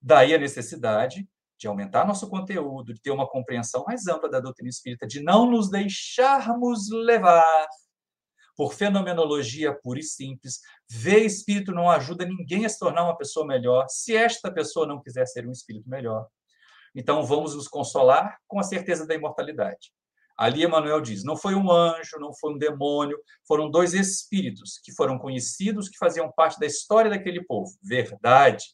Daí 0.00 0.34
a 0.34 0.38
necessidade 0.38 1.28
de 1.58 1.68
aumentar 1.68 2.06
nosso 2.06 2.28
conteúdo, 2.28 2.94
de 2.94 3.00
ter 3.00 3.10
uma 3.10 3.28
compreensão 3.28 3.84
mais 3.86 4.06
ampla 4.06 4.28
da 4.28 4.40
doutrina 4.40 4.70
espírita, 4.70 5.06
de 5.06 5.22
não 5.22 5.48
nos 5.48 5.70
deixarmos 5.70 6.88
levar 6.90 7.68
por 8.56 8.74
fenomenologia 8.74 9.72
pura 9.72 10.00
e 10.00 10.02
simples. 10.02 10.60
Ver 10.88 11.24
espírito 11.24 11.72
não 11.72 11.90
ajuda 11.90 12.24
ninguém 12.24 12.64
a 12.64 12.68
se 12.68 12.78
tornar 12.78 13.04
uma 13.04 13.16
pessoa 13.16 13.46
melhor, 13.46 13.86
se 13.88 14.14
esta 14.14 14.52
pessoa 14.52 14.86
não 14.86 15.00
quiser 15.00 15.26
ser 15.26 15.46
um 15.46 15.52
espírito 15.52 15.88
melhor. 15.88 16.26
Então 16.94 17.24
vamos 17.24 17.54
nos 17.54 17.68
consolar 17.68 18.38
com 18.46 18.60
a 18.60 18.62
certeza 18.62 19.06
da 19.06 19.14
imortalidade. 19.14 19.92
Ali 20.36 20.64
Emmanuel 20.64 21.00
diz: 21.00 21.24
não 21.24 21.36
foi 21.36 21.54
um 21.54 21.70
anjo, 21.70 22.18
não 22.18 22.34
foi 22.34 22.54
um 22.54 22.58
demônio, 22.58 23.18
foram 23.46 23.70
dois 23.70 23.94
espíritos 23.94 24.80
que 24.82 24.92
foram 24.92 25.18
conhecidos, 25.18 25.88
que 25.88 25.98
faziam 25.98 26.30
parte 26.32 26.58
da 26.58 26.66
história 26.66 27.10
daquele 27.10 27.44
povo. 27.44 27.70
Verdade. 27.82 28.64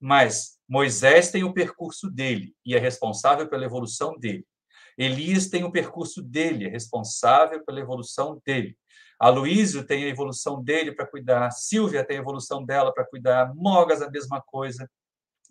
Mas 0.00 0.58
Moisés 0.68 1.30
tem 1.30 1.44
o 1.44 1.54
percurso 1.54 2.10
dele 2.10 2.54
e 2.64 2.74
é 2.74 2.78
responsável 2.78 3.48
pela 3.48 3.64
evolução 3.64 4.18
dele. 4.18 4.46
Elias 4.96 5.48
tem 5.48 5.64
o 5.64 5.72
percurso 5.72 6.22
dele, 6.22 6.66
é 6.66 6.68
responsável 6.68 7.64
pela 7.64 7.80
evolução 7.80 8.40
dele. 8.44 8.76
Aloísio 9.18 9.86
tem 9.86 10.04
a 10.04 10.08
evolução 10.08 10.62
dele 10.62 10.92
para 10.92 11.06
cuidar, 11.06 11.50
Silvia 11.50 12.04
tem 12.04 12.18
a 12.18 12.20
evolução 12.20 12.64
dela 12.64 12.92
para 12.92 13.04
cuidar, 13.04 13.54
Mogas 13.54 14.02
a 14.02 14.10
mesma 14.10 14.40
coisa. 14.40 14.90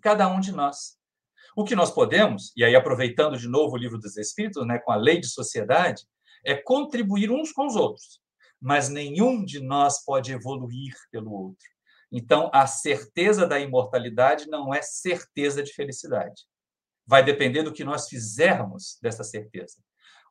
Cada 0.02 0.28
um 0.28 0.40
de 0.40 0.52
nós. 0.52 0.98
O 1.56 1.64
que 1.64 1.76
nós 1.76 1.92
podemos, 1.92 2.52
e 2.56 2.64
aí 2.64 2.76
aproveitando 2.76 3.38
de 3.38 3.48
novo 3.48 3.76
o 3.76 3.78
livro 3.78 3.98
dos 3.98 4.18
Espíritos, 4.18 4.66
né, 4.66 4.80
com 4.80 4.92
a 4.92 4.96
lei 4.96 5.20
de 5.20 5.28
sociedade, 5.28 6.04
é 6.44 6.56
contribuir 6.56 7.32
uns 7.32 7.52
com 7.52 7.66
os 7.66 7.76
outros, 7.76 8.20
mas 8.60 8.90
nenhum 8.90 9.44
de 9.44 9.60
nós 9.60 10.04
pode 10.04 10.32
evoluir 10.32 10.94
pelo 11.12 11.32
outro. 11.32 11.66
Então, 12.12 12.52
a 12.54 12.68
certeza 12.68 13.48
da 13.48 13.60
imortalidade 13.60 14.48
não 14.48 14.74
é 14.74 14.82
certeza 14.82 15.64
de 15.64 15.74
felicidade. 15.74 16.44
Vai 17.06 17.24
depender 17.24 17.64
do 17.64 17.74
que 17.74 17.84
nós 17.84 18.08
fizermos 18.08 18.98
dessa 19.02 19.24
certeza. 19.24 19.78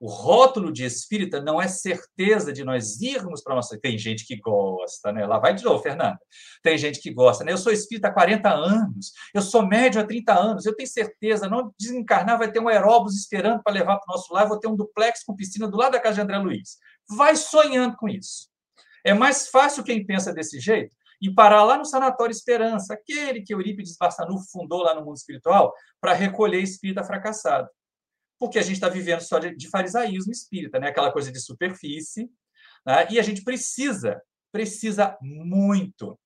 O 0.02 0.08
rótulo 0.08 0.72
de 0.72 0.84
espírita 0.84 1.40
não 1.40 1.62
é 1.62 1.68
certeza 1.68 2.52
de 2.52 2.64
nós 2.64 3.00
irmos 3.00 3.40
para 3.40 3.52
a 3.52 3.56
nossa. 3.56 3.78
Tem 3.78 3.96
gente 3.96 4.26
que 4.26 4.34
gosta, 4.34 5.12
né? 5.12 5.24
Lá 5.24 5.38
vai 5.38 5.54
de 5.54 5.62
novo, 5.62 5.80
Fernanda. 5.80 6.18
Tem 6.60 6.76
gente 6.76 7.00
que 7.00 7.12
gosta, 7.12 7.44
né? 7.44 7.52
Eu 7.52 7.56
sou 7.56 7.72
espírita 7.72 8.08
há 8.08 8.12
40 8.12 8.52
anos, 8.52 9.12
eu 9.32 9.40
sou 9.40 9.64
médio 9.64 10.00
há 10.00 10.04
30 10.04 10.34
anos, 10.34 10.66
eu 10.66 10.74
tenho 10.74 10.88
certeza, 10.88 11.48
não 11.48 11.72
desencarnar, 11.78 12.36
vai 12.36 12.50
ter 12.50 12.58
um 12.58 12.66
aeróbus 12.66 13.14
esperando 13.14 13.62
para 13.62 13.72
levar 13.72 13.96
para 13.98 14.12
o 14.12 14.16
nosso 14.16 14.34
lar, 14.34 14.48
vou 14.48 14.58
ter 14.58 14.66
um 14.66 14.74
duplex 14.74 15.22
com 15.22 15.36
piscina 15.36 15.68
do 15.68 15.76
lado 15.76 15.92
da 15.92 16.00
casa 16.00 16.16
de 16.16 16.20
André 16.22 16.38
Luiz. 16.38 16.78
Vai 17.16 17.36
sonhando 17.36 17.96
com 17.96 18.08
isso. 18.08 18.48
É 19.04 19.14
mais 19.14 19.50
fácil 19.50 19.84
quem 19.84 20.04
pensa 20.04 20.32
desse 20.32 20.58
jeito 20.58 20.96
e 21.22 21.32
parar 21.32 21.64
lá 21.64 21.78
no 21.78 21.86
Sanatório 21.86 22.32
Esperança, 22.32 22.92
aquele 22.92 23.42
que 23.42 23.54
Eurípides 23.54 23.96
Barçanufo 23.96 24.50
fundou 24.50 24.82
lá 24.82 24.94
no 24.94 25.04
mundo 25.04 25.16
espiritual, 25.16 25.72
para 26.00 26.12
recolher 26.12 26.60
espírita 26.60 27.02
fracassado 27.02 27.68
porque 28.42 28.58
a 28.58 28.62
gente 28.62 28.74
está 28.74 28.88
vivendo 28.88 29.20
só 29.20 29.38
de, 29.38 29.54
de, 29.54 29.68
farisaísmo 29.68 30.32
espírita, 30.32 30.80
né? 30.80 30.88
aquela 30.88 31.12
coisa 31.12 31.30
de 31.30 31.38
superfície, 31.38 32.28
né? 32.84 33.06
e 33.08 33.20
a 33.20 33.22
gente 33.22 33.44
precisa, 33.44 34.20
precisa 34.50 35.16
muito 35.22 36.18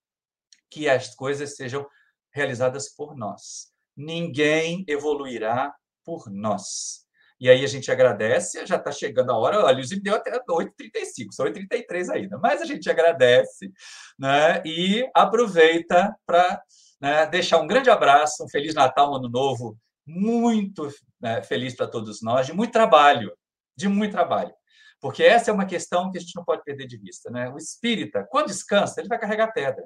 que 0.71 0.89
as 0.89 1.15
coisas 1.15 1.57
sejam 1.57 1.87
realizadas 2.33 2.89
por 2.89 3.15
nós. 3.15 3.71
Ninguém 3.95 4.83
evoluirá 4.89 5.75
por 6.03 6.31
nós. 6.31 7.06
E 7.39 7.51
aí 7.51 7.63
a 7.63 7.69
gente 7.69 7.91
agradece, 7.91 8.65
já 8.67 8.77
está 8.77 8.91
chegando 8.91 9.31
a 9.31 9.37
hora, 9.37 9.65
o 9.65 10.01
deu 10.01 10.15
até 10.15 10.31
8h35, 10.39 11.33
são 11.33 11.47
8h33 11.47 12.11
ainda, 12.11 12.39
mas 12.39 12.63
a 12.63 12.65
gente 12.65 12.89
agradece 12.89 13.71
né? 14.19 14.63
e 14.65 15.07
aproveita 15.15 16.17
para 16.25 16.63
né, 17.01 17.27
deixar 17.27 17.59
um 17.61 17.67
grande 17.67 17.91
abraço, 17.91 18.43
um 18.45 18.49
Feliz 18.49 18.75
Natal, 18.75 19.13
um 19.13 19.17
Ano 19.17 19.29
Novo 19.29 19.79
muito 20.07 20.89
né, 21.21 21.43
feliz 21.43 21.75
para 21.75 21.89
todos 21.89 22.23
nós, 22.23 22.47
de 22.47 22.53
muito 22.53 22.73
trabalho, 22.73 23.37
de 23.77 23.89
muito 23.89 24.13
trabalho. 24.13 24.55
Porque 25.01 25.23
essa 25.23 25.51
é 25.51 25.55
uma 25.55 25.67
questão 25.67 26.11
que 26.11 26.19
a 26.19 26.21
gente 26.21 26.35
não 26.37 26.45
pode 26.45 26.63
perder 26.65 26.87
de 26.87 26.97
vista. 26.97 27.31
Né? 27.31 27.49
O 27.51 27.59
espírita, 27.59 28.27
quando 28.31 28.47
descansa, 28.47 29.01
ele 29.01 29.09
vai 29.09 29.19
carregar 29.19 29.53
pedra. 29.53 29.85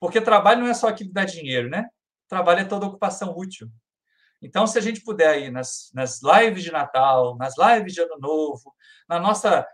Porque 0.00 0.20
trabalho 0.20 0.60
não 0.60 0.68
é 0.68 0.74
só 0.74 0.88
aquilo 0.88 1.10
que 1.10 1.14
dá 1.14 1.24
dinheiro, 1.24 1.68
né? 1.68 1.86
Trabalho 2.26 2.60
é 2.60 2.64
toda 2.64 2.86
ocupação 2.86 3.34
útil. 3.36 3.70
Então, 4.42 4.66
se 4.66 4.78
a 4.78 4.80
gente 4.80 5.02
puder 5.02 5.42
ir 5.42 5.50
nas, 5.50 5.90
nas 5.94 6.20
lives 6.22 6.62
de 6.62 6.72
Natal, 6.72 7.36
nas 7.36 7.54
lives 7.58 7.92
de 7.92 8.00
Ano 8.00 8.18
Novo, 8.18 8.74
na 9.08 9.18
nossa 9.18 9.66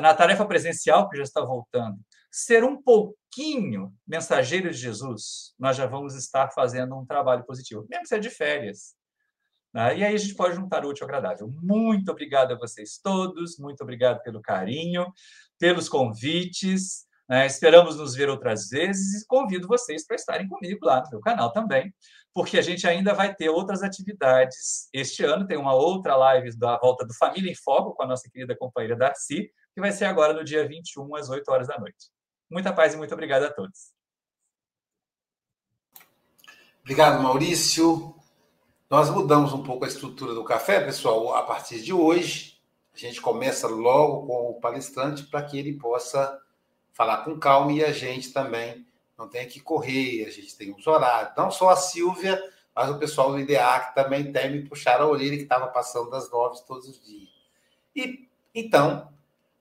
na 0.00 0.14
tarefa 0.14 0.46
presencial 0.46 1.08
que 1.08 1.16
já 1.16 1.24
está 1.24 1.40
voltando, 1.40 1.98
ser 2.30 2.62
um 2.62 2.80
pouquinho 2.80 3.92
mensageiro 4.06 4.70
de 4.70 4.76
Jesus, 4.76 5.54
nós 5.58 5.76
já 5.76 5.86
vamos 5.86 6.14
estar 6.14 6.50
fazendo 6.50 6.96
um 6.96 7.04
trabalho 7.04 7.44
positivo, 7.44 7.84
mesmo 7.88 8.02
que 8.02 8.08
seja 8.08 8.20
de 8.20 8.30
férias. 8.30 8.94
Né? 9.74 9.98
E 9.98 10.04
aí 10.04 10.14
a 10.14 10.18
gente 10.18 10.34
pode 10.34 10.54
juntar 10.54 10.84
o 10.84 10.90
útil 10.90 11.04
ao 11.04 11.08
agradável. 11.08 11.48
Muito 11.62 12.10
obrigado 12.10 12.52
a 12.52 12.58
vocês 12.58 12.98
todos, 13.02 13.58
muito 13.58 13.82
obrigado 13.82 14.22
pelo 14.22 14.40
carinho, 14.40 15.06
pelos 15.58 15.88
convites. 15.88 17.05
Né? 17.28 17.46
Esperamos 17.46 17.96
nos 17.96 18.14
ver 18.14 18.28
outras 18.28 18.68
vezes 18.68 19.22
e 19.22 19.26
convido 19.26 19.66
vocês 19.66 20.06
para 20.06 20.16
estarem 20.16 20.48
comigo 20.48 20.84
lá 20.86 21.02
no 21.02 21.10
meu 21.10 21.20
canal 21.20 21.52
também, 21.52 21.92
porque 22.32 22.58
a 22.58 22.62
gente 22.62 22.86
ainda 22.86 23.12
vai 23.14 23.34
ter 23.34 23.48
outras 23.48 23.82
atividades. 23.82 24.88
Este 24.92 25.24
ano 25.24 25.46
tem 25.46 25.56
uma 25.56 25.74
outra 25.74 26.16
live 26.16 26.56
da 26.56 26.78
volta 26.78 27.04
do 27.04 27.14
Família 27.14 27.50
em 27.50 27.54
Foco 27.54 27.94
com 27.94 28.02
a 28.02 28.06
nossa 28.06 28.28
querida 28.30 28.56
companheira 28.56 28.96
Darcy, 28.96 29.50
que 29.74 29.80
vai 29.80 29.92
ser 29.92 30.04
agora 30.04 30.32
no 30.32 30.44
dia 30.44 30.66
21, 30.66 31.16
às 31.16 31.28
8 31.28 31.48
horas 31.50 31.66
da 31.66 31.78
noite. 31.78 32.10
Muita 32.50 32.72
paz 32.72 32.94
e 32.94 32.96
muito 32.96 33.12
obrigado 33.12 33.44
a 33.44 33.52
todos. 33.52 33.92
Obrigado, 36.82 37.20
Maurício. 37.20 38.14
Nós 38.88 39.10
mudamos 39.10 39.52
um 39.52 39.64
pouco 39.64 39.84
a 39.84 39.88
estrutura 39.88 40.32
do 40.32 40.44
café, 40.44 40.80
pessoal. 40.80 41.34
A 41.34 41.42
partir 41.42 41.82
de 41.82 41.92
hoje, 41.92 42.60
a 42.94 42.98
gente 42.98 43.20
começa 43.20 43.66
logo 43.66 44.26
com 44.28 44.50
o 44.50 44.60
palestrante 44.60 45.24
para 45.24 45.42
que 45.42 45.58
ele 45.58 45.76
possa 45.76 46.40
falar 46.96 47.18
com 47.18 47.38
calma 47.38 47.72
e 47.72 47.84
a 47.84 47.92
gente 47.92 48.32
também 48.32 48.86
não 49.18 49.28
tem 49.28 49.46
que 49.46 49.60
correr, 49.60 50.24
a 50.24 50.30
gente 50.30 50.56
tem 50.56 50.72
uns 50.72 50.86
horários. 50.86 51.34
Não 51.36 51.50
só 51.50 51.68
a 51.68 51.76
Silvia, 51.76 52.42
mas 52.74 52.88
o 52.88 52.98
pessoal 52.98 53.30
do 53.30 53.38
IDEAC 53.38 53.94
também 53.94 54.32
tem 54.32 54.50
me 54.50 54.66
puxar 54.66 55.00
a 55.00 55.06
orelha 55.06 55.36
que 55.36 55.42
estava 55.42 55.66
passando 55.66 56.10
das 56.10 56.30
nove 56.30 56.58
todos 56.66 56.88
os 56.88 57.04
dias. 57.04 57.28
E 57.94 58.26
então, 58.54 59.12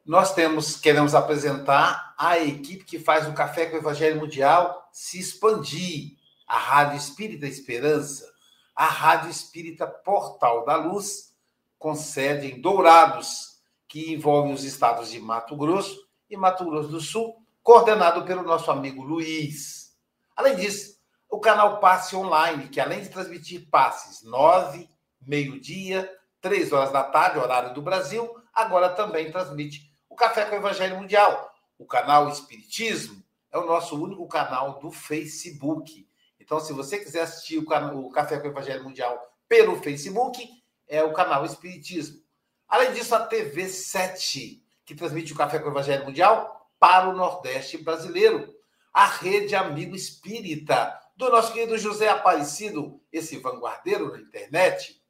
nós 0.06 0.34
temos, 0.34 0.78
queremos 0.78 1.14
apresentar 1.14 2.16
a 2.18 2.40
equipe 2.40 2.86
que 2.86 3.00
faz 3.00 3.28
o 3.28 3.34
Café 3.34 3.66
com 3.66 3.76
o 3.76 3.80
Evangelho 3.80 4.20
Mundial 4.20 4.90
se 4.92 5.20
expandir. 5.20 6.16
A 6.48 6.60
Rádio 6.60 6.98
Espírita 6.98 7.48
Esperança, 7.48 8.32
a 8.76 8.86
Rádio 8.86 9.32
Espírita 9.32 9.88
Portal 9.88 10.64
da 10.64 10.76
Luz, 10.76 11.34
com 11.80 11.96
sede 11.96 12.52
em 12.52 12.62
Dourados, 12.62 13.60
que 13.88 14.14
envolve 14.14 14.54
os 14.54 14.64
estados 14.64 15.10
de 15.10 15.20
Mato 15.20 15.56
Grosso 15.56 16.05
e 16.36 16.38
Mato 16.38 16.66
Grosso 16.66 16.90
do 16.90 17.00
Sul, 17.00 17.36
coordenado 17.64 18.24
pelo 18.24 18.44
nosso 18.44 18.70
amigo 18.70 19.02
Luiz. 19.02 19.96
Além 20.36 20.56
disso, 20.56 20.96
o 21.30 21.40
canal 21.40 21.80
Passe 21.80 22.16
Online, 22.16 22.68
que 22.68 22.80
além 22.80 23.02
de 23.02 23.10
transmitir 23.10 23.68
passes 23.70 24.22
nove, 24.24 24.88
meio-dia, 25.22 26.12
três 26.42 26.72
horas 26.72 26.92
da 26.92 27.04
tarde, 27.04 27.40
horário 27.40 27.74
do 27.74 27.82
Brasil, 27.82 28.30
agora 28.54 28.90
também 28.90 29.32
transmite 29.32 29.92
o 30.10 30.16
Café 30.16 30.46
com 30.46 30.56
o 30.56 30.60
Evangelho 30.60 30.98
Mundial. 30.98 31.52
O 31.78 31.86
canal 31.86 32.30
Espiritismo 32.30 33.24
é 33.52 33.58
o 33.58 33.66
nosso 33.66 34.02
único 34.02 34.28
canal 34.28 34.80
do 34.80 34.92
Facebook. 34.92 36.08
Então, 36.40 36.60
se 36.60 36.74
você 36.74 37.00
quiser 37.00 37.22
assistir 37.22 37.58
o, 37.58 37.66
canal, 37.66 37.98
o 37.98 38.12
Café 38.12 38.40
com 38.40 38.48
o 38.48 38.52
Evangelho 38.52 38.84
Mundial 38.84 39.18
pelo 39.48 39.82
Facebook, 39.82 40.48
é 40.88 41.02
o 41.04 41.14
canal 41.14 41.46
Espiritismo. 41.46 42.22
Além 42.68 42.94
disso, 42.94 43.16
a 43.16 43.26
TV 43.26 43.68
7, 43.70 44.65
que 44.86 44.96
transmite 44.96 45.34
o 45.34 45.36
Café 45.36 45.60
com 45.60 45.68
o 45.68 45.72
Evangelho 45.72 46.06
Mundial 46.06 46.70
para 46.80 47.10
o 47.10 47.14
Nordeste 47.14 47.78
brasileiro. 47.78 48.54
A 48.94 49.06
Rede 49.08 49.56
Amigo 49.56 49.96
Espírita, 49.96 50.98
do 51.18 51.30
nosso 51.30 51.52
querido 51.52 51.78
José 51.78 52.08
Aparecido, 52.08 53.02
esse 53.12 53.38
vanguardeiro 53.38 54.12
na 54.12 54.20
internet. 54.20 55.02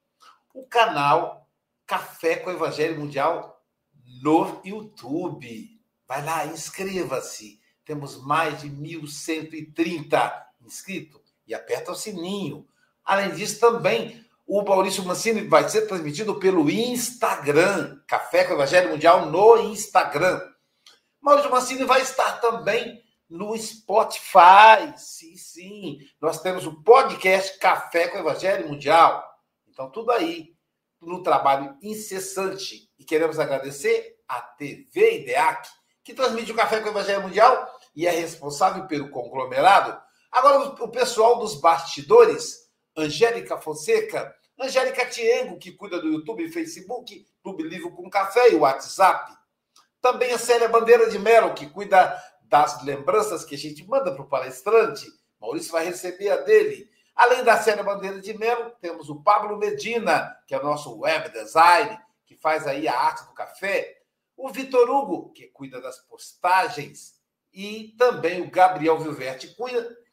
O 0.54 0.66
canal 0.66 1.48
Café 1.86 2.38
com 2.38 2.50
o 2.50 2.54
Evangelho 2.54 3.00
Mundial 3.00 3.62
no 4.24 4.62
YouTube. 4.64 5.80
Vai 6.08 6.24
lá, 6.24 6.46
inscreva-se. 6.48 7.60
Temos 7.84 8.24
mais 8.24 8.62
de 8.62 8.70
1.130 8.70 10.46
inscritos. 10.62 11.22
E 11.46 11.54
aperta 11.54 11.92
o 11.92 11.96
sininho. 11.96 12.68
Além 13.04 13.32
disso, 13.36 13.60
também 13.60 14.25
o 14.48 14.62
Maurício 14.64 15.04
Mancini 15.04 15.48
vai 15.48 15.68
ser 15.68 15.88
transmitido 15.88 16.36
pelo 16.36 16.70
Instagram. 16.70 18.00
Café 18.08 18.44
com 18.44 18.54
o 18.54 18.56
Evangelho 18.56 18.90
Mundial 18.90 19.26
no 19.26 19.58
Instagram. 19.72 20.42
Maurício 21.20 21.50
Mancini 21.50 21.84
vai 21.84 22.02
estar 22.02 22.40
também 22.40 23.02
no 23.30 23.58
Spotify. 23.58 24.94
Sim, 24.98 25.36
sim. 25.36 25.98
Nós 26.22 26.42
temos 26.42 26.68
o 26.68 26.84
podcast 26.84 27.58
Café 27.58 28.08
com 28.08 28.18
o 28.18 28.22
Evangelho 28.22 28.68
Mundial. 28.70 29.24
Então, 29.68 29.90
tudo 29.90 30.12
aí 30.12 30.56
no 31.02 31.24
trabalho 31.24 31.76
incessante. 31.82 32.90
E 33.00 33.04
queremos 33.04 33.40
agradecer 33.40 34.16
a 34.28 34.42
TV 34.42 35.22
IDEAC, 35.22 35.70
que 36.04 36.14
transmite 36.14 36.52
o 36.52 36.56
Café 36.56 36.80
com 36.82 36.88
o 36.88 36.92
Evangelho 36.92 37.24
Mundial 37.24 37.68
e 37.96 38.06
é 38.06 38.12
responsável 38.12 38.86
pelo 38.86 39.10
conglomerado. 39.10 40.00
Agora, 40.32 40.60
o 40.84 40.88
pessoal 40.90 41.40
dos 41.40 41.56
bastidores, 41.56 42.65
Angélica 42.96 43.58
Fonseca, 43.58 44.36
Angélica 44.60 45.06
Tiengo, 45.06 45.58
que 45.60 45.72
cuida 45.74 46.00
do 46.00 46.08
YouTube, 46.08 46.50
Facebook, 46.52 47.28
Clube 47.44 47.64
Livro 47.64 47.92
com 47.92 48.10
Café 48.10 48.52
e 48.52 48.56
WhatsApp. 48.56 49.34
Também 50.02 50.32
a 50.32 50.38
Célia 50.38 50.70
Bandeira 50.70 51.10
de 51.10 51.20
Melo, 51.20 51.54
que 51.54 51.68
cuida 51.68 52.16
das 52.44 52.84
lembranças 52.84 53.44
que 53.44 53.56
a 53.56 53.58
gente 53.58 53.86
manda 53.86 54.14
para 54.14 54.22
o 54.22 54.30
palestrante. 54.30 55.08
Maurício 55.42 55.72
vai 55.72 55.84
receber 55.84 56.30
a 56.30 56.38
dele. 56.38 56.90
Além 57.16 57.44
da 57.44 57.58
Célia 57.58 57.84
Bandeira 57.84 58.22
de 58.22 58.38
Melo, 58.38 58.72
temos 58.80 59.10
o 59.10 59.22
Pablo 59.22 59.58
Medina, 59.58 60.38
que 60.48 60.56
é 60.56 60.60
o 60.60 60.64
nosso 60.64 61.00
web 61.00 61.30
design, 61.32 62.00
que 62.26 62.36
faz 62.36 62.66
aí 62.68 62.88
a 62.88 62.98
arte 62.98 63.26
do 63.26 63.34
café. 63.34 64.02
O 64.38 64.50
Vitor 64.50 64.90
Hugo, 64.90 65.32
que 65.32 65.48
cuida 65.48 65.82
das 65.82 66.00
postagens. 66.00 67.16
E 67.54 67.96
também 67.98 68.42
o 68.42 68.50
Gabriel 68.50 69.00
Vilverte, 69.00 69.56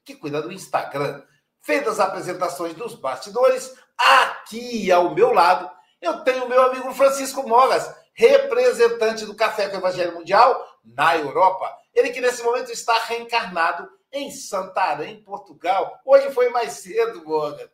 que 0.04 0.14
cuida 0.16 0.42
do 0.42 0.52
Instagram. 0.52 1.24
Feitas 1.62 2.00
as 2.00 2.00
apresentações 2.00 2.74
dos 2.74 2.94
bastidores, 2.94 3.72
aqui 3.96 4.90
ao 4.90 5.14
meu 5.14 5.32
lado, 5.32 5.70
eu 6.00 6.18
tenho 6.24 6.44
o 6.44 6.48
meu 6.48 6.60
amigo 6.60 6.92
Francisco 6.92 7.48
Mogas, 7.48 7.88
representante 8.12 9.24
do 9.24 9.34
Café 9.34 9.68
com 9.68 9.76
o 9.76 9.78
Evangelho 9.78 10.14
Mundial 10.14 10.60
na 10.84 11.16
Europa. 11.16 11.72
Ele 11.94 12.10
que 12.10 12.20
nesse 12.20 12.42
momento 12.42 12.72
está 12.72 12.98
reencarnado 13.04 13.88
em 14.12 14.30
Santarém, 14.30 15.22
Portugal. 15.22 16.00
Hoje 16.04 16.32
foi 16.32 16.48
mais 16.50 16.72
cedo, 16.72 17.24
Morgan. 17.24 17.68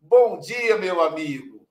Bom 0.00 0.38
dia, 0.38 0.78
meu 0.78 1.02
amigo. 1.02 1.66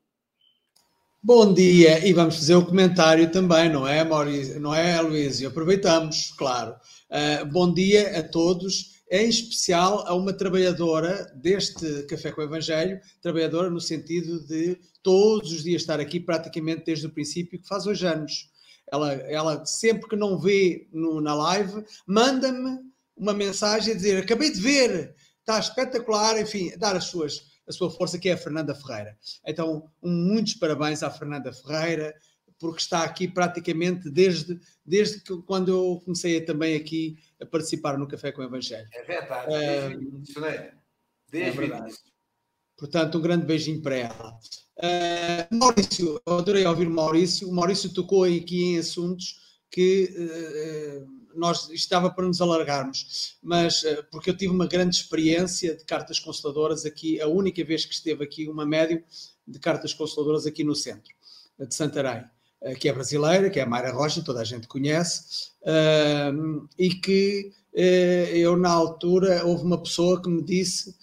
Bom 1.21 1.53
dia, 1.53 2.05
e 2.05 2.11
vamos 2.11 2.35
fazer 2.35 2.55
o 2.55 2.65
comentário 2.65 3.31
também, 3.31 3.69
não 3.69 3.87
é, 3.87 4.03
Maurício? 4.03 4.59
Não 4.59 4.75
é, 4.75 4.99
Luís? 4.99 5.41
Aproveitamos, 5.41 6.33
claro. 6.37 6.75
Uh, 7.09 7.45
bom 7.45 7.73
dia 7.73 8.19
a 8.19 8.23
todos 8.23 8.92
em 9.13 9.29
especial 9.29 10.07
a 10.07 10.15
uma 10.15 10.33
trabalhadora 10.33 11.31
deste 11.35 12.01
Café 12.07 12.31
com 12.31 12.41
o 12.41 12.45
Evangelho, 12.45 12.99
trabalhadora 13.21 13.69
no 13.69 13.79
sentido 13.79 14.43
de 14.43 14.75
todos 15.03 15.51
os 15.51 15.63
dias 15.63 15.83
estar 15.83 15.99
aqui, 15.99 16.19
praticamente 16.19 16.83
desde 16.83 17.05
o 17.05 17.11
princípio, 17.11 17.61
que 17.61 17.67
faz 17.67 17.85
hoje 17.85 18.07
anos. 18.07 18.49
Ela, 18.91 19.13
ela 19.13 19.65
sempre 19.67 20.09
que 20.09 20.15
não 20.15 20.39
vê 20.39 20.87
no, 20.91 21.21
na 21.21 21.35
live, 21.35 21.85
manda-me 22.07 22.79
uma 23.15 23.35
mensagem 23.35 23.93
a 23.93 23.95
dizer: 23.95 24.17
Acabei 24.17 24.51
de 24.51 24.59
ver, 24.59 25.13
está 25.41 25.59
espetacular, 25.59 26.41
enfim, 26.41 26.75
dar 26.79 26.95
as 26.95 27.03
suas, 27.03 27.51
a 27.67 27.71
sua 27.71 27.91
força, 27.91 28.17
que 28.17 28.29
é 28.29 28.33
a 28.33 28.37
Fernanda 28.37 28.73
Ferreira. 28.73 29.15
Então, 29.45 29.87
um, 30.01 30.09
muitos 30.09 30.55
parabéns 30.55 31.03
à 31.03 31.11
Fernanda 31.11 31.53
Ferreira, 31.53 32.15
porque 32.63 32.79
está 32.79 33.03
aqui 33.03 33.27
praticamente 33.27 34.09
desde, 34.09 34.57
desde 34.85 35.19
que, 35.19 35.35
quando 35.41 35.69
eu 35.69 36.01
comecei 36.05 36.39
também 36.39 36.77
aqui 36.77 37.17
a 37.41 37.45
participar 37.45 37.97
no 37.97 38.07
Café 38.07 38.31
com 38.31 38.41
o 38.41 38.45
Evangelho. 38.45 38.87
É 38.93 39.03
verdade, 39.03 39.49
desde 39.49 40.05
início, 40.05 40.41
né? 40.41 40.71
Desde 41.29 41.49
é 41.49 41.51
verdade. 41.51 41.93
Portanto, 42.77 43.17
um 43.17 43.21
grande 43.21 43.45
beijinho 43.45 43.81
para 43.81 43.97
ela. 43.97 44.39
Uh, 44.77 45.55
Maurício, 45.57 46.21
eu 46.25 46.37
adorei 46.37 46.65
ouvir 46.65 46.87
o 46.87 46.91
Maurício. 46.91 47.49
O 47.49 47.53
Maurício 47.53 47.93
tocou 47.93 48.23
aqui 48.23 48.63
em 48.63 48.77
assuntos 48.77 49.59
que 49.69 50.15
uh, 50.15 51.37
nós 51.37 51.69
estava 51.69 52.09
para 52.09 52.25
nos 52.25 52.39
alargarmos, 52.39 53.37
mas 53.43 53.83
uh, 53.83 54.05
porque 54.09 54.29
eu 54.29 54.37
tive 54.37 54.53
uma 54.53 54.67
grande 54.67 54.95
experiência 54.95 55.75
de 55.75 55.83
cartas 55.83 56.17
consoladoras 56.17 56.85
aqui, 56.85 57.19
a 57.19 57.27
única 57.27 57.61
vez 57.65 57.83
que 57.83 57.93
esteve 57.93 58.23
aqui 58.23 58.47
uma 58.47 58.65
médium 58.65 59.03
de 59.45 59.59
cartas 59.59 59.93
consoladoras 59.93 60.45
aqui 60.45 60.63
no 60.63 60.73
centro 60.73 61.13
de 61.59 61.73
Santarém, 61.73 62.23
que 62.79 62.87
é 62.87 62.93
brasileira, 62.93 63.49
que 63.49 63.59
é 63.59 63.63
a 63.63 63.65
Mayra 63.65 63.91
Rocha, 63.91 64.23
toda 64.23 64.41
a 64.41 64.43
gente 64.43 64.67
conhece, 64.67 65.51
e 66.77 66.89
que 66.95 67.51
eu 67.73 68.55
na 68.55 68.69
altura 68.69 69.45
houve 69.45 69.63
uma 69.63 69.81
pessoa 69.81 70.21
que 70.21 70.29
me 70.29 70.43
disse, 70.43 70.95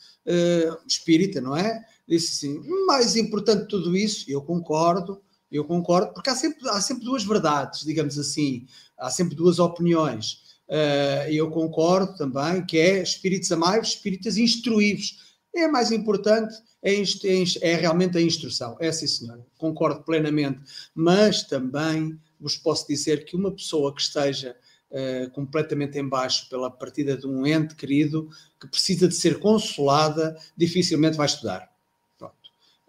espírita, 0.86 1.40
não 1.40 1.56
é? 1.56 1.84
disse 2.10 2.46
assim: 2.46 2.60
mais 2.86 3.16
importante 3.16 3.62
de 3.62 3.68
tudo 3.68 3.96
isso, 3.96 4.30
eu 4.30 4.42
concordo, 4.42 5.20
eu 5.50 5.64
concordo, 5.64 6.12
porque 6.12 6.30
há 6.30 6.34
sempre, 6.34 6.68
há 6.68 6.80
sempre 6.80 7.04
duas 7.04 7.24
verdades, 7.24 7.84
digamos 7.84 8.18
assim, 8.18 8.66
há 8.98 9.10
sempre 9.10 9.34
duas 9.34 9.58
opiniões. 9.58 10.50
Uh, 10.68 11.30
eu 11.30 11.50
concordo 11.50 12.16
também 12.16 12.64
que 12.64 12.78
é 12.78 13.02
espíritos 13.02 13.50
amai 13.50 13.80
espíritos 13.80 14.36
instruídos. 14.36 15.29
É 15.54 15.66
mais 15.66 15.90
importante, 15.90 16.54
é, 16.82 16.94
é, 16.94 17.44
é, 17.62 17.74
realmente 17.74 18.16
a 18.16 18.20
instrução. 18.20 18.76
É 18.80 18.90
sim, 18.92 19.06
senhora, 19.06 19.44
concordo 19.58 20.02
plenamente. 20.02 20.60
Mas 20.94 21.42
também 21.42 22.18
vos 22.38 22.56
posso 22.56 22.86
dizer 22.86 23.24
que 23.24 23.36
uma 23.36 23.50
pessoa 23.50 23.94
que 23.94 24.00
esteja 24.00 24.56
uh, 24.90 25.30
completamente 25.32 25.98
em 25.98 26.08
baixo 26.08 26.48
pela 26.48 26.70
partida 26.70 27.16
de 27.16 27.26
um 27.26 27.46
ente 27.46 27.74
querido, 27.74 28.28
que 28.60 28.68
precisa 28.68 29.08
de 29.08 29.14
ser 29.14 29.38
consolada, 29.38 30.36
dificilmente 30.56 31.16
vai 31.16 31.26
estudar 31.26 31.69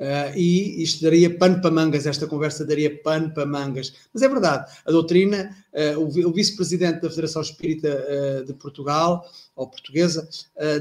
Uh, 0.02 0.36
e 0.36 0.82
isto 0.82 1.04
daria 1.04 1.38
pano 1.38 1.62
para 1.62 1.70
mangas, 1.70 2.08
esta 2.08 2.26
conversa 2.26 2.66
daria 2.66 3.00
pano 3.04 3.32
para 3.32 3.46
mangas. 3.46 3.94
Mas 4.12 4.24
é 4.24 4.28
verdade, 4.28 4.72
a 4.84 4.90
doutrina, 4.90 5.56
uh, 5.96 6.00
o, 6.00 6.34
vice-presidente 6.34 7.02
da 7.02 7.10
Federação 7.12 7.40
Espírita 7.40 7.88
uh, 7.88 8.44
de 8.44 8.52
Portugal, 8.56 9.24
ou 9.56 9.68
portuguesa, 9.68 10.28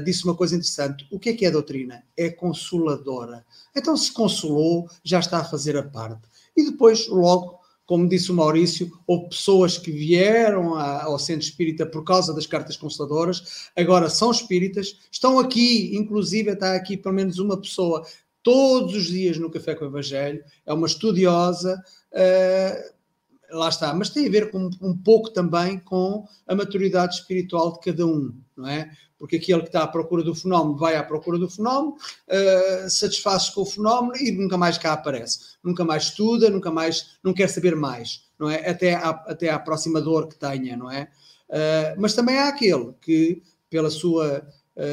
disse 0.03 0.23
uma 0.23 0.33
coisa 0.33 0.55
interessante. 0.55 1.05
O 1.11 1.19
que 1.19 1.29
é 1.29 1.33
que 1.33 1.45
é 1.45 1.51
doutrina? 1.51 2.01
É 2.17 2.31
consoladora. 2.31 3.45
Então, 3.75 3.95
se 3.95 4.11
consolou, 4.11 4.89
já 5.03 5.19
está 5.19 5.39
a 5.39 5.43
fazer 5.43 5.77
a 5.77 5.83
parte. 5.83 6.21
E 6.57 6.63
depois, 6.63 7.07
logo, 7.07 7.59
como 7.85 8.09
disse 8.09 8.31
o 8.31 8.33
Maurício, 8.33 8.91
houve 9.05 9.29
pessoas 9.29 9.77
que 9.77 9.91
vieram 9.91 10.73
ao 10.75 11.19
centro 11.19 11.45
espírita 11.45 11.85
por 11.85 12.03
causa 12.03 12.33
das 12.33 12.47
cartas 12.47 12.75
consoladoras, 12.75 13.69
agora 13.75 14.09
são 14.09 14.31
espíritas, 14.31 14.97
estão 15.11 15.37
aqui, 15.37 15.95
inclusive 15.95 16.51
está 16.51 16.73
aqui 16.73 16.97
pelo 16.97 17.13
menos 17.13 17.37
uma 17.37 17.57
pessoa 17.57 18.03
todos 18.43 18.95
os 18.95 19.05
dias 19.05 19.37
no 19.37 19.51
Café 19.51 19.75
com 19.75 19.85
o 19.85 19.87
Evangelho, 19.87 20.43
é 20.65 20.73
uma 20.73 20.87
estudiosa, 20.87 21.81
uh, 22.13 23.57
lá 23.57 23.69
está, 23.69 23.93
mas 23.93 24.09
tem 24.09 24.27
a 24.27 24.31
ver 24.31 24.49
com, 24.49 24.69
um 24.81 24.97
pouco 24.97 25.29
também 25.29 25.79
com 25.79 26.25
a 26.47 26.55
maturidade 26.55 27.15
espiritual 27.15 27.73
de 27.73 27.79
cada 27.79 28.05
um, 28.05 28.33
não 28.55 28.67
é? 28.67 28.91
Porque 29.17 29.35
aquele 29.35 29.61
que 29.61 29.67
está 29.67 29.83
à 29.83 29.87
procura 29.87 30.23
do 30.23 30.33
fenómeno 30.33 30.77
vai 30.77 30.95
à 30.95 31.03
procura 31.03 31.37
do 31.37 31.49
fenómeno, 31.49 31.95
uh, 31.95 32.89
satisfaz-se 32.89 33.53
com 33.53 33.61
o 33.61 33.65
fenómeno 33.65 34.15
e 34.17 34.31
nunca 34.31 34.57
mais 34.57 34.77
cá 34.77 34.93
aparece. 34.93 35.57
Nunca 35.63 35.85
mais 35.85 36.03
estuda, 36.03 36.49
nunca 36.49 36.71
mais, 36.71 37.17
não 37.23 37.33
quer 37.33 37.47
saber 37.47 37.75
mais, 37.75 38.23
não 38.39 38.49
é? 38.49 38.67
Até 38.67 38.95
à, 38.95 39.09
até 39.09 39.49
à 39.49 39.59
próxima 39.59 40.01
dor 40.01 40.27
que 40.27 40.39
tenha, 40.39 40.75
não 40.75 40.89
é? 40.89 41.07
Uh, 41.49 41.99
mas 41.99 42.15
também 42.15 42.37
há 42.39 42.47
aquele 42.47 42.93
que, 43.01 43.43
pela 43.69 43.89
sua 43.89 44.47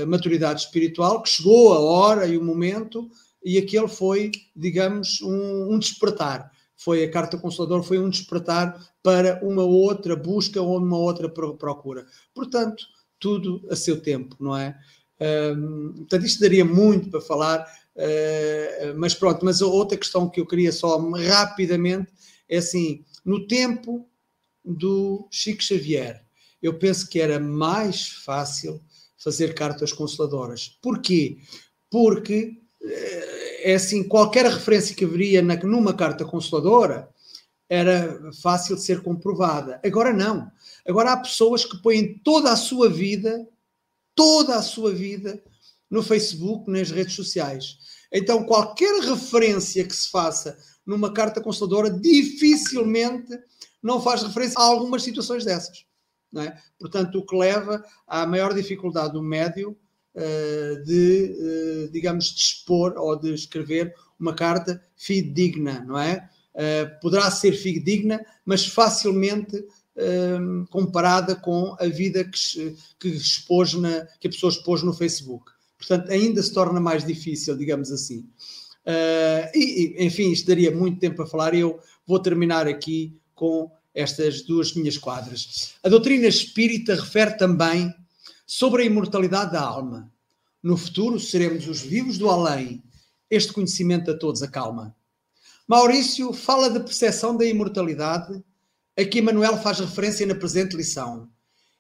maturidade 0.09 0.61
espiritual, 0.61 1.22
que 1.22 1.30
chegou 1.30 1.72
a 1.72 1.78
hora 1.78 2.26
e 2.26 2.36
o 2.36 2.44
momento 2.44 3.09
e 3.49 3.57
aquele 3.57 3.88
foi, 3.88 4.30
digamos, 4.55 5.22
um, 5.22 5.72
um 5.72 5.78
despertar. 5.78 6.53
Foi 6.76 7.03
a 7.03 7.11
carta 7.11 7.38
consoladora, 7.38 7.82
foi 7.82 7.99
um 7.99 8.11
despertar 8.11 8.78
para 9.03 9.42
uma 9.42 9.62
outra 9.62 10.14
busca 10.14 10.61
ou 10.61 10.76
uma 10.76 10.99
outra 10.99 11.30
procura. 11.30 12.05
Portanto, 12.34 12.84
tudo 13.18 13.66
a 13.70 13.74
seu 13.74 14.03
tempo, 14.03 14.36
não 14.38 14.55
é? 14.55 14.78
Um, 15.57 15.94
portanto, 15.94 16.26
isto 16.26 16.40
daria 16.40 16.62
muito 16.62 17.09
para 17.09 17.22
falar, 17.22 17.66
uh, 17.96 18.99
mas 18.99 19.14
pronto. 19.14 19.42
Mas 19.42 19.62
a 19.62 19.66
outra 19.66 19.96
questão 19.96 20.28
que 20.28 20.40
eu 20.42 20.46
queria 20.46 20.70
só 20.70 20.99
rapidamente 21.12 22.12
é 22.51 22.59
assim: 22.59 23.03
no 23.24 23.46
tempo 23.46 24.07
do 24.62 25.26
Chico 25.30 25.62
Xavier, 25.62 26.22
eu 26.61 26.78
penso 26.78 27.09
que 27.09 27.18
era 27.18 27.40
mais 27.40 28.09
fácil 28.09 28.78
fazer 29.16 29.55
cartas 29.55 29.90
consoladoras. 29.90 30.78
Porquê? 30.82 31.38
Porque 31.90 32.59
é 33.63 33.75
assim, 33.75 34.07
qualquer 34.07 34.47
referência 34.47 34.95
que 34.95 35.05
haveria 35.05 35.43
na, 35.43 35.57
numa 35.57 35.95
carta 35.95 36.25
consoladora 36.25 37.09
era 37.69 38.33
fácil 38.43 38.77
de 38.77 38.83
ser 38.83 39.03
comprovada. 39.03 39.81
Agora 39.85 40.13
não. 40.13 40.51
Agora 40.87 41.13
há 41.13 41.17
pessoas 41.17 41.65
que 41.65 41.81
põem 41.83 42.19
toda 42.19 42.51
a 42.51 42.57
sua 42.57 42.89
vida, 42.89 43.47
toda 44.15 44.57
a 44.57 44.63
sua 44.63 44.93
vida, 44.93 45.43
no 45.91 46.03
Facebook, 46.03 46.71
nas 46.71 46.91
redes 46.91 47.15
sociais. 47.15 47.79
Então, 48.13 48.45
qualquer 48.45 49.03
referência 49.03 49.85
que 49.85 49.95
se 49.95 50.11
faça 50.11 50.57
numa 50.85 51.13
carta 51.13 51.41
consoladora 51.41 51.91
dificilmente 51.91 53.39
não 53.83 54.01
faz 54.01 54.23
referência 54.23 54.59
a 54.59 54.65
algumas 54.65 55.03
situações 55.03 55.45
dessas. 55.45 55.85
É? 56.37 56.57
Portanto, 56.79 57.19
o 57.19 57.25
que 57.25 57.37
leva 57.37 57.83
à 58.07 58.27
maior 58.27 58.53
dificuldade 58.53 59.15
do 59.15 59.23
médio 59.23 59.77
de, 60.85 61.37
eh, 61.41 61.89
digamos, 61.93 62.27
dispor 62.35 62.95
ou 62.97 63.16
de 63.16 63.33
escrever 63.33 63.95
uma 64.19 64.35
carta 64.35 64.83
fidedigna, 64.97 65.85
não 65.87 65.99
é? 65.99 66.29
Eh, 66.55 66.87
poderá 67.01 67.31
ser 67.31 67.53
fidedigna, 67.53 68.25
mas 68.45 68.66
facilmente 68.66 69.64
comparada 70.71 71.35
com 71.35 71.75
a 71.81 71.87
vida 71.87 72.23
que, 72.23 72.77
que, 73.01 73.09
expôs 73.09 73.75
na, 73.75 74.07
que 74.21 74.29
a 74.29 74.31
pessoa 74.31 74.53
expôs 74.53 74.81
no 74.81 74.95
Facebook. 74.95 75.51
Portanto, 75.77 76.12
ainda 76.12 76.41
se 76.41 76.53
torna 76.53 76.79
mais 76.79 77.05
difícil, 77.05 77.57
digamos 77.57 77.91
assim. 77.91 78.21
Uh, 78.87 79.51
e, 79.55 79.97
enfim, 79.99 80.31
isto 80.31 80.47
daria 80.47 80.71
muito 80.71 81.01
tempo 81.01 81.21
a 81.23 81.27
falar 81.27 81.53
e 81.53 81.61
eu 81.61 81.81
vou 82.07 82.21
terminar 82.21 82.69
aqui 82.69 83.19
com 83.35 83.69
estas 83.95 84.43
duas 84.43 84.73
minhas 84.73 84.97
quadras. 84.97 85.75
A 85.83 85.89
doutrina 85.89 86.27
espírita 86.27 86.95
refere 86.95 87.37
também 87.37 87.93
sobre 88.49 88.82
a 88.82 88.86
imortalidade 88.86 89.53
da 89.53 89.61
alma. 89.61 90.11
No 90.62 90.74
futuro 90.74 91.20
seremos 91.20 91.68
os 91.68 91.82
vivos 91.82 92.16
do 92.16 92.30
além. 92.30 92.82
Este 93.28 93.53
conhecimento 93.53 94.11
a 94.11 94.16
todos 94.16 94.42
acalma. 94.42 94.96
Maurício 95.66 96.32
fala 96.32 96.70
da 96.70 96.80
percepção 96.80 97.36
da 97.36 97.44
imortalidade, 97.44 98.42
a 98.99 99.05
que 99.05 99.18
Emanuel 99.18 99.59
faz 99.59 99.80
referência 99.80 100.26
na 100.26 100.34
presente 100.34 100.74
lição. 100.74 101.28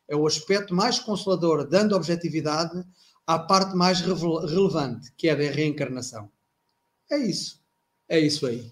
É 0.06 0.14
o 0.14 0.26
aspecto 0.26 0.74
mais 0.74 0.98
consolador, 0.98 1.66
dando 1.66 1.96
objetividade 1.96 2.84
à 3.26 3.38
parte 3.38 3.74
mais 3.74 4.02
relevante, 4.02 5.10
que 5.16 5.26
é 5.26 5.32
a 5.32 5.36
da 5.36 5.44
reencarnação. 5.44 6.30
É 7.10 7.16
isso. 7.16 7.62
É 8.06 8.20
isso 8.20 8.46
aí. 8.46 8.70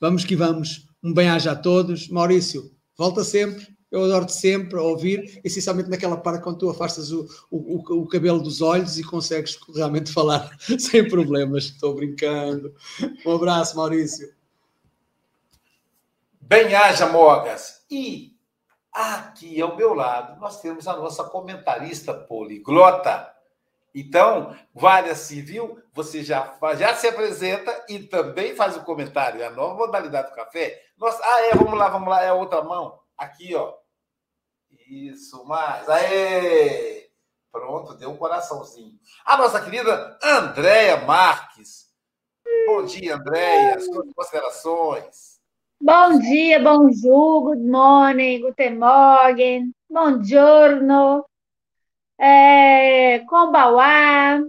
Vamos 0.00 0.24
que 0.24 0.34
vamos. 0.34 0.88
Um 1.00 1.14
bem-aja 1.14 1.52
a 1.52 1.56
todos. 1.56 2.08
Maurício, 2.08 2.74
volta 2.96 3.22
sempre 3.22 3.71
eu 3.92 4.04
adoro-te 4.04 4.32
sempre 4.32 4.78
ouvir, 4.78 5.38
essencialmente 5.44 5.90
naquela 5.90 6.16
parte 6.16 6.42
quando 6.42 6.56
tu 6.56 6.70
afastas 6.70 7.12
o, 7.12 7.28
o, 7.50 8.00
o, 8.00 8.08
cabelo 8.08 8.42
dos 8.42 8.62
olhos 8.62 8.98
e 8.98 9.04
consegues 9.04 9.58
realmente 9.74 10.10
falar 10.14 10.50
sem 10.80 11.06
problemas. 11.06 11.64
Estou 11.64 11.94
brincando. 11.94 12.74
Um 13.26 13.34
abraço, 13.34 13.76
Maurício. 13.76 14.34
Bem-haja, 16.40 17.06
Mogas. 17.06 17.84
E 17.90 18.34
aqui 18.90 19.60
ao 19.60 19.76
meu 19.76 19.92
lado 19.92 20.40
nós 20.40 20.60
temos 20.62 20.88
a 20.88 20.96
nossa 20.96 21.24
comentarista 21.24 22.14
poliglota. 22.14 23.30
Então, 23.94 24.56
Vária 24.74 25.14
Civil, 25.14 25.78
você 25.92 26.24
já, 26.24 26.56
já 26.78 26.94
se 26.94 27.08
apresenta 27.08 27.84
e 27.90 27.98
também 27.98 28.56
faz 28.56 28.74
o 28.74 28.84
comentário. 28.84 29.42
É 29.42 29.48
a 29.48 29.50
nova 29.50 29.74
modalidade 29.74 30.30
do 30.30 30.34
café. 30.34 30.80
Nossa, 30.96 31.22
ah, 31.22 31.46
é, 31.48 31.54
vamos 31.54 31.78
lá, 31.78 31.88
vamos 31.90 32.08
lá, 32.08 32.22
é 32.22 32.30
a 32.30 32.34
outra 32.34 32.62
mão. 32.62 32.98
Aqui, 33.18 33.54
ó. 33.54 33.81
Isso, 34.92 35.42
mais. 35.46 35.88
Aê! 35.88 37.08
Pronto, 37.50 37.94
deu 37.94 38.10
um 38.10 38.16
coraçãozinho. 38.18 38.92
A 39.24 39.38
nossa 39.38 39.58
querida 39.64 40.18
Andréia 40.22 40.98
Marques. 40.98 41.90
Bom 42.66 42.84
dia, 42.84 43.16
Andréia. 43.16 43.80
Suas 43.80 44.12
considerações. 44.12 45.40
Bom 45.80 46.18
dia, 46.18 46.62
bonjour, 46.62 47.42
good 47.42 47.66
morning, 47.66 48.42
guten 48.42 48.78
morgen, 48.78 49.72
buongiorno, 49.88 51.24
é, 52.18 53.20
kombawá, 53.20 54.40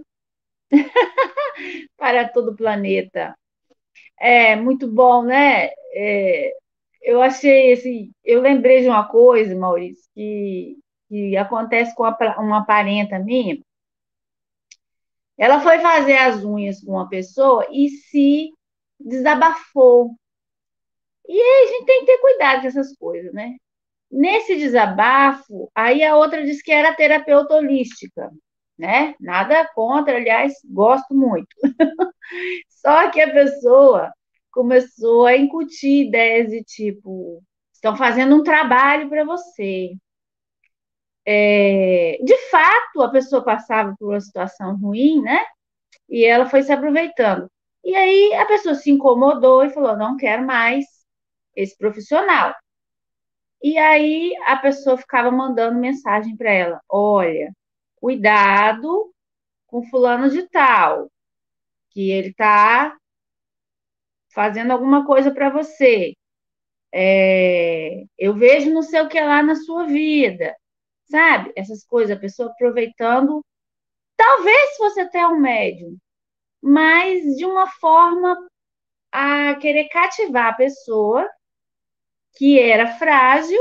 para 1.96 2.28
todo 2.28 2.50
o 2.50 2.56
planeta. 2.56 3.34
É 4.18 4.54
muito 4.56 4.86
bom, 4.86 5.24
né? 5.24 5.70
É, 5.94 6.52
eu 7.04 7.20
achei 7.22 7.72
assim, 7.74 8.12
eu 8.24 8.40
lembrei 8.40 8.80
de 8.80 8.88
uma 8.88 9.06
coisa, 9.06 9.54
Maurício, 9.54 10.10
que, 10.14 10.76
que 11.08 11.36
acontece 11.36 11.94
com 11.94 12.04
uma 12.38 12.64
parenta 12.64 13.18
minha. 13.18 13.58
Ela 15.36 15.60
foi 15.60 15.78
fazer 15.80 16.16
as 16.16 16.42
unhas 16.42 16.80
com 16.80 16.92
uma 16.92 17.08
pessoa 17.08 17.66
e 17.70 17.90
se 17.90 18.50
desabafou. 18.98 20.14
E 21.28 21.32
aí 21.32 21.64
a 21.64 21.72
gente 21.72 21.86
tem 21.86 22.00
que 22.00 22.06
ter 22.06 22.18
cuidado 22.18 22.62
com 22.62 22.68
essas 22.68 22.96
coisas, 22.96 23.32
né? 23.34 23.56
Nesse 24.10 24.56
desabafo, 24.56 25.70
aí 25.74 26.02
a 26.04 26.16
outra 26.16 26.44
disse 26.44 26.62
que 26.62 26.72
era 26.72 26.94
terapeuta 26.94 27.54
holística, 27.54 28.30
né? 28.78 29.14
Nada 29.20 29.68
contra, 29.74 30.16
aliás, 30.16 30.54
gosto 30.64 31.14
muito. 31.14 31.48
Só 32.68 33.10
que 33.10 33.20
a 33.20 33.32
pessoa 33.32 34.12
começou 34.54 35.26
a 35.26 35.36
incutir 35.36 36.06
ideias 36.06 36.48
de 36.50 36.62
tipo, 36.62 37.42
estão 37.72 37.96
fazendo 37.96 38.36
um 38.36 38.42
trabalho 38.42 39.08
para 39.10 39.24
você. 39.24 39.96
É, 41.26 42.18
de 42.22 42.36
fato, 42.50 43.02
a 43.02 43.10
pessoa 43.10 43.44
passava 43.44 43.94
por 43.98 44.10
uma 44.10 44.20
situação 44.20 44.76
ruim, 44.76 45.20
né? 45.20 45.44
E 46.08 46.24
ela 46.24 46.46
foi 46.46 46.62
se 46.62 46.72
aproveitando. 46.72 47.50
E 47.84 47.94
aí 47.96 48.34
a 48.34 48.46
pessoa 48.46 48.74
se 48.74 48.90
incomodou 48.90 49.64
e 49.64 49.70
falou: 49.70 49.96
não 49.96 50.16
quero 50.16 50.44
mais 50.46 50.84
esse 51.56 51.76
profissional. 51.76 52.54
E 53.62 53.78
aí 53.78 54.34
a 54.46 54.56
pessoa 54.56 54.96
ficava 54.98 55.30
mandando 55.30 55.78
mensagem 55.80 56.36
para 56.36 56.52
ela: 56.52 56.80
olha, 56.88 57.52
cuidado 57.96 59.12
com 59.66 59.82
fulano 59.84 60.30
de 60.30 60.48
tal, 60.48 61.10
que 61.90 62.10
ele 62.10 62.28
está 62.28 62.96
fazendo 64.34 64.72
alguma 64.72 65.06
coisa 65.06 65.30
para 65.32 65.50
você. 65.50 66.14
É, 66.92 68.04
eu 68.18 68.34
vejo 68.34 68.72
não 68.72 68.82
sei 68.82 69.00
o 69.02 69.08
que 69.08 69.20
lá 69.20 69.42
na 69.42 69.56
sua 69.56 69.86
vida, 69.86 70.54
sabe? 71.06 71.52
Essas 71.56 71.84
coisas, 71.84 72.16
a 72.16 72.20
pessoa 72.20 72.50
aproveitando. 72.50 73.44
Talvez 74.16 74.76
você 74.78 75.08
tem 75.10 75.24
um 75.26 75.40
médium, 75.40 75.96
mas 76.62 77.36
de 77.36 77.44
uma 77.44 77.68
forma 77.68 78.36
a 79.12 79.54
querer 79.56 79.88
cativar 79.88 80.48
a 80.48 80.56
pessoa 80.56 81.28
que 82.36 82.58
era 82.58 82.94
frágil 82.98 83.60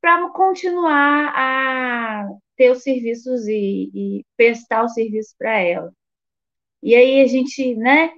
para 0.00 0.28
continuar 0.30 1.32
a 1.34 2.28
ter 2.56 2.70
os 2.70 2.82
serviços 2.82 3.46
e, 3.48 3.90
e 3.94 4.24
prestar 4.36 4.84
o 4.84 4.88
serviço 4.88 5.34
para 5.38 5.58
ela. 5.58 5.92
E 6.82 6.94
aí 6.94 7.22
a 7.22 7.26
gente, 7.26 7.74
né, 7.76 8.12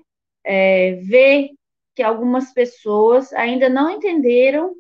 é, 0.47 0.95
vê 1.03 1.51
que 1.95 2.03
algumas 2.03 2.53
pessoas 2.53 3.33
ainda 3.33 3.69
não 3.69 3.91
entenderam 3.91 4.75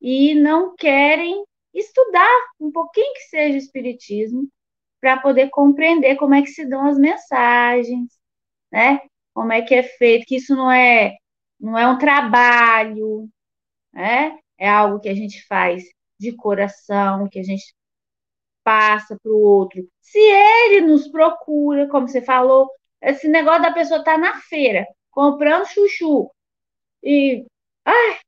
e 0.00 0.34
não 0.34 0.74
querem 0.74 1.44
estudar 1.72 2.28
um 2.60 2.72
pouquinho 2.72 3.14
que 3.14 3.20
seja 3.28 3.56
espiritismo 3.56 4.48
para 5.00 5.18
poder 5.20 5.48
compreender 5.50 6.16
como 6.16 6.34
é 6.34 6.42
que 6.42 6.48
se 6.48 6.66
dão 6.66 6.86
as 6.86 6.98
mensagens, 6.98 8.10
né? 8.70 9.00
Como 9.34 9.52
é 9.52 9.62
que 9.62 9.74
é 9.74 9.82
feito, 9.82 10.26
que 10.26 10.36
isso 10.36 10.54
não 10.56 10.70
é 10.70 11.16
não 11.60 11.78
é 11.78 11.86
um 11.88 11.98
trabalho, 11.98 13.28
né? 13.92 14.38
É 14.58 14.68
algo 14.68 15.00
que 15.00 15.08
a 15.08 15.14
gente 15.14 15.46
faz 15.46 15.84
de 16.18 16.32
coração, 16.34 17.28
que 17.28 17.38
a 17.38 17.42
gente 17.44 17.74
passa 18.64 19.16
para 19.22 19.32
o 19.32 19.40
outro. 19.40 19.88
Se 20.00 20.18
ele 20.18 20.82
nos 20.82 21.08
procura, 21.08 21.88
como 21.88 22.08
você 22.08 22.22
falou, 22.22 22.68
esse 23.02 23.28
negócio 23.28 23.62
da 23.62 23.72
pessoa 23.72 24.00
estar 24.00 24.12
tá 24.12 24.18
na 24.18 24.40
feira 24.40 24.86
comprando 25.10 25.66
chuchu 25.66 26.30
e 27.02 27.44
ai, 27.84 28.18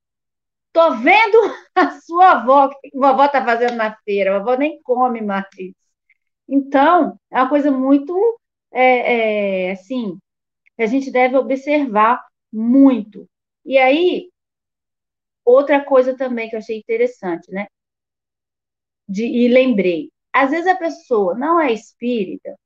tô 0.73 0.97
vendo 0.97 1.39
a 1.75 2.01
sua 2.01 2.33
avó, 2.33 2.67
o 2.67 2.71
que 2.71 2.91
a 2.95 3.01
vovó 3.01 3.25
está 3.25 3.45
fazendo 3.45 3.77
na 3.77 3.97
feira, 4.05 4.37
a 4.37 4.39
vovó 4.39 4.57
nem 4.57 4.81
come 4.83 5.23
mais. 5.23 5.47
Então, 6.49 7.19
é 7.31 7.37
uma 7.41 7.49
coisa 7.49 7.71
muito 7.71 8.15
é, 8.73 9.69
é, 9.69 9.73
assim, 9.73 10.19
a 10.79 10.87
gente 10.87 11.11
deve 11.11 11.37
observar 11.37 12.25
muito. 12.53 13.29
E 13.65 13.79
aí, 13.79 14.31
outra 15.45 15.85
coisa 15.85 16.17
também 16.17 16.49
que 16.49 16.57
eu 16.57 16.59
achei 16.61 16.79
interessante, 16.79 17.51
né? 17.53 17.67
De, 19.09 19.25
e 19.25 19.49
lembrei, 19.49 20.11
às 20.33 20.51
vezes 20.51 20.67
a 20.67 20.77
pessoa 20.77 21.35
não 21.35 21.61
é 21.61 21.73
espírita, 21.73 22.57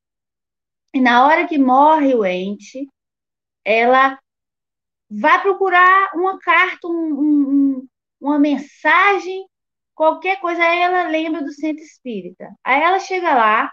e 0.98 1.00
na 1.00 1.24
hora 1.24 1.46
que 1.46 1.56
morre 1.56 2.12
o 2.12 2.24
ente, 2.24 2.88
ela 3.64 4.18
vai 5.08 5.40
procurar 5.40 6.10
uma 6.12 6.40
carta, 6.40 6.88
um, 6.88 7.20
um, 7.20 7.88
uma 8.20 8.36
mensagem, 8.36 9.46
qualquer 9.94 10.40
coisa, 10.40 10.60
aí 10.60 10.80
ela 10.80 11.08
lembra 11.08 11.40
do 11.40 11.52
centro 11.52 11.84
espírita. 11.84 12.52
Aí 12.64 12.82
ela 12.82 12.98
chega 12.98 13.32
lá, 13.32 13.72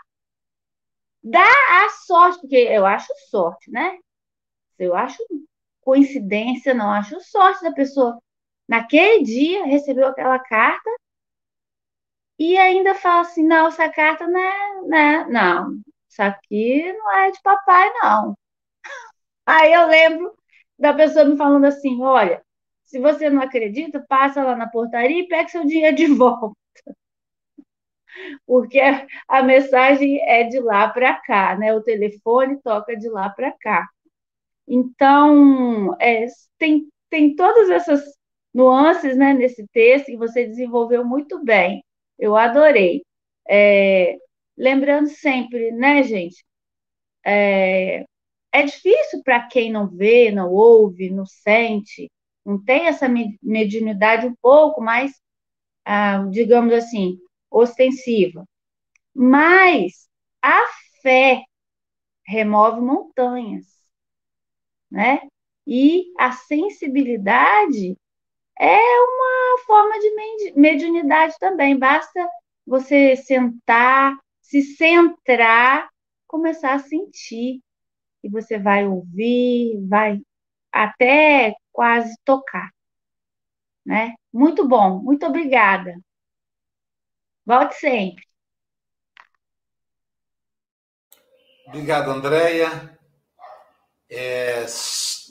dá 1.24 1.42
a 1.42 1.90
sorte, 2.06 2.42
porque 2.42 2.58
eu 2.58 2.86
acho 2.86 3.12
sorte, 3.32 3.72
né? 3.72 3.98
Eu 4.78 4.96
acho 4.96 5.18
coincidência, 5.82 6.76
não 6.76 6.92
acho 6.92 7.20
sorte 7.22 7.64
da 7.64 7.72
pessoa 7.72 8.22
naquele 8.68 9.24
dia 9.24 9.66
recebeu 9.66 10.08
aquela 10.08 10.38
carta 10.38 10.92
e 12.38 12.56
ainda 12.56 12.94
fala 12.94 13.22
assim, 13.22 13.44
não, 13.44 13.68
essa 13.68 13.90
carta 13.90 14.28
não 14.28 14.40
é, 14.40 14.82
né? 14.84 15.26
não, 15.26 15.80
isso 16.16 16.22
aqui 16.24 16.94
não 16.94 17.12
é 17.12 17.32
de 17.32 17.42
papai, 17.44 17.92
não. 18.02 18.36
Aí 19.46 19.74
eu 19.74 19.88
lembro 19.88 20.34
da 20.78 20.94
pessoa 20.94 21.26
me 21.26 21.38
falando 21.38 21.66
assim, 21.66 22.02
olha, 22.02 22.44
se 22.84 23.00
você 23.00 23.30
não 23.30 23.42
acredita, 23.42 24.04
passa 24.08 24.44
lá 24.44 24.56
na 24.56 24.70
portaria 24.70 25.20
e 25.22 25.28
pega 25.28 25.50
seu 25.50 25.66
dinheiro 25.66 25.96
de 25.96 26.06
volta. 26.16 26.56
Porque 28.46 28.80
a 29.28 29.44
mensagem 29.44 30.20
é 30.28 30.44
de 30.44 30.60
lá 30.60 30.88
para 30.90 31.16
cá, 31.22 31.58
né? 31.58 31.74
O 31.74 31.82
telefone 31.82 32.60
toca 32.62 32.96
de 32.96 33.10
lá 33.10 33.30
para 33.30 33.52
cá. 33.52 33.88
Então, 34.68 35.96
é, 36.02 36.26
tem, 36.60 36.88
tem 37.10 37.36
todas 37.36 37.70
essas 37.70 38.04
nuances 38.54 39.18
né, 39.18 39.34
nesse 39.34 39.68
texto 39.74 40.08
que 40.08 40.18
você 40.18 40.46
desenvolveu 40.48 41.06
muito 41.06 41.44
bem. 41.44 41.84
Eu 42.20 42.36
adorei. 42.38 43.04
É, 43.50 44.18
lembrando 44.58 45.08
sempre, 45.10 45.72
né, 45.72 46.04
gente? 46.04 46.44
É, 47.26 48.06
é 48.54 48.64
difícil 48.64 49.22
para 49.24 49.48
quem 49.48 49.72
não 49.72 49.88
vê, 49.88 50.32
não 50.32 50.52
ouve, 50.52 51.10
não 51.10 51.26
sente, 51.26 52.12
não 52.46 52.64
tem 52.64 52.88
essa 52.88 53.08
mediunidade 53.42 54.28
um 54.28 54.36
pouco 54.42 54.82
mais, 54.82 55.12
ah, 55.86 56.26
digamos 56.32 56.74
assim, 56.74 57.20
ostensiva. 57.52 58.46
Mas 59.14 60.10
a 60.42 60.66
fé 61.02 61.44
remove 62.28 62.82
montanhas, 62.82 63.66
né? 64.90 65.22
E 65.68 66.06
a 66.18 66.32
sensibilidade 66.32 67.98
é 68.60 68.78
uma 68.78 69.60
forma 69.66 70.00
de 70.00 70.54
mediunidade 70.56 71.36
também. 71.40 71.78
Basta 71.78 72.30
você 72.66 73.16
sentar, 73.16 74.16
se 74.46 74.62
centrar, 74.62 75.90
começar 76.28 76.74
a 76.74 76.80
sentir. 76.80 77.62
E 78.24 78.30
você 78.30 78.58
vai 78.58 78.88
ouvir, 78.88 79.80
vai 79.88 80.22
até 80.72 81.56
quase 81.72 82.16
tocar. 82.24 82.72
Né? 83.86 84.14
Muito 84.34 84.68
bom, 84.68 85.00
muito 85.00 85.26
obrigada. 85.26 85.96
Volte 87.46 87.76
sempre. 87.76 88.24
Obrigado, 91.68 92.10
Andréia. 92.10 92.98
É, 94.10 94.66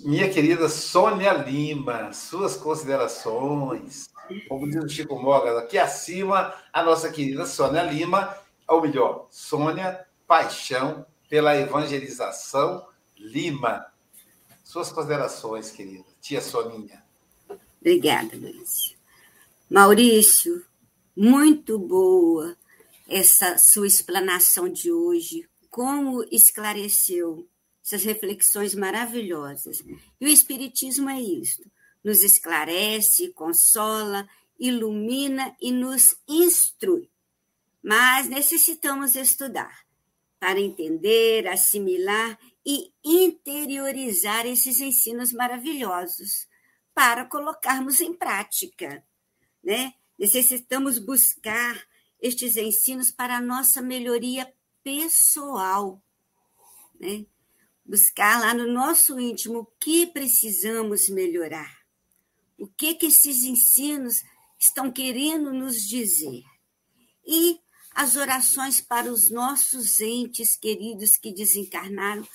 minha 0.05 0.31
querida 0.31 0.69
Sônia 0.69 1.33
Lima, 1.33 2.13
suas 2.13 2.57
considerações. 2.57 4.09
Como 4.49 4.69
diz 4.69 4.83
o 4.83 4.89
Chico 4.89 5.21
Moga, 5.21 5.59
aqui 5.59 5.79
acima, 5.79 6.55
a 6.73 6.83
nossa 6.83 7.11
querida 7.11 7.47
Sônia 7.47 7.83
Lima, 7.83 8.37
ou 8.69 8.83
melhor, 8.83 9.29
Sônia 9.31 10.07
Paixão 10.27 11.07
pela 11.29 11.57
Evangelização 11.57 12.87
Lima. 13.17 13.87
Suas 14.63 14.91
considerações, 14.91 15.71
querida. 15.71 16.05
Tia 16.21 16.41
Soninha. 16.41 17.05
Obrigada, 17.81 18.37
Luiz. 18.37 18.97
Maurício, 19.71 20.65
muito 21.17 21.79
boa 21.79 22.57
essa 23.09 23.59
sua 23.59 23.87
explanação 23.87 24.69
de 24.69 24.91
hoje. 24.91 25.49
Como 25.71 26.25
esclareceu 26.31 27.49
essas 27.85 28.03
reflexões 28.05 28.75
maravilhosas. 28.75 29.81
E 30.21 30.25
o 30.25 30.29
Espiritismo 30.29 31.11
é 31.11 31.21
isto: 31.21 31.71
nos 32.03 32.23
esclarece, 32.23 33.33
consola, 33.33 34.27
ilumina 34.59 35.55
e 35.61 35.71
nos 35.71 36.17
instrui. 36.27 37.11
Mas 37.85 38.31
necessitamos 38.31 39.15
estudar 39.15 39.85
para 40.41 40.59
entender, 40.59 41.47
assimilar 41.47 42.39
e 42.65 42.91
interiorizar 43.05 44.47
esses 44.47 44.81
ensinos 44.81 45.35
maravilhosos 45.35 46.49
para 46.95 47.27
colocarmos 47.27 48.01
em 48.01 48.15
prática, 48.15 49.05
né? 49.63 49.93
Necessitamos 50.19 50.99
buscar 50.99 51.87
estes 52.21 52.57
ensinos 52.57 53.11
para 53.11 53.37
a 53.37 53.41
nossa 53.41 53.83
melhoria 53.83 54.51
pessoal, 54.83 56.03
né? 56.99 57.27
buscar 57.85 58.41
lá 58.41 58.55
no 58.55 58.67
nosso 58.67 59.21
íntimo 59.21 59.59
o 59.59 59.67
que 59.79 60.07
precisamos 60.07 61.11
melhorar, 61.11 61.85
o 62.59 62.67
que, 62.67 62.95
que 62.95 63.07
esses 63.07 63.45
ensinos 63.45 64.23
estão 64.59 64.91
querendo 64.91 65.53
nos 65.53 65.87
dizer. 65.87 66.43
E 67.27 67.61
as 67.95 68.17
orações 68.17 68.81
para 68.81 69.11
os 69.11 69.31
nossos 69.31 70.01
entes 70.01 70.57
queridos 70.57 71.17
que 71.17 71.33
desencarnaram 71.33 72.27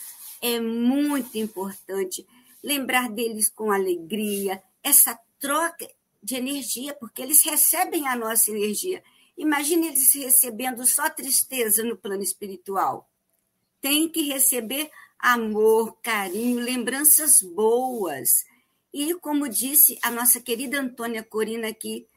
é 0.42 0.60
muito 0.60 1.38
importante 1.38 2.26
lembrar 2.64 3.10
deles 3.10 3.50
com 3.50 3.72
alegria, 3.72 4.62
essa 4.82 5.20
troca 5.40 5.88
de 6.24 6.36
energia, 6.36 6.94
porque 6.94 7.22
eles 7.22 7.44
recebem 7.44 8.08
a 8.08 8.16
nossa 8.16 8.52
energia. 8.52 9.04
Imagine 9.38 9.88
eles 9.88 10.14
recebendo 10.14 10.86
só 10.86 11.10
tristeza 11.10 11.84
no 11.84 11.98
plano 11.98 12.24
espiritual. 12.24 13.10
Tem 13.82 14.10
que 14.10 14.22
receber 14.24 14.90
amor, 15.18 15.98
carinho, 16.02 16.60
lembranças 16.60 17.42
boas. 17.42 18.30
E, 18.94 19.14
como 19.16 19.48
disse 19.48 19.98
a 20.02 20.10
nossa 20.10 20.42
querida 20.42 20.80
Antônia 20.80 21.24
Corina 21.24 21.68
aqui 21.68 22.08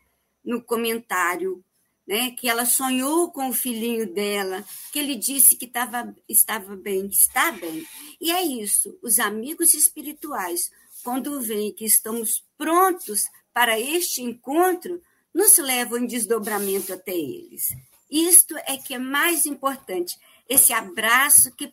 no 0.44 0.62
comentário, 0.62 1.64
né, 2.06 2.30
que 2.32 2.48
ela 2.48 2.66
sonhou 2.66 3.30
com 3.30 3.48
o 3.48 3.52
filhinho 3.52 4.12
dela, 4.12 4.64
que 4.92 4.98
ele 4.98 5.14
disse 5.14 5.56
que 5.56 5.66
tava, 5.66 6.14
estava 6.28 6.76
bem, 6.76 7.06
está 7.06 7.52
bem. 7.52 7.86
E 8.20 8.30
é 8.30 8.42
isso, 8.42 8.98
os 9.02 9.18
amigos 9.18 9.74
espirituais, 9.74 10.70
quando 11.02 11.40
veem 11.40 11.72
que 11.72 11.84
estamos 11.84 12.44
prontos 12.58 13.22
para 13.52 13.78
este 13.78 14.22
encontro, 14.22 15.02
nos 15.32 15.56
levam 15.58 15.98
em 15.98 16.06
desdobramento 16.06 16.92
até 16.92 17.12
eles. 17.12 17.68
Isto 18.10 18.56
é 18.66 18.76
que 18.76 18.94
é 18.94 18.98
mais 18.98 19.46
importante, 19.46 20.18
esse 20.48 20.72
abraço 20.72 21.50
que 21.52 21.72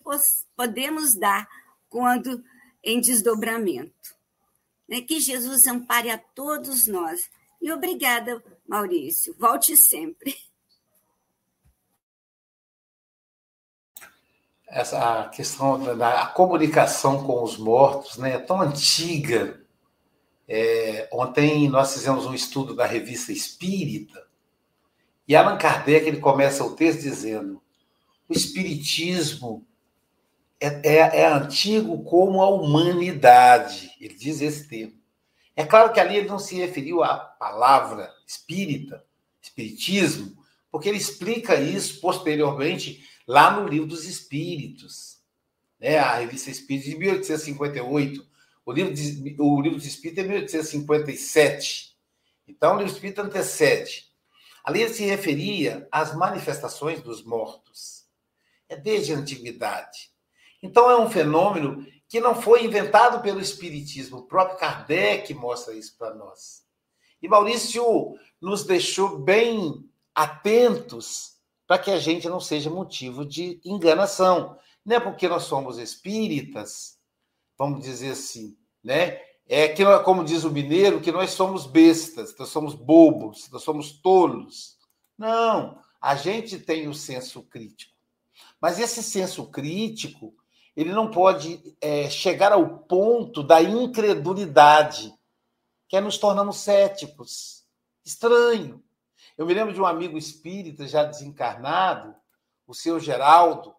podemos 0.55 1.15
dar 1.15 1.47
quando 1.89 2.41
em 2.83 3.01
desdobramento. 3.01 4.15
Né? 4.87 5.01
Que 5.01 5.19
Jesus 5.19 5.67
ampare 5.67 6.09
a 6.09 6.17
todos 6.17 6.87
nós. 6.87 7.29
E 7.61 7.71
obrigada, 7.71 8.41
Maurício. 8.69 9.35
Volte 9.39 9.75
sempre. 9.75 10.35
Essa 14.67 15.27
questão 15.29 15.97
da 15.97 16.27
comunicação 16.27 17.25
com 17.25 17.43
os 17.43 17.57
mortos 17.57 18.17
né, 18.17 18.35
é 18.35 18.39
tão 18.39 18.61
antiga. 18.61 19.59
É, 20.47 21.09
ontem 21.11 21.67
nós 21.67 21.93
fizemos 21.93 22.27
um 22.27 22.33
estudo 22.35 22.75
da 22.75 22.85
revista 22.85 23.31
Espírita 23.31 24.27
e 25.27 25.35
Allan 25.35 25.57
Kardec 25.57 26.07
ele 26.07 26.19
começa 26.19 26.63
o 26.63 26.75
texto 26.75 27.01
dizendo: 27.01 27.61
o 28.27 28.33
Espiritismo 28.33 29.65
é, 30.59 30.67
é, 30.97 31.21
é 31.21 31.25
antigo 31.25 32.03
como 32.03 32.41
a 32.43 32.49
humanidade. 32.49 33.91
Ele 33.99 34.13
diz 34.13 34.41
esse 34.41 34.67
termo. 34.67 34.99
É 35.55 35.65
claro 35.65 35.91
que 35.91 35.99
ali 35.99 36.17
ele 36.17 36.27
não 36.27 36.37
se 36.37 36.55
referiu 36.55 37.03
à 37.03 37.17
palavra 37.17 38.18
espírita, 38.29 39.03
espiritismo, 39.41 40.37
porque 40.71 40.87
ele 40.87 40.99
explica 40.99 41.59
isso 41.59 41.99
posteriormente 41.99 43.03
lá 43.27 43.59
no 43.59 43.67
Livro 43.67 43.87
dos 43.87 44.05
Espíritos, 44.05 45.17
né? 45.79 45.97
a 45.97 46.19
revista 46.19 46.51
Espírita 46.51 46.91
de 46.91 46.97
1858. 46.97 48.29
O 48.63 48.71
livro, 48.71 48.93
de, 48.93 49.35
o 49.39 49.61
livro 49.61 49.77
dos 49.79 49.87
Espíritos 49.87 50.23
é 50.23 50.27
1857. 50.27 51.97
Então, 52.47 52.75
o 52.75 52.77
livro 52.77 52.93
Espírita 52.93 53.23
antecede. 53.23 54.05
Ali 54.63 54.83
ele 54.83 54.93
se 54.93 55.03
referia 55.05 55.87
às 55.91 56.15
manifestações 56.15 57.01
dos 57.01 57.23
mortos. 57.23 58.05
É 58.67 58.75
desde 58.75 59.11
a 59.11 59.17
antiguidade. 59.17 60.11
Então, 60.61 60.91
é 60.91 60.99
um 60.99 61.09
fenômeno 61.09 61.83
que 62.07 62.19
não 62.19 62.39
foi 62.39 62.63
inventado 62.63 63.23
pelo 63.23 63.41
Espiritismo. 63.41 64.19
O 64.19 64.27
próprio 64.27 64.59
Kardec 64.59 65.33
mostra 65.33 65.73
isso 65.73 65.97
para 65.97 66.13
nós. 66.13 66.68
E 67.21 67.27
Maurício 67.27 68.15
nos 68.41 68.63
deixou 68.63 69.19
bem 69.19 69.85
atentos 70.13 71.37
para 71.67 71.77
que 71.77 71.91
a 71.91 71.99
gente 71.99 72.27
não 72.27 72.39
seja 72.39 72.69
motivo 72.69 73.25
de 73.25 73.59
enganação. 73.63 74.57
Não 74.85 74.95
é 74.95 74.99
porque 74.99 75.27
nós 75.27 75.43
somos 75.43 75.77
espíritas, 75.77 76.97
vamos 77.57 77.81
dizer 77.81 78.11
assim, 78.11 78.57
né? 78.83 79.21
É 79.47 79.67
que, 79.67 79.83
como 80.03 80.23
diz 80.23 80.43
o 80.43 80.51
mineiro, 80.51 81.01
que 81.01 81.11
nós 81.11 81.31
somos 81.31 81.65
bestas, 81.65 82.35
nós 82.37 82.49
somos 82.49 82.75
bobos, 82.75 83.49
nós 83.51 83.63
somos 83.63 83.91
tolos. 84.01 84.77
Não, 85.17 85.79
a 85.99 86.15
gente 86.15 86.59
tem 86.59 86.87
o 86.87 86.93
senso 86.93 87.43
crítico. 87.43 87.93
Mas 88.61 88.79
esse 88.79 89.01
senso 89.03 89.47
crítico 89.47 90.33
ele 90.75 90.93
não 90.93 91.11
pode 91.11 91.75
é, 91.81 92.09
chegar 92.09 92.53
ao 92.53 92.79
ponto 92.79 93.43
da 93.43 93.61
incredulidade, 93.61 95.13
que 95.89 95.97
é 95.97 96.01
nos 96.01 96.19
tornamos 96.19 96.57
céticos. 96.57 97.65
Estranho. 98.05 98.81
Eu 99.35 99.45
me 99.45 99.53
lembro 99.53 99.73
de 99.73 99.81
um 99.81 99.85
amigo 99.85 100.17
espírita 100.17 100.87
já 100.87 101.03
desencarnado, 101.03 102.15
o 102.67 102.73
seu 102.73 102.99
Geraldo, 102.99 103.75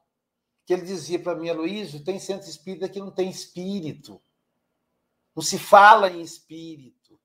que 0.67 0.73
ele 0.73 0.83
dizia 0.83 1.21
para 1.21 1.37
mim, 1.37 1.51
Luiz, 1.53 1.93
tem 2.03 2.19
centro 2.19 2.51
espírita 2.51 2.89
que 2.89 2.99
não 2.99 3.13
tem 3.13 3.31
espírito. 3.31 4.21
Não 5.35 5.43
se 5.43 5.59
fala 5.59 6.11
em 6.11 6.21
espírito. 6.21 7.19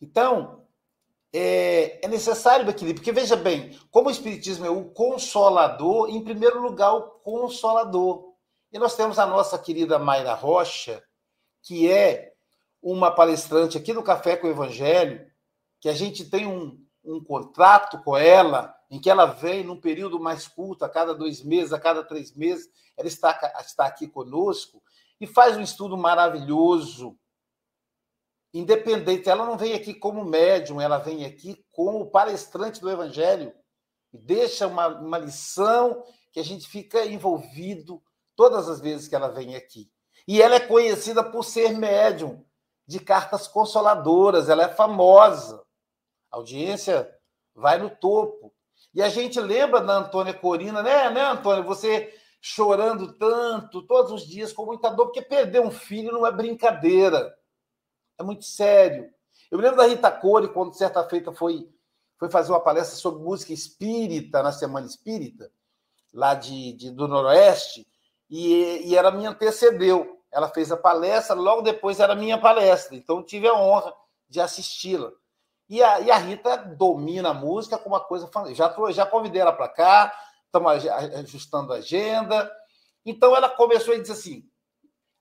Então, 0.00 0.68
é, 1.32 2.04
é 2.04 2.08
necessário 2.08 2.66
o 2.66 2.70
equilíbrio, 2.70 3.02
porque 3.02 3.12
veja 3.12 3.36
bem, 3.36 3.78
como 3.90 4.08
o 4.08 4.12
Espiritismo 4.12 4.66
é 4.66 4.70
o 4.70 4.90
consolador, 4.90 6.10
em 6.10 6.22
primeiro 6.22 6.60
lugar, 6.60 6.94
o 6.94 7.02
consolador. 7.20 8.34
E 8.70 8.78
nós 8.78 8.94
temos 8.94 9.18
a 9.18 9.26
nossa 9.26 9.58
querida 9.58 9.98
Mayra 9.98 10.34
Rocha, 10.34 11.02
que 11.62 11.90
é 11.90 12.35
uma 12.92 13.10
palestrante 13.10 13.76
aqui 13.76 13.92
no 13.92 14.00
Café 14.00 14.36
com 14.36 14.46
o 14.46 14.50
Evangelho, 14.50 15.28
que 15.80 15.88
a 15.88 15.92
gente 15.92 16.24
tem 16.30 16.46
um, 16.46 16.80
um 17.04 17.22
contrato 17.22 18.00
com 18.04 18.16
ela, 18.16 18.72
em 18.88 19.00
que 19.00 19.10
ela 19.10 19.26
vem 19.26 19.64
num 19.64 19.80
período 19.80 20.20
mais 20.20 20.46
curto, 20.46 20.84
a 20.84 20.88
cada 20.88 21.12
dois 21.12 21.42
meses, 21.42 21.72
a 21.72 21.80
cada 21.80 22.04
três 22.04 22.32
meses, 22.36 22.68
ela 22.96 23.08
está, 23.08 23.36
está 23.58 23.86
aqui 23.86 24.06
conosco 24.06 24.80
e 25.20 25.26
faz 25.26 25.56
um 25.56 25.62
estudo 25.62 25.96
maravilhoso, 25.96 27.18
independente. 28.54 29.28
Ela 29.28 29.44
não 29.44 29.58
vem 29.58 29.74
aqui 29.74 29.92
como 29.92 30.24
médium, 30.24 30.80
ela 30.80 30.98
vem 30.98 31.24
aqui 31.24 31.66
como 31.72 32.08
palestrante 32.08 32.80
do 32.80 32.88
Evangelho 32.88 33.52
e 34.12 34.18
deixa 34.18 34.68
uma, 34.68 34.86
uma 34.86 35.18
lição 35.18 36.04
que 36.30 36.38
a 36.38 36.44
gente 36.44 36.68
fica 36.68 37.04
envolvido 37.04 38.00
todas 38.36 38.68
as 38.68 38.80
vezes 38.80 39.08
que 39.08 39.16
ela 39.16 39.28
vem 39.28 39.56
aqui. 39.56 39.90
E 40.28 40.40
ela 40.40 40.54
é 40.54 40.60
conhecida 40.60 41.24
por 41.24 41.42
ser 41.42 41.76
médium 41.76 42.46
de 42.86 43.00
cartas 43.00 43.48
consoladoras, 43.48 44.48
ela 44.48 44.64
é 44.64 44.68
famosa. 44.68 45.62
A 46.30 46.36
audiência 46.36 47.12
vai 47.54 47.78
no 47.78 47.90
topo. 47.90 48.52
E 48.94 49.02
a 49.02 49.08
gente 49.08 49.40
lembra 49.40 49.80
da 49.80 49.94
Antônia 49.94 50.32
Corina, 50.32 50.82
né, 50.82 51.10
né, 51.10 51.22
Antônia? 51.22 51.62
Você 51.62 52.14
chorando 52.40 53.12
tanto, 53.14 53.82
todos 53.82 54.12
os 54.12 54.26
dias, 54.26 54.52
com 54.52 54.64
muita 54.64 54.88
dor, 54.88 55.06
porque 55.06 55.20
perder 55.20 55.60
um 55.60 55.70
filho 55.70 56.12
não 56.12 56.26
é 56.26 56.30
brincadeira. 56.30 57.36
É 58.18 58.22
muito 58.22 58.44
sério. 58.44 59.10
Eu 59.50 59.58
me 59.58 59.64
lembro 59.64 59.78
da 59.78 59.86
Rita 59.86 60.10
Core, 60.10 60.52
quando 60.52 60.74
certa 60.74 61.02
feita 61.08 61.32
foi, 61.32 61.68
foi 62.18 62.30
fazer 62.30 62.52
uma 62.52 62.60
palestra 62.60 62.96
sobre 62.96 63.22
música 63.22 63.52
espírita, 63.52 64.42
na 64.42 64.52
Semana 64.52 64.86
Espírita, 64.86 65.50
lá 66.12 66.34
de, 66.34 66.72
de 66.74 66.90
do 66.90 67.08
Noroeste, 67.08 67.86
e, 68.30 68.88
e 68.88 68.96
ela 68.96 69.10
me 69.10 69.26
antecedeu. 69.26 70.15
Ela 70.36 70.50
fez 70.50 70.70
a 70.70 70.76
palestra, 70.76 71.34
logo 71.34 71.62
depois 71.62 71.98
era 71.98 72.14
minha 72.14 72.36
palestra, 72.36 72.94
então 72.94 73.22
tive 73.22 73.48
a 73.48 73.54
honra 73.54 73.94
de 74.28 74.38
assisti-la. 74.38 75.10
E 75.66 75.82
a, 75.82 76.00
e 76.00 76.10
a 76.10 76.18
Rita 76.18 76.58
domina 76.58 77.30
a 77.30 77.34
música 77.34 77.78
com 77.78 77.88
uma 77.88 78.00
coisa. 78.00 78.28
Já, 78.52 78.70
já 78.90 79.06
convidei 79.06 79.40
ela 79.40 79.54
para 79.54 79.66
cá, 79.70 80.14
estamos 80.44 80.86
ajustando 81.14 81.72
a 81.72 81.76
agenda. 81.76 82.52
Então 83.02 83.34
ela 83.34 83.48
começou 83.48 83.94
e 83.94 84.00
disse 84.00 84.12
assim: 84.12 84.50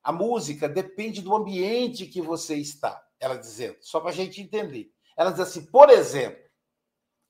a 0.03 0.11
música 0.11 0.68
depende 0.68 1.22
do 1.22 1.34
ambiente 1.34 2.07
que 2.07 2.22
você 2.22 2.57
está. 2.57 3.01
Ela 3.18 3.38
dizendo, 3.38 3.78
só 3.80 4.01
para 4.01 4.09
a 4.09 4.13
gente 4.13 4.41
entender. 4.41 4.91
Ela 5.16 5.32
diz 5.32 5.39
assim: 5.39 5.66
por 5.66 5.89
exemplo, 5.89 6.43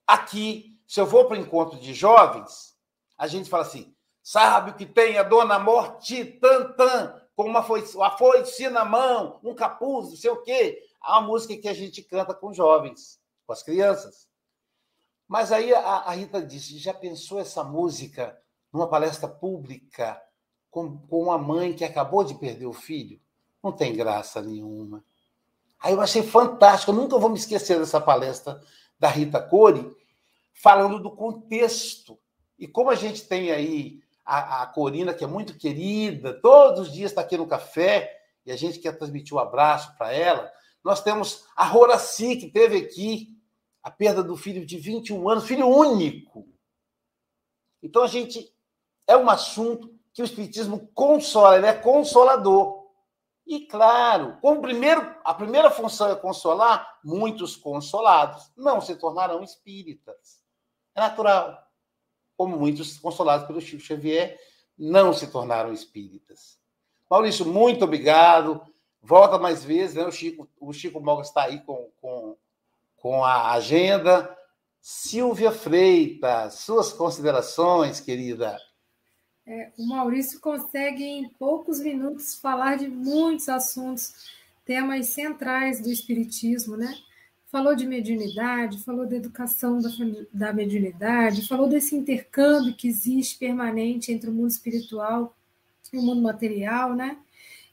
aqui, 0.08 0.82
se 0.88 1.00
eu 1.00 1.06
vou 1.06 1.26
para 1.26 1.38
o 1.38 1.40
encontro 1.40 1.80
de 1.80 1.94
jovens, 1.94 2.74
a 3.16 3.28
gente 3.28 3.48
fala 3.48 3.62
assim: 3.62 3.96
Sabe 4.24 4.72
o 4.72 4.74
que 4.74 4.88
tem 4.88 5.20
a 5.20 5.24
dona 5.24 5.60
morte 5.60 6.26
tantã, 6.26 7.22
com 7.36 7.44
uma 7.44 7.62
foice, 7.62 7.96
uma 7.96 8.18
foice 8.18 8.70
na 8.70 8.86
mão, 8.86 9.40
um 9.44 9.54
capuz, 9.54 10.10
não 10.10 10.16
sei 10.16 10.30
o 10.32 10.42
quê. 10.42 10.82
A 11.02 11.22
música 11.22 11.56
que 11.58 11.68
a 11.68 11.74
gente 11.74 12.02
canta 12.02 12.34
com 12.34 12.54
jovens, 12.54 13.20
com 13.46 13.54
as 13.54 13.62
crianças. 13.62 14.28
Mas 15.28 15.52
aí 15.52 15.74
a, 15.74 15.80
a 15.80 16.12
Rita 16.12 16.42
disse: 16.42 16.78
já 16.78 16.94
pensou 16.94 17.40
essa 17.40 17.64
música 17.64 18.40
numa 18.72 18.88
palestra 18.88 19.28
pública 19.28 20.22
com, 20.72 20.98
com 20.98 21.24
uma 21.24 21.38
mãe 21.38 21.74
que 21.74 21.84
acabou 21.84 22.24
de 22.24 22.36
perder 22.36 22.68
o 22.68 22.74
filho? 22.74 23.20
Não 23.62 23.72
tem 23.72 23.96
graça 23.96 24.42
nenhuma. 24.42 25.04
Aí 25.80 25.94
eu 25.94 26.02
achei 26.02 26.24
fantástico, 26.24 26.92
eu 26.92 26.96
nunca 26.96 27.18
vou 27.18 27.30
me 27.30 27.38
esquecer 27.38 27.78
dessa 27.78 28.00
palestra 28.00 28.62
da 28.98 29.10
Rita 29.10 29.42
Core, 29.42 29.96
falando 30.54 31.00
do 31.00 31.12
contexto. 31.12 32.18
E 32.58 32.68
como 32.68 32.90
a 32.90 32.96
gente 32.96 33.28
tem 33.28 33.52
aí 33.52 34.02
a, 34.26 34.64
a 34.64 34.68
Corina, 34.68 35.14
que 35.14 35.24
é 35.24 35.28
muito 35.28 35.58
querida, 35.58 36.34
todos 36.42 36.88
os 36.88 36.94
dias 36.94 37.12
está 37.12 37.22
aqui 37.22 37.38
no 37.38 37.48
café, 37.48 38.12
e 38.46 38.52
a 38.52 38.58
gente 38.58 38.80
quer 38.80 38.98
transmitir 38.98 39.36
um 39.36 39.40
abraço 39.40 39.96
para 39.98 40.12
ela. 40.12 40.52
Nós 40.84 41.02
temos 41.02 41.46
a 41.56 41.66
Roraci, 41.66 42.36
que 42.36 42.50
teve 42.50 42.78
aqui 42.78 43.28
a 43.84 43.92
perda 43.92 44.24
do 44.24 44.36
filho 44.36 44.66
de 44.66 44.78
21 44.78 45.30
anos, 45.30 45.46
filho 45.46 45.68
único. 45.68 46.48
Então, 47.82 48.04
a 48.04 48.08
gente. 48.08 48.54
É 49.08 49.16
um 49.16 49.30
assunto 49.30 49.94
que 50.12 50.24
o 50.24 50.26
Espiritismo 50.26 50.88
consola, 50.96 51.58
ele 51.58 51.68
é 51.68 51.74
consolador. 51.74 52.88
E, 53.46 53.68
claro, 53.68 54.40
como 54.42 54.60
primeiro, 54.60 55.16
a 55.24 55.32
primeira 55.32 55.70
função 55.70 56.10
é 56.10 56.16
consolar, 56.16 57.00
muitos 57.04 57.56
consolados 57.56 58.52
não 58.58 58.82
se 58.82 58.96
tornarão 58.96 59.44
espíritas. 59.44 60.44
É 60.96 61.02
natural 61.02 61.65
como 62.38 62.58
muitos 62.58 62.98
consolados 62.98 63.48
pelo 63.48 63.62
Chico 63.62 63.82
Xavier 63.82 64.40
não 64.78 65.14
se 65.14 65.28
tornaram 65.28 65.74
espíritas. 65.74 66.60
Maurício, 67.10 67.46
muito 67.46 67.86
obrigado. 67.86 68.62
Volta 69.02 69.38
mais 69.38 69.64
vezes, 69.64 69.96
né? 69.96 70.06
O 70.06 70.12
Chico, 70.12 70.50
o 70.60 70.74
Chico 70.74 71.00
Moga 71.00 71.22
está 71.22 71.44
aí 71.44 71.62
com, 71.62 71.90
com, 72.02 72.36
com 72.98 73.24
a 73.24 73.52
agenda. 73.52 74.36
Silvia 74.82 75.52
Freitas, 75.52 76.56
suas 76.56 76.94
considerações, 76.94 78.00
querida. 78.00 78.58
É, 79.48 79.72
o 79.78 79.88
Maurício 79.88 80.40
consegue, 80.40 81.04
em 81.04 81.30
poucos 81.30 81.80
minutos, 81.80 82.36
falar 82.36 82.78
de 82.78 82.88
muitos 82.88 83.48
assuntos, 83.48 84.14
temas 84.66 85.08
centrais 85.08 85.82
do 85.82 85.92
Espiritismo, 85.92 86.76
né? 86.76 86.98
Falou 87.56 87.74
de 87.74 87.88
mediunidade, 87.88 88.84
falou 88.84 89.06
da 89.08 89.16
educação 89.16 89.80
da, 89.80 89.90
da 90.34 90.52
mediunidade, 90.52 91.48
falou 91.48 91.70
desse 91.70 91.96
intercâmbio 91.96 92.76
que 92.76 92.86
existe 92.86 93.38
permanente 93.38 94.12
entre 94.12 94.30
o 94.30 94.34
mundo 94.34 94.50
espiritual 94.50 95.34
e 95.94 95.98
o 95.98 96.02
mundo 96.02 96.22
material, 96.22 96.94
né? 96.94 97.18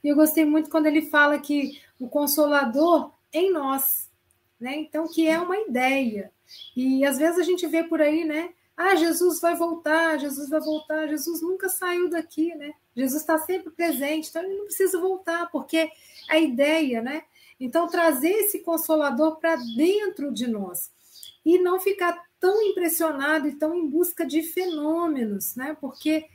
E 0.01 0.07
eu 0.07 0.15
gostei 0.15 0.45
muito 0.45 0.69
quando 0.69 0.85
ele 0.85 1.01
fala 1.01 1.37
que 1.37 1.81
o 1.99 2.07
consolador 2.07 3.11
em 3.33 3.51
nós, 3.51 4.09
né? 4.57 4.73
Então, 4.77 5.05
que 5.05 5.27
é 5.27 5.37
uma 5.37 5.57
ideia. 5.57 6.31
E 6.77 7.03
às 7.05 7.17
vezes 7.17 7.37
a 7.37 7.43
gente 7.43 7.67
vê 7.67 7.83
por 7.83 8.01
aí, 8.01 8.23
né? 8.23 8.51
Ah, 8.77 8.95
Jesus 8.95 9.41
vai 9.41 9.53
voltar, 9.53 10.17
Jesus 10.17 10.47
vai 10.47 10.61
voltar. 10.61 11.09
Jesus 11.09 11.41
nunca 11.41 11.67
saiu 11.67 12.09
daqui, 12.09 12.55
né? 12.55 12.71
Jesus 12.95 13.19
está 13.19 13.37
sempre 13.37 13.69
presente, 13.69 14.29
então 14.29 14.43
ele 14.43 14.55
não 14.55 14.63
precisa 14.63 14.97
voltar, 14.97 15.51
porque 15.51 15.91
a 16.29 16.39
ideia, 16.39 17.01
né? 17.01 17.23
Então, 17.59 17.87
trazer 17.87 18.31
esse 18.31 18.59
consolador 18.59 19.37
para 19.37 19.55
dentro 19.75 20.31
de 20.31 20.47
nós 20.47 20.91
e 21.45 21.57
não 21.59 21.79
ficar 21.79 22.23
tão 22.39 22.61
impressionado 22.61 23.47
e 23.47 23.55
tão 23.55 23.73
em 23.73 23.87
busca 23.87 24.25
de 24.25 24.41
fenômenos, 24.41 25.55
né? 25.55 25.77
Porque 25.79 26.25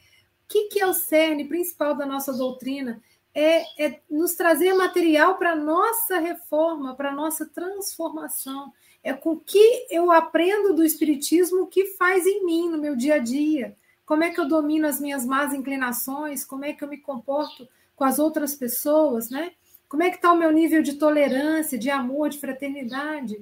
o 0.45 0.49
que, 0.49 0.65
que 0.69 0.81
é 0.81 0.87
o 0.87 0.95
cerne 0.95 1.45
principal 1.45 1.95
da 1.95 2.07
nossa 2.07 2.33
doutrina? 2.33 3.03
É, 3.35 3.87
é 3.87 4.01
nos 4.11 4.35
trazer 4.35 4.73
material 4.73 5.37
para 5.37 5.55
nossa 5.55 6.19
reforma, 6.19 6.95
para 6.95 7.13
nossa 7.13 7.47
transformação. 7.47 8.73
É 9.03 9.13
com 9.13 9.33
o 9.33 9.41
que 9.41 9.87
eu 9.91 10.11
aprendo 10.11 10.75
do 10.75 10.85
Espiritismo 10.85 11.63
o 11.63 11.67
que 11.67 11.87
faz 11.87 12.27
em 12.27 12.45
mim 12.45 12.69
no 12.69 12.79
meu 12.79 12.97
dia 12.97 13.15
a 13.15 13.19
dia. 13.19 13.77
Como 14.05 14.25
é 14.25 14.31
que 14.31 14.41
eu 14.41 14.49
domino 14.49 14.87
as 14.87 14.99
minhas 14.99 15.27
más 15.27 15.53
inclinações? 15.53 16.45
Como 16.45 16.65
é 16.65 16.73
que 16.73 16.83
eu 16.83 16.89
me 16.89 16.99
comporto 16.99 17.69
com 17.95 18.05
as 18.05 18.19
outras 18.19 18.55
pessoas, 18.55 19.29
né? 19.29 19.53
Como 19.89 20.03
é 20.03 20.11
que 20.11 20.17
está 20.17 20.33
o 20.33 20.37
meu 20.37 20.51
nível 20.51 20.83
de 20.83 20.95
tolerância, 20.95 21.79
de 21.79 21.91
amor, 21.91 22.29
de 22.29 22.39
fraternidade? 22.39 23.39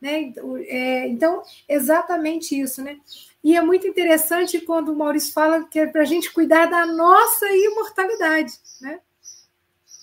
Né? 0.00 0.32
É, 0.66 1.08
então, 1.08 1.42
exatamente 1.68 2.58
isso, 2.58 2.82
né? 2.82 2.98
E 3.42 3.56
é 3.56 3.60
muito 3.60 3.86
interessante 3.86 4.60
quando 4.60 4.90
o 4.90 4.96
Maurício 4.96 5.32
fala 5.32 5.64
que 5.64 5.78
é 5.78 5.86
para 5.86 6.02
a 6.02 6.04
gente 6.04 6.32
cuidar 6.32 6.66
da 6.66 6.86
nossa 6.86 7.48
imortalidade, 7.50 8.52
né? 8.80 9.00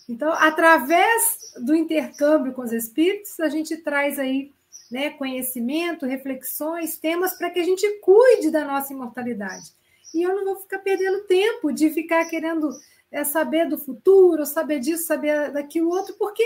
Então, 0.08 0.32
através 0.34 1.54
do 1.58 1.76
intercâmbio 1.76 2.54
com 2.54 2.62
os 2.62 2.72
espíritos, 2.72 3.40
a 3.40 3.50
gente 3.50 3.78
traz 3.78 4.20
aí 4.20 4.52
né, 4.92 5.10
conhecimento, 5.12 6.06
reflexões, 6.06 6.98
temas 6.98 7.34
para 7.34 7.50
que 7.50 7.60
a 7.60 7.64
gente 7.64 7.90
cuide 8.02 8.52
da 8.52 8.64
nossa 8.64 8.94
imortalidade. 8.94 9.72
E 10.14 10.22
eu 10.22 10.36
não 10.36 10.46
vou 10.46 10.58
ficar 10.58 10.80
perdendo 10.80 11.24
tempo 11.24 11.72
de 11.72 11.90
ficar 11.90 12.26
querendo 12.26 12.70
é 13.12 13.24
saber 13.24 13.68
do 13.68 13.78
futuro, 13.78 14.46
saber 14.46 14.80
disso, 14.80 15.06
saber 15.06 15.52
daquilo 15.52 15.90
outro, 15.90 16.16
porque 16.18 16.44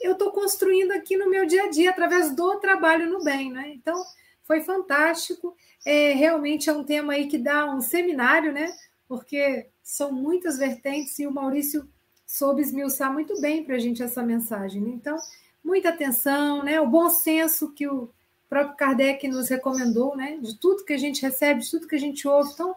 eu 0.00 0.12
estou 0.12 0.32
construindo 0.32 0.92
aqui 0.92 1.16
no 1.16 1.30
meu 1.30 1.46
dia 1.46 1.64
a 1.64 1.70
dia 1.70 1.90
através 1.90 2.34
do 2.34 2.58
trabalho 2.58 3.08
no 3.08 3.22
bem, 3.22 3.52
né? 3.52 3.72
Então 3.74 4.02
foi 4.44 4.60
fantástico. 4.60 5.56
É, 5.84 6.12
realmente 6.12 6.68
é 6.68 6.72
um 6.72 6.84
tema 6.84 7.14
aí 7.14 7.28
que 7.28 7.38
dá 7.38 7.66
um 7.66 7.80
seminário, 7.80 8.52
né? 8.52 8.72
Porque 9.08 9.68
são 9.82 10.12
muitas 10.12 10.58
vertentes 10.58 11.18
e 11.18 11.26
o 11.26 11.32
Maurício 11.32 11.88
soube 12.26 12.62
esmiuçar 12.62 13.12
muito 13.12 13.40
bem 13.40 13.64
para 13.64 13.76
a 13.76 13.78
gente 13.78 14.02
essa 14.02 14.22
mensagem. 14.22 14.80
Né? 14.80 14.90
Então, 14.90 15.16
muita 15.62 15.90
atenção, 15.90 16.62
né? 16.62 16.80
O 16.80 16.86
bom 16.86 17.08
senso 17.10 17.72
que 17.72 17.86
o 17.86 18.10
próprio 18.48 18.76
Kardec 18.76 19.26
nos 19.28 19.48
recomendou, 19.48 20.16
né? 20.16 20.38
De 20.38 20.58
tudo 20.58 20.84
que 20.84 20.92
a 20.92 20.98
gente 20.98 21.22
recebe, 21.22 21.60
de 21.60 21.70
tudo 21.70 21.86
que 21.86 21.96
a 21.96 22.00
gente 22.00 22.26
ouve. 22.26 22.50
Então, 22.52 22.74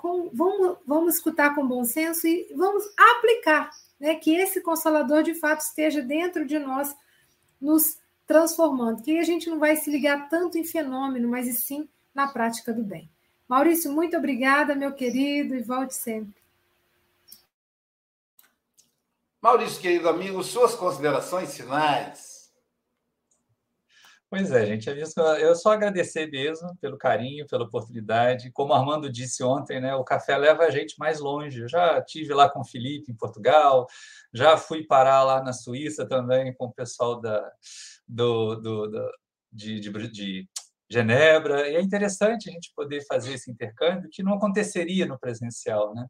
com, 0.00 0.30
vamos, 0.32 0.78
vamos 0.86 1.14
escutar 1.16 1.54
com 1.54 1.66
bom 1.66 1.84
senso 1.84 2.26
e 2.26 2.52
vamos 2.56 2.84
aplicar, 2.96 3.70
né? 3.98 4.14
Que 4.14 4.34
esse 4.34 4.60
consolador 4.62 5.22
de 5.22 5.34
fato 5.34 5.60
esteja 5.60 6.00
dentro 6.00 6.46
de 6.46 6.58
nós, 6.58 6.96
nos 7.60 7.98
transformando. 8.26 9.02
Que 9.02 9.18
a 9.18 9.24
gente 9.24 9.50
não 9.50 9.58
vai 9.58 9.76
se 9.76 9.90
ligar 9.90 10.28
tanto 10.28 10.56
em 10.56 10.64
fenômeno, 10.64 11.28
mas 11.28 11.46
e 11.46 11.52
sim 11.52 11.88
na 12.14 12.26
prática 12.28 12.72
do 12.72 12.82
bem. 12.82 13.10
Maurício, 13.46 13.92
muito 13.92 14.16
obrigada, 14.16 14.74
meu 14.74 14.92
querido, 14.94 15.54
e 15.54 15.62
volte 15.62 15.94
sempre. 15.94 16.40
Maurício, 19.42 19.80
querido 19.80 20.08
amigo, 20.08 20.42
suas 20.42 20.74
considerações 20.74 21.56
finais. 21.56 22.29
Pois 24.30 24.52
é, 24.52 24.64
gente, 24.64 24.88
eu 25.40 25.56
só 25.56 25.72
agradecer 25.72 26.30
mesmo 26.30 26.76
pelo 26.76 26.96
carinho, 26.96 27.48
pela 27.48 27.64
oportunidade. 27.64 28.52
Como 28.52 28.72
o 28.72 28.76
Armando 28.76 29.10
disse 29.10 29.42
ontem, 29.42 29.80
né, 29.80 29.92
o 29.96 30.04
café 30.04 30.38
leva 30.38 30.62
a 30.62 30.70
gente 30.70 30.94
mais 31.00 31.18
longe. 31.18 31.62
Eu 31.62 31.68
já 31.68 32.00
tive 32.00 32.32
lá 32.32 32.48
com 32.48 32.60
o 32.60 32.64
Felipe 32.64 33.10
em 33.10 33.16
Portugal, 33.16 33.88
já 34.32 34.56
fui 34.56 34.86
parar 34.86 35.24
lá 35.24 35.42
na 35.42 35.52
Suíça 35.52 36.06
também 36.06 36.54
com 36.54 36.66
o 36.66 36.72
pessoal 36.72 37.20
da, 37.20 37.52
do, 38.06 38.54
do, 38.54 38.86
do 38.86 39.10
de, 39.52 39.80
de, 39.80 39.90
de 40.12 40.48
Genebra. 40.88 41.68
E 41.68 41.74
é 41.74 41.80
interessante 41.80 42.48
a 42.48 42.52
gente 42.52 42.72
poder 42.76 43.04
fazer 43.06 43.32
esse 43.32 43.50
intercâmbio 43.50 44.10
que 44.12 44.22
não 44.22 44.34
aconteceria 44.34 45.06
no 45.06 45.18
presencial, 45.18 45.92
né? 45.92 46.06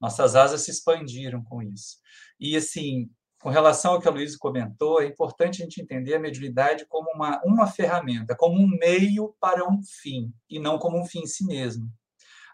Nossas 0.00 0.34
asas 0.34 0.62
se 0.62 0.70
expandiram 0.70 1.44
com 1.44 1.62
isso. 1.62 1.98
E 2.40 2.56
assim, 2.56 3.10
com 3.42 3.50
relação 3.50 3.94
ao 3.94 4.00
que 4.00 4.06
a 4.06 4.10
Luísa 4.10 4.36
comentou, 4.38 5.02
é 5.02 5.06
importante 5.06 5.60
a 5.60 5.64
gente 5.64 5.82
entender 5.82 6.14
a 6.14 6.20
mediunidade 6.20 6.86
como 6.86 7.10
uma, 7.10 7.42
uma 7.44 7.66
ferramenta, 7.66 8.36
como 8.36 8.56
um 8.56 8.68
meio 8.68 9.34
para 9.40 9.68
um 9.68 9.82
fim, 9.82 10.32
e 10.48 10.60
não 10.60 10.78
como 10.78 10.96
um 10.96 11.04
fim 11.04 11.22
em 11.22 11.26
si 11.26 11.44
mesmo. 11.44 11.90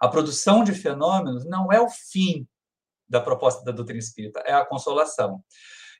A 0.00 0.08
produção 0.08 0.64
de 0.64 0.72
fenômenos 0.72 1.44
não 1.44 1.70
é 1.70 1.78
o 1.78 1.90
fim 1.90 2.48
da 3.06 3.20
proposta 3.20 3.62
da 3.64 3.70
doutrina 3.70 3.98
espírita, 3.98 4.40
é 4.40 4.54
a 4.54 4.64
consolação. 4.64 5.44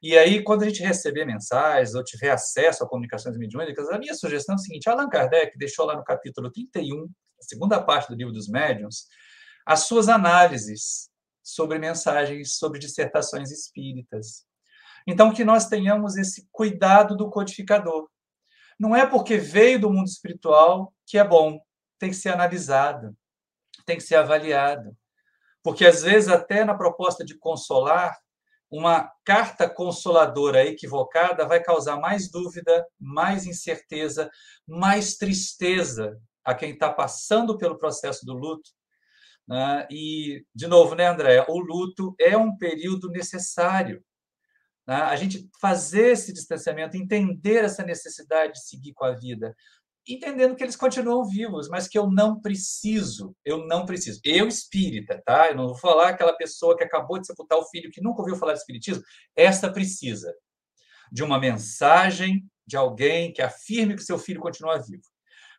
E 0.03 0.17
aí, 0.17 0.43
quando 0.43 0.63
a 0.63 0.67
gente 0.67 0.83
receber 0.83 1.27
mensagens 1.27 1.95
ou 1.95 2.03
tiver 2.03 2.31
acesso 2.31 2.83
a 2.83 2.89
comunicações 2.89 3.37
mediúnicas, 3.37 3.91
a 3.91 3.99
minha 3.99 4.15
sugestão 4.15 4.55
é 4.55 4.57
a 4.57 4.59
seguinte: 4.59 4.89
Allan 4.89 5.11
Kardec 5.11 5.59
deixou 5.59 5.85
lá 5.85 5.97
no 5.97 6.05
capítulo 6.05 6.51
31, 6.51 7.05
a 7.05 7.43
segunda 7.43 7.83
parte 7.83 8.09
do 8.09 8.15
livro 8.15 8.33
dos 8.33 8.49
médiuns, 8.49 9.05
as 9.67 9.81
suas 9.81 10.09
análises 10.09 11.11
sobre 11.43 11.79
mensagens, 11.79 12.57
sobre 12.57 12.79
dissertações 12.79 13.51
espíritas. 13.51 14.48
Então, 15.11 15.33
que 15.33 15.43
nós 15.43 15.67
tenhamos 15.67 16.19
esse 16.19 16.47
cuidado 16.53 17.17
do 17.17 17.31
codificador. 17.31 18.11
Não 18.79 18.95
é 18.95 19.07
porque 19.07 19.39
veio 19.39 19.81
do 19.81 19.91
mundo 19.91 20.07
espiritual 20.07 20.93
que 21.07 21.17
é 21.17 21.25
bom, 21.25 21.59
tem 21.99 22.11
que 22.11 22.17
ser 22.17 22.29
analisado, 22.29 23.17
tem 23.87 23.97
que 23.97 24.03
ser 24.03 24.17
avaliado. 24.17 24.95
Porque, 25.63 25.87
às 25.87 26.03
vezes, 26.03 26.29
até 26.29 26.63
na 26.63 26.77
proposta 26.77 27.25
de 27.25 27.39
consolar, 27.39 28.19
uma 28.71 29.11
carta 29.25 29.67
consoladora 29.67 30.63
equivocada 30.67 31.47
vai 31.47 31.63
causar 31.63 31.97
mais 31.97 32.31
dúvida, 32.31 32.87
mais 33.01 33.47
incerteza, 33.47 34.31
mais 34.67 35.17
tristeza 35.17 36.21
a 36.45 36.55
quem 36.55 36.73
está 36.73 36.93
passando 36.93 37.57
pelo 37.57 37.79
processo 37.79 38.27
do 38.27 38.35
luto. 38.35 38.69
Né? 39.49 39.89
E, 39.91 40.45
de 40.55 40.67
novo, 40.67 40.95
né, 40.95 41.07
André? 41.07 41.47
O 41.49 41.59
luto 41.61 42.15
é 42.21 42.37
um 42.37 42.55
período 42.59 43.09
necessário 43.09 44.05
né? 44.89 44.97
a 44.97 45.15
gente 45.17 45.47
fazer 45.61 46.13
esse 46.13 46.33
distanciamento, 46.33 46.97
entender 46.97 47.63
essa 47.63 47.85
necessidade 47.85 48.55
de 48.55 48.67
seguir 48.67 48.95
com 48.95 49.05
a 49.05 49.13
vida, 49.13 49.55
entendendo 50.09 50.57
que 50.57 50.65
eles 50.65 50.77
continuam 50.77 51.29
vivos, 51.29 51.69
mas 51.69 51.87
que 51.87 51.99
eu 51.99 52.11
não 52.11 52.41
preciso, 52.41 53.37
eu 53.45 53.67
não 53.67 53.85
preciso. 53.85 54.19
Eu 54.25 54.49
espírita, 54.49 55.23
tá? 55.27 55.49
Eu 55.49 55.57
não 55.57 55.67
vou 55.67 55.77
falar 55.77 56.09
aquela 56.09 56.33
pessoa 56.33 56.75
que 56.75 56.83
acabou 56.83 57.19
de 57.19 57.27
sepultar 57.27 57.59
o 57.59 57.69
filho 57.69 57.91
que 57.91 58.01
nunca 58.01 58.23
ouviu 58.23 58.35
falar 58.35 58.55
de 58.55 58.61
espiritismo, 58.61 59.05
esta 59.37 59.71
precisa 59.71 60.35
de 61.13 61.23
uma 61.23 61.39
mensagem 61.39 62.49
de 62.67 62.77
alguém 62.77 63.31
que 63.31 63.43
afirme 63.43 63.95
que 63.95 64.03
seu 64.03 64.19
filho 64.19 64.41
continua 64.41 64.79
vivo. 64.79 65.05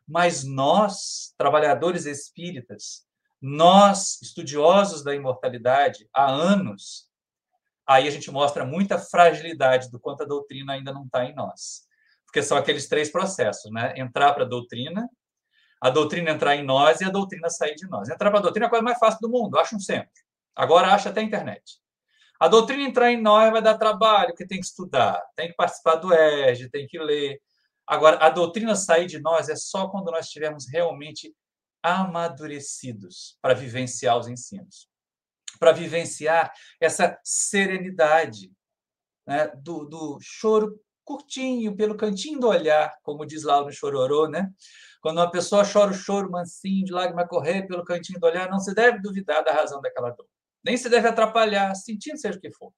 Mas 0.07 0.43
nós, 0.43 1.33
trabalhadores 1.37 2.07
espíritas, 2.07 3.05
nós, 3.39 4.19
estudiosos 4.23 5.03
da 5.03 5.13
imortalidade, 5.13 6.09
há 6.11 6.29
anos, 6.31 7.08
aí 7.89 8.07
a 8.07 8.11
gente 8.11 8.29
mostra 8.29 8.63
muita 8.63 8.99
fragilidade 8.99 9.89
do 9.89 9.99
quanto 9.99 10.21
a 10.21 10.25
doutrina 10.25 10.73
ainda 10.73 10.93
não 10.93 11.05
está 11.05 11.25
em 11.25 11.33
nós. 11.33 11.87
Porque 12.23 12.43
são 12.43 12.55
aqueles 12.55 12.87
três 12.87 13.11
processos, 13.11 13.71
né? 13.71 13.95
Entrar 13.97 14.31
para 14.35 14.43
a 14.43 14.47
doutrina, 14.47 15.09
a 15.81 15.89
doutrina 15.89 16.29
entrar 16.29 16.55
em 16.55 16.63
nós 16.63 17.01
e 17.01 17.05
a 17.05 17.09
doutrina 17.09 17.49
sair 17.49 17.73
de 17.73 17.87
nós. 17.87 18.07
Entrar 18.07 18.29
para 18.29 18.37
a 18.37 18.43
doutrina 18.43 18.67
é 18.67 18.67
a 18.67 18.69
coisa 18.69 18.83
mais 18.83 18.99
fácil 18.99 19.19
do 19.19 19.29
mundo, 19.29 19.57
acham 19.57 19.79
sempre. 19.79 20.11
Agora 20.55 20.93
acha 20.93 21.09
até 21.09 21.21
a 21.21 21.23
internet. 21.23 21.79
A 22.39 22.47
doutrina 22.47 22.83
entrar 22.83 23.11
em 23.11 23.19
nós 23.19 23.51
vai 23.51 23.61
dar 23.61 23.75
trabalho, 23.75 24.29
porque 24.29 24.45
tem 24.45 24.59
que 24.59 24.67
estudar, 24.67 25.19
tem 25.35 25.47
que 25.47 25.55
participar 25.55 25.95
do 25.95 26.13
ERG, 26.13 26.69
tem 26.69 26.85
que 26.85 26.99
ler. 26.99 27.41
Agora, 27.87 28.17
a 28.17 28.29
doutrina 28.29 28.75
sair 28.75 29.07
de 29.07 29.19
nós 29.19 29.49
é 29.49 29.55
só 29.55 29.87
quando 29.87 30.11
nós 30.11 30.27
estivermos 30.27 30.67
realmente 30.71 31.35
amadurecidos 31.81 33.35
para 33.41 33.55
vivenciar 33.55 34.15
os 34.15 34.27
ensinos 34.27 34.87
para 35.57 35.71
vivenciar 35.71 36.51
essa 36.79 37.17
serenidade 37.23 38.51
né? 39.25 39.47
do, 39.57 39.85
do 39.85 40.17
choro 40.21 40.79
curtinho, 41.03 41.75
pelo 41.75 41.97
cantinho 41.97 42.39
do 42.39 42.47
olhar, 42.47 42.93
como 43.01 43.25
diz 43.25 43.43
lá 43.43 43.61
no 43.63 43.71
Chororô, 43.71 44.27
né? 44.27 44.51
Quando 45.01 45.17
uma 45.17 45.31
pessoa 45.31 45.63
chora 45.65 45.91
o 45.91 45.93
choro 45.93 46.29
mansinho, 46.29 46.85
de 46.85 46.91
lágrima 46.91 47.27
correr 47.27 47.65
pelo 47.65 47.83
cantinho 47.83 48.19
do 48.19 48.27
olhar, 48.27 48.49
não 48.49 48.59
se 48.59 48.75
deve 48.75 48.99
duvidar 48.99 49.43
da 49.43 49.51
razão 49.51 49.81
daquela 49.81 50.11
dor. 50.11 50.27
nem 50.63 50.77
se 50.77 50.89
deve 50.89 51.07
atrapalhar, 51.07 51.73
sentindo 51.73 52.17
seja 52.19 52.37
o 52.37 52.41
que 52.41 52.51
for. 52.51 52.71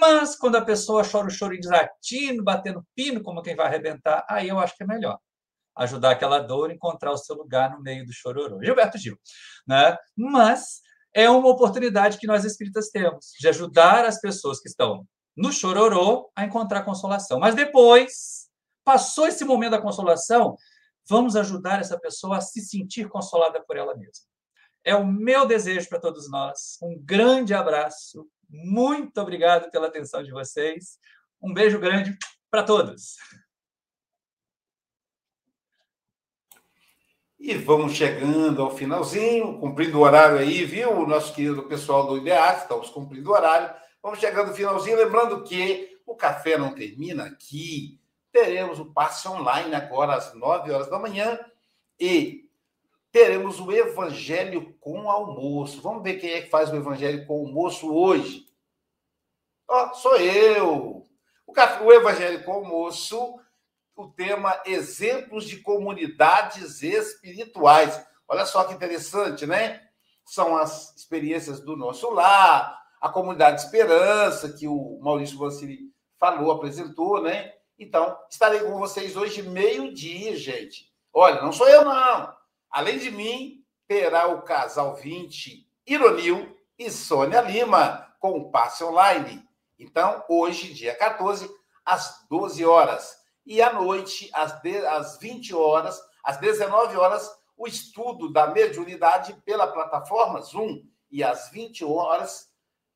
Mas 0.00 0.34
quando 0.34 0.56
a 0.56 0.64
pessoa 0.64 1.04
chora 1.08 1.28
o 1.28 1.30
choro 1.30 1.56
desatino, 1.56 2.42
batendo 2.42 2.84
pino, 2.94 3.22
como 3.22 3.42
quem 3.42 3.54
vai 3.54 3.66
arrebentar, 3.66 4.26
aí 4.28 4.48
eu 4.48 4.58
acho 4.58 4.76
que 4.76 4.82
é 4.82 4.86
melhor 4.86 5.18
ajudar 5.76 6.10
aquela 6.10 6.40
dor 6.40 6.70
a 6.70 6.74
encontrar 6.74 7.12
o 7.12 7.16
seu 7.16 7.36
lugar 7.36 7.70
no 7.70 7.80
meio 7.80 8.04
do 8.04 8.12
chororô. 8.12 8.62
Gilberto 8.62 8.98
Gil. 8.98 9.18
Né? 9.66 9.96
Mas 10.16 10.80
é 11.14 11.28
uma 11.28 11.48
oportunidade 11.48 12.18
que 12.18 12.26
nós 12.26 12.44
espíritas 12.44 12.88
temos 12.90 13.32
de 13.38 13.48
ajudar 13.48 14.04
as 14.04 14.20
pessoas 14.20 14.60
que 14.60 14.68
estão 14.68 15.06
no 15.36 15.52
chororô 15.52 16.30
a 16.36 16.44
encontrar 16.44 16.82
consolação. 16.82 17.40
Mas 17.40 17.54
depois, 17.54 18.48
passou 18.84 19.26
esse 19.26 19.44
momento 19.44 19.72
da 19.72 19.82
consolação, 19.82 20.56
vamos 21.08 21.36
ajudar 21.36 21.80
essa 21.80 21.98
pessoa 21.98 22.38
a 22.38 22.40
se 22.40 22.60
sentir 22.60 23.08
consolada 23.08 23.62
por 23.62 23.76
ela 23.76 23.96
mesma. 23.96 24.24
É 24.84 24.94
o 24.94 25.06
meu 25.06 25.46
desejo 25.46 25.88
para 25.88 26.00
todos 26.00 26.30
nós. 26.30 26.78
Um 26.82 26.98
grande 26.98 27.52
abraço. 27.52 28.26
Muito 28.48 29.20
obrigado 29.20 29.70
pela 29.70 29.88
atenção 29.88 30.22
de 30.22 30.30
vocês. 30.30 30.98
Um 31.42 31.52
beijo 31.52 31.78
grande 31.78 32.16
para 32.50 32.62
todos. 32.62 33.16
E 37.40 37.54
vamos 37.54 37.94
chegando 37.94 38.60
ao 38.60 38.76
finalzinho, 38.76 39.58
cumprindo 39.58 39.98
o 39.98 40.02
horário 40.02 40.36
aí, 40.36 40.62
viu? 40.66 40.92
O 40.92 41.06
nosso 41.06 41.32
querido 41.34 41.62
pessoal 41.62 42.06
do 42.06 42.18
IDEAT, 42.18 42.58
estamos 42.58 42.90
cumprindo 42.90 43.30
o 43.30 43.32
horário. 43.32 43.74
Vamos 44.02 44.18
chegando 44.18 44.50
ao 44.50 44.54
finalzinho, 44.54 44.98
lembrando 44.98 45.42
que 45.42 45.98
o 46.06 46.14
café 46.14 46.58
não 46.58 46.74
termina 46.74 47.24
aqui. 47.24 47.98
Teremos 48.30 48.78
o 48.78 48.92
passe 48.92 49.26
online 49.26 49.74
agora 49.74 50.16
às 50.16 50.34
9 50.34 50.70
horas 50.70 50.90
da 50.90 50.98
manhã 50.98 51.40
e 51.98 52.46
teremos 53.10 53.58
o 53.58 53.72
Evangelho 53.72 54.74
com 54.78 55.10
almoço. 55.10 55.80
Vamos 55.80 56.02
ver 56.02 56.20
quem 56.20 56.32
é 56.32 56.42
que 56.42 56.50
faz 56.50 56.70
o 56.70 56.76
Evangelho 56.76 57.26
com 57.26 57.46
almoço 57.46 57.90
hoje. 57.90 58.44
Ó, 59.66 59.86
oh, 59.86 59.94
sou 59.94 60.16
eu. 60.18 61.06
O, 61.46 61.52
café, 61.54 61.82
o 61.82 61.90
Evangelho 61.90 62.44
com 62.44 62.52
almoço 62.52 63.39
o 64.00 64.10
tema 64.12 64.60
Exemplos 64.64 65.44
de 65.44 65.58
Comunidades 65.58 66.82
Espirituais. 66.82 68.02
Olha 68.26 68.46
só 68.46 68.64
que 68.64 68.72
interessante, 68.72 69.46
né? 69.46 69.82
São 70.24 70.56
as 70.56 70.96
experiências 70.96 71.60
do 71.60 71.76
nosso 71.76 72.08
lar, 72.10 72.80
a 73.00 73.08
comunidade 73.08 73.60
Esperança, 73.60 74.52
que 74.52 74.66
o 74.66 74.98
Maurício 75.02 75.38
Vassili 75.38 75.92
falou, 76.18 76.50
apresentou, 76.50 77.22
né? 77.22 77.52
Então, 77.78 78.16
estarei 78.30 78.60
com 78.60 78.78
vocês 78.78 79.16
hoje, 79.16 79.42
meio-dia, 79.42 80.36
gente. 80.36 80.90
Olha, 81.12 81.42
não 81.42 81.52
sou 81.52 81.68
eu, 81.68 81.84
não. 81.84 82.34
Além 82.70 82.98
de 82.98 83.10
mim, 83.10 83.64
terá 83.86 84.28
o 84.28 84.42
casal 84.42 84.94
20, 84.94 85.66
Ironil 85.86 86.56
e 86.78 86.90
Sônia 86.90 87.40
Lima, 87.40 88.06
com 88.18 88.38
o 88.38 88.50
passe 88.50 88.84
online. 88.84 89.42
Então, 89.78 90.24
hoje, 90.28 90.72
dia 90.72 90.94
14, 90.94 91.50
às 91.84 92.26
12 92.30 92.64
horas 92.64 93.19
e 93.50 93.60
à 93.60 93.72
noite, 93.72 94.30
às, 94.32 94.60
de, 94.60 94.76
às 94.86 95.18
20 95.18 95.52
horas, 95.56 96.00
às 96.22 96.36
19 96.36 96.96
horas, 96.96 97.28
o 97.56 97.66
estudo 97.66 98.32
da 98.32 98.46
mediunidade 98.46 99.32
pela 99.44 99.66
plataforma 99.66 100.40
Zoom. 100.40 100.84
E 101.10 101.24
às 101.24 101.50
20 101.50 101.84
horas, 101.84 102.48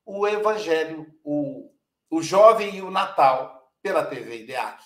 o 0.07 0.28
Evangelho, 0.28 1.12
o, 1.24 1.72
o 2.09 2.22
Jovem 2.22 2.76
e 2.76 2.82
o 2.82 2.90
Natal, 2.92 3.68
pela 3.82 4.07
TV 4.07 4.44
IDEAC. 4.44 4.80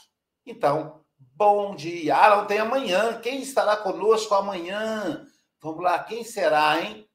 Então, 0.46 1.04
bom 1.18 1.74
dia. 1.74 2.16
Ah, 2.16 2.36
não 2.36 2.46
tem 2.46 2.60
amanhã. 2.60 3.20
Quem 3.20 3.42
estará 3.42 3.76
conosco 3.76 4.34
amanhã? 4.34 5.22
Vamos 5.60 5.84
lá, 5.84 6.02
quem 6.02 6.24
será, 6.24 6.80
hein? 6.80 7.06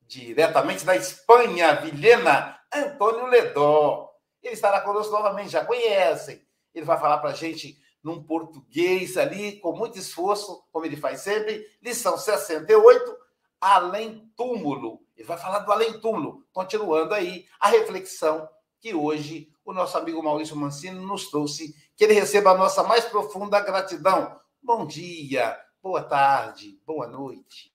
Diretamente 0.00 0.86
da 0.86 0.96
Espanha, 0.96 1.74
Vilhena, 1.82 2.58
Antônio 2.72 3.26
Ledó. 3.26 4.10
Ele 4.42 4.54
estará 4.54 4.80
conosco 4.80 5.12
novamente, 5.12 5.50
já 5.50 5.62
conhecem. 5.66 6.42
Ele 6.74 6.84
vai 6.84 6.98
falar 6.98 7.18
para 7.18 7.30
a 7.30 7.34
gente 7.34 7.80
num 8.02 8.22
português 8.22 9.16
ali, 9.16 9.58
com 9.60 9.76
muito 9.76 9.98
esforço, 9.98 10.64
como 10.72 10.84
ele 10.84 10.96
faz 10.96 11.20
sempre. 11.20 11.64
Lição 11.80 12.18
68, 12.18 13.16
Além 13.60 14.30
Túmulo. 14.36 15.00
Ele 15.16 15.26
vai 15.26 15.38
falar 15.38 15.60
do 15.60 15.70
Além 15.70 16.00
Túmulo, 16.00 16.44
continuando 16.52 17.14
aí 17.14 17.46
a 17.60 17.68
reflexão 17.68 18.48
que 18.80 18.94
hoje 18.94 19.48
o 19.64 19.72
nosso 19.72 19.96
amigo 19.96 20.22
Maurício 20.22 20.56
Mancini 20.56 20.98
nos 20.98 21.30
trouxe. 21.30 21.74
Que 21.96 22.04
ele 22.04 22.14
receba 22.14 22.50
a 22.50 22.58
nossa 22.58 22.82
mais 22.82 23.04
profunda 23.04 23.60
gratidão. 23.60 24.40
Bom 24.60 24.86
dia, 24.86 25.58
boa 25.82 26.02
tarde, 26.02 26.80
boa 26.84 27.06
noite. 27.06 27.71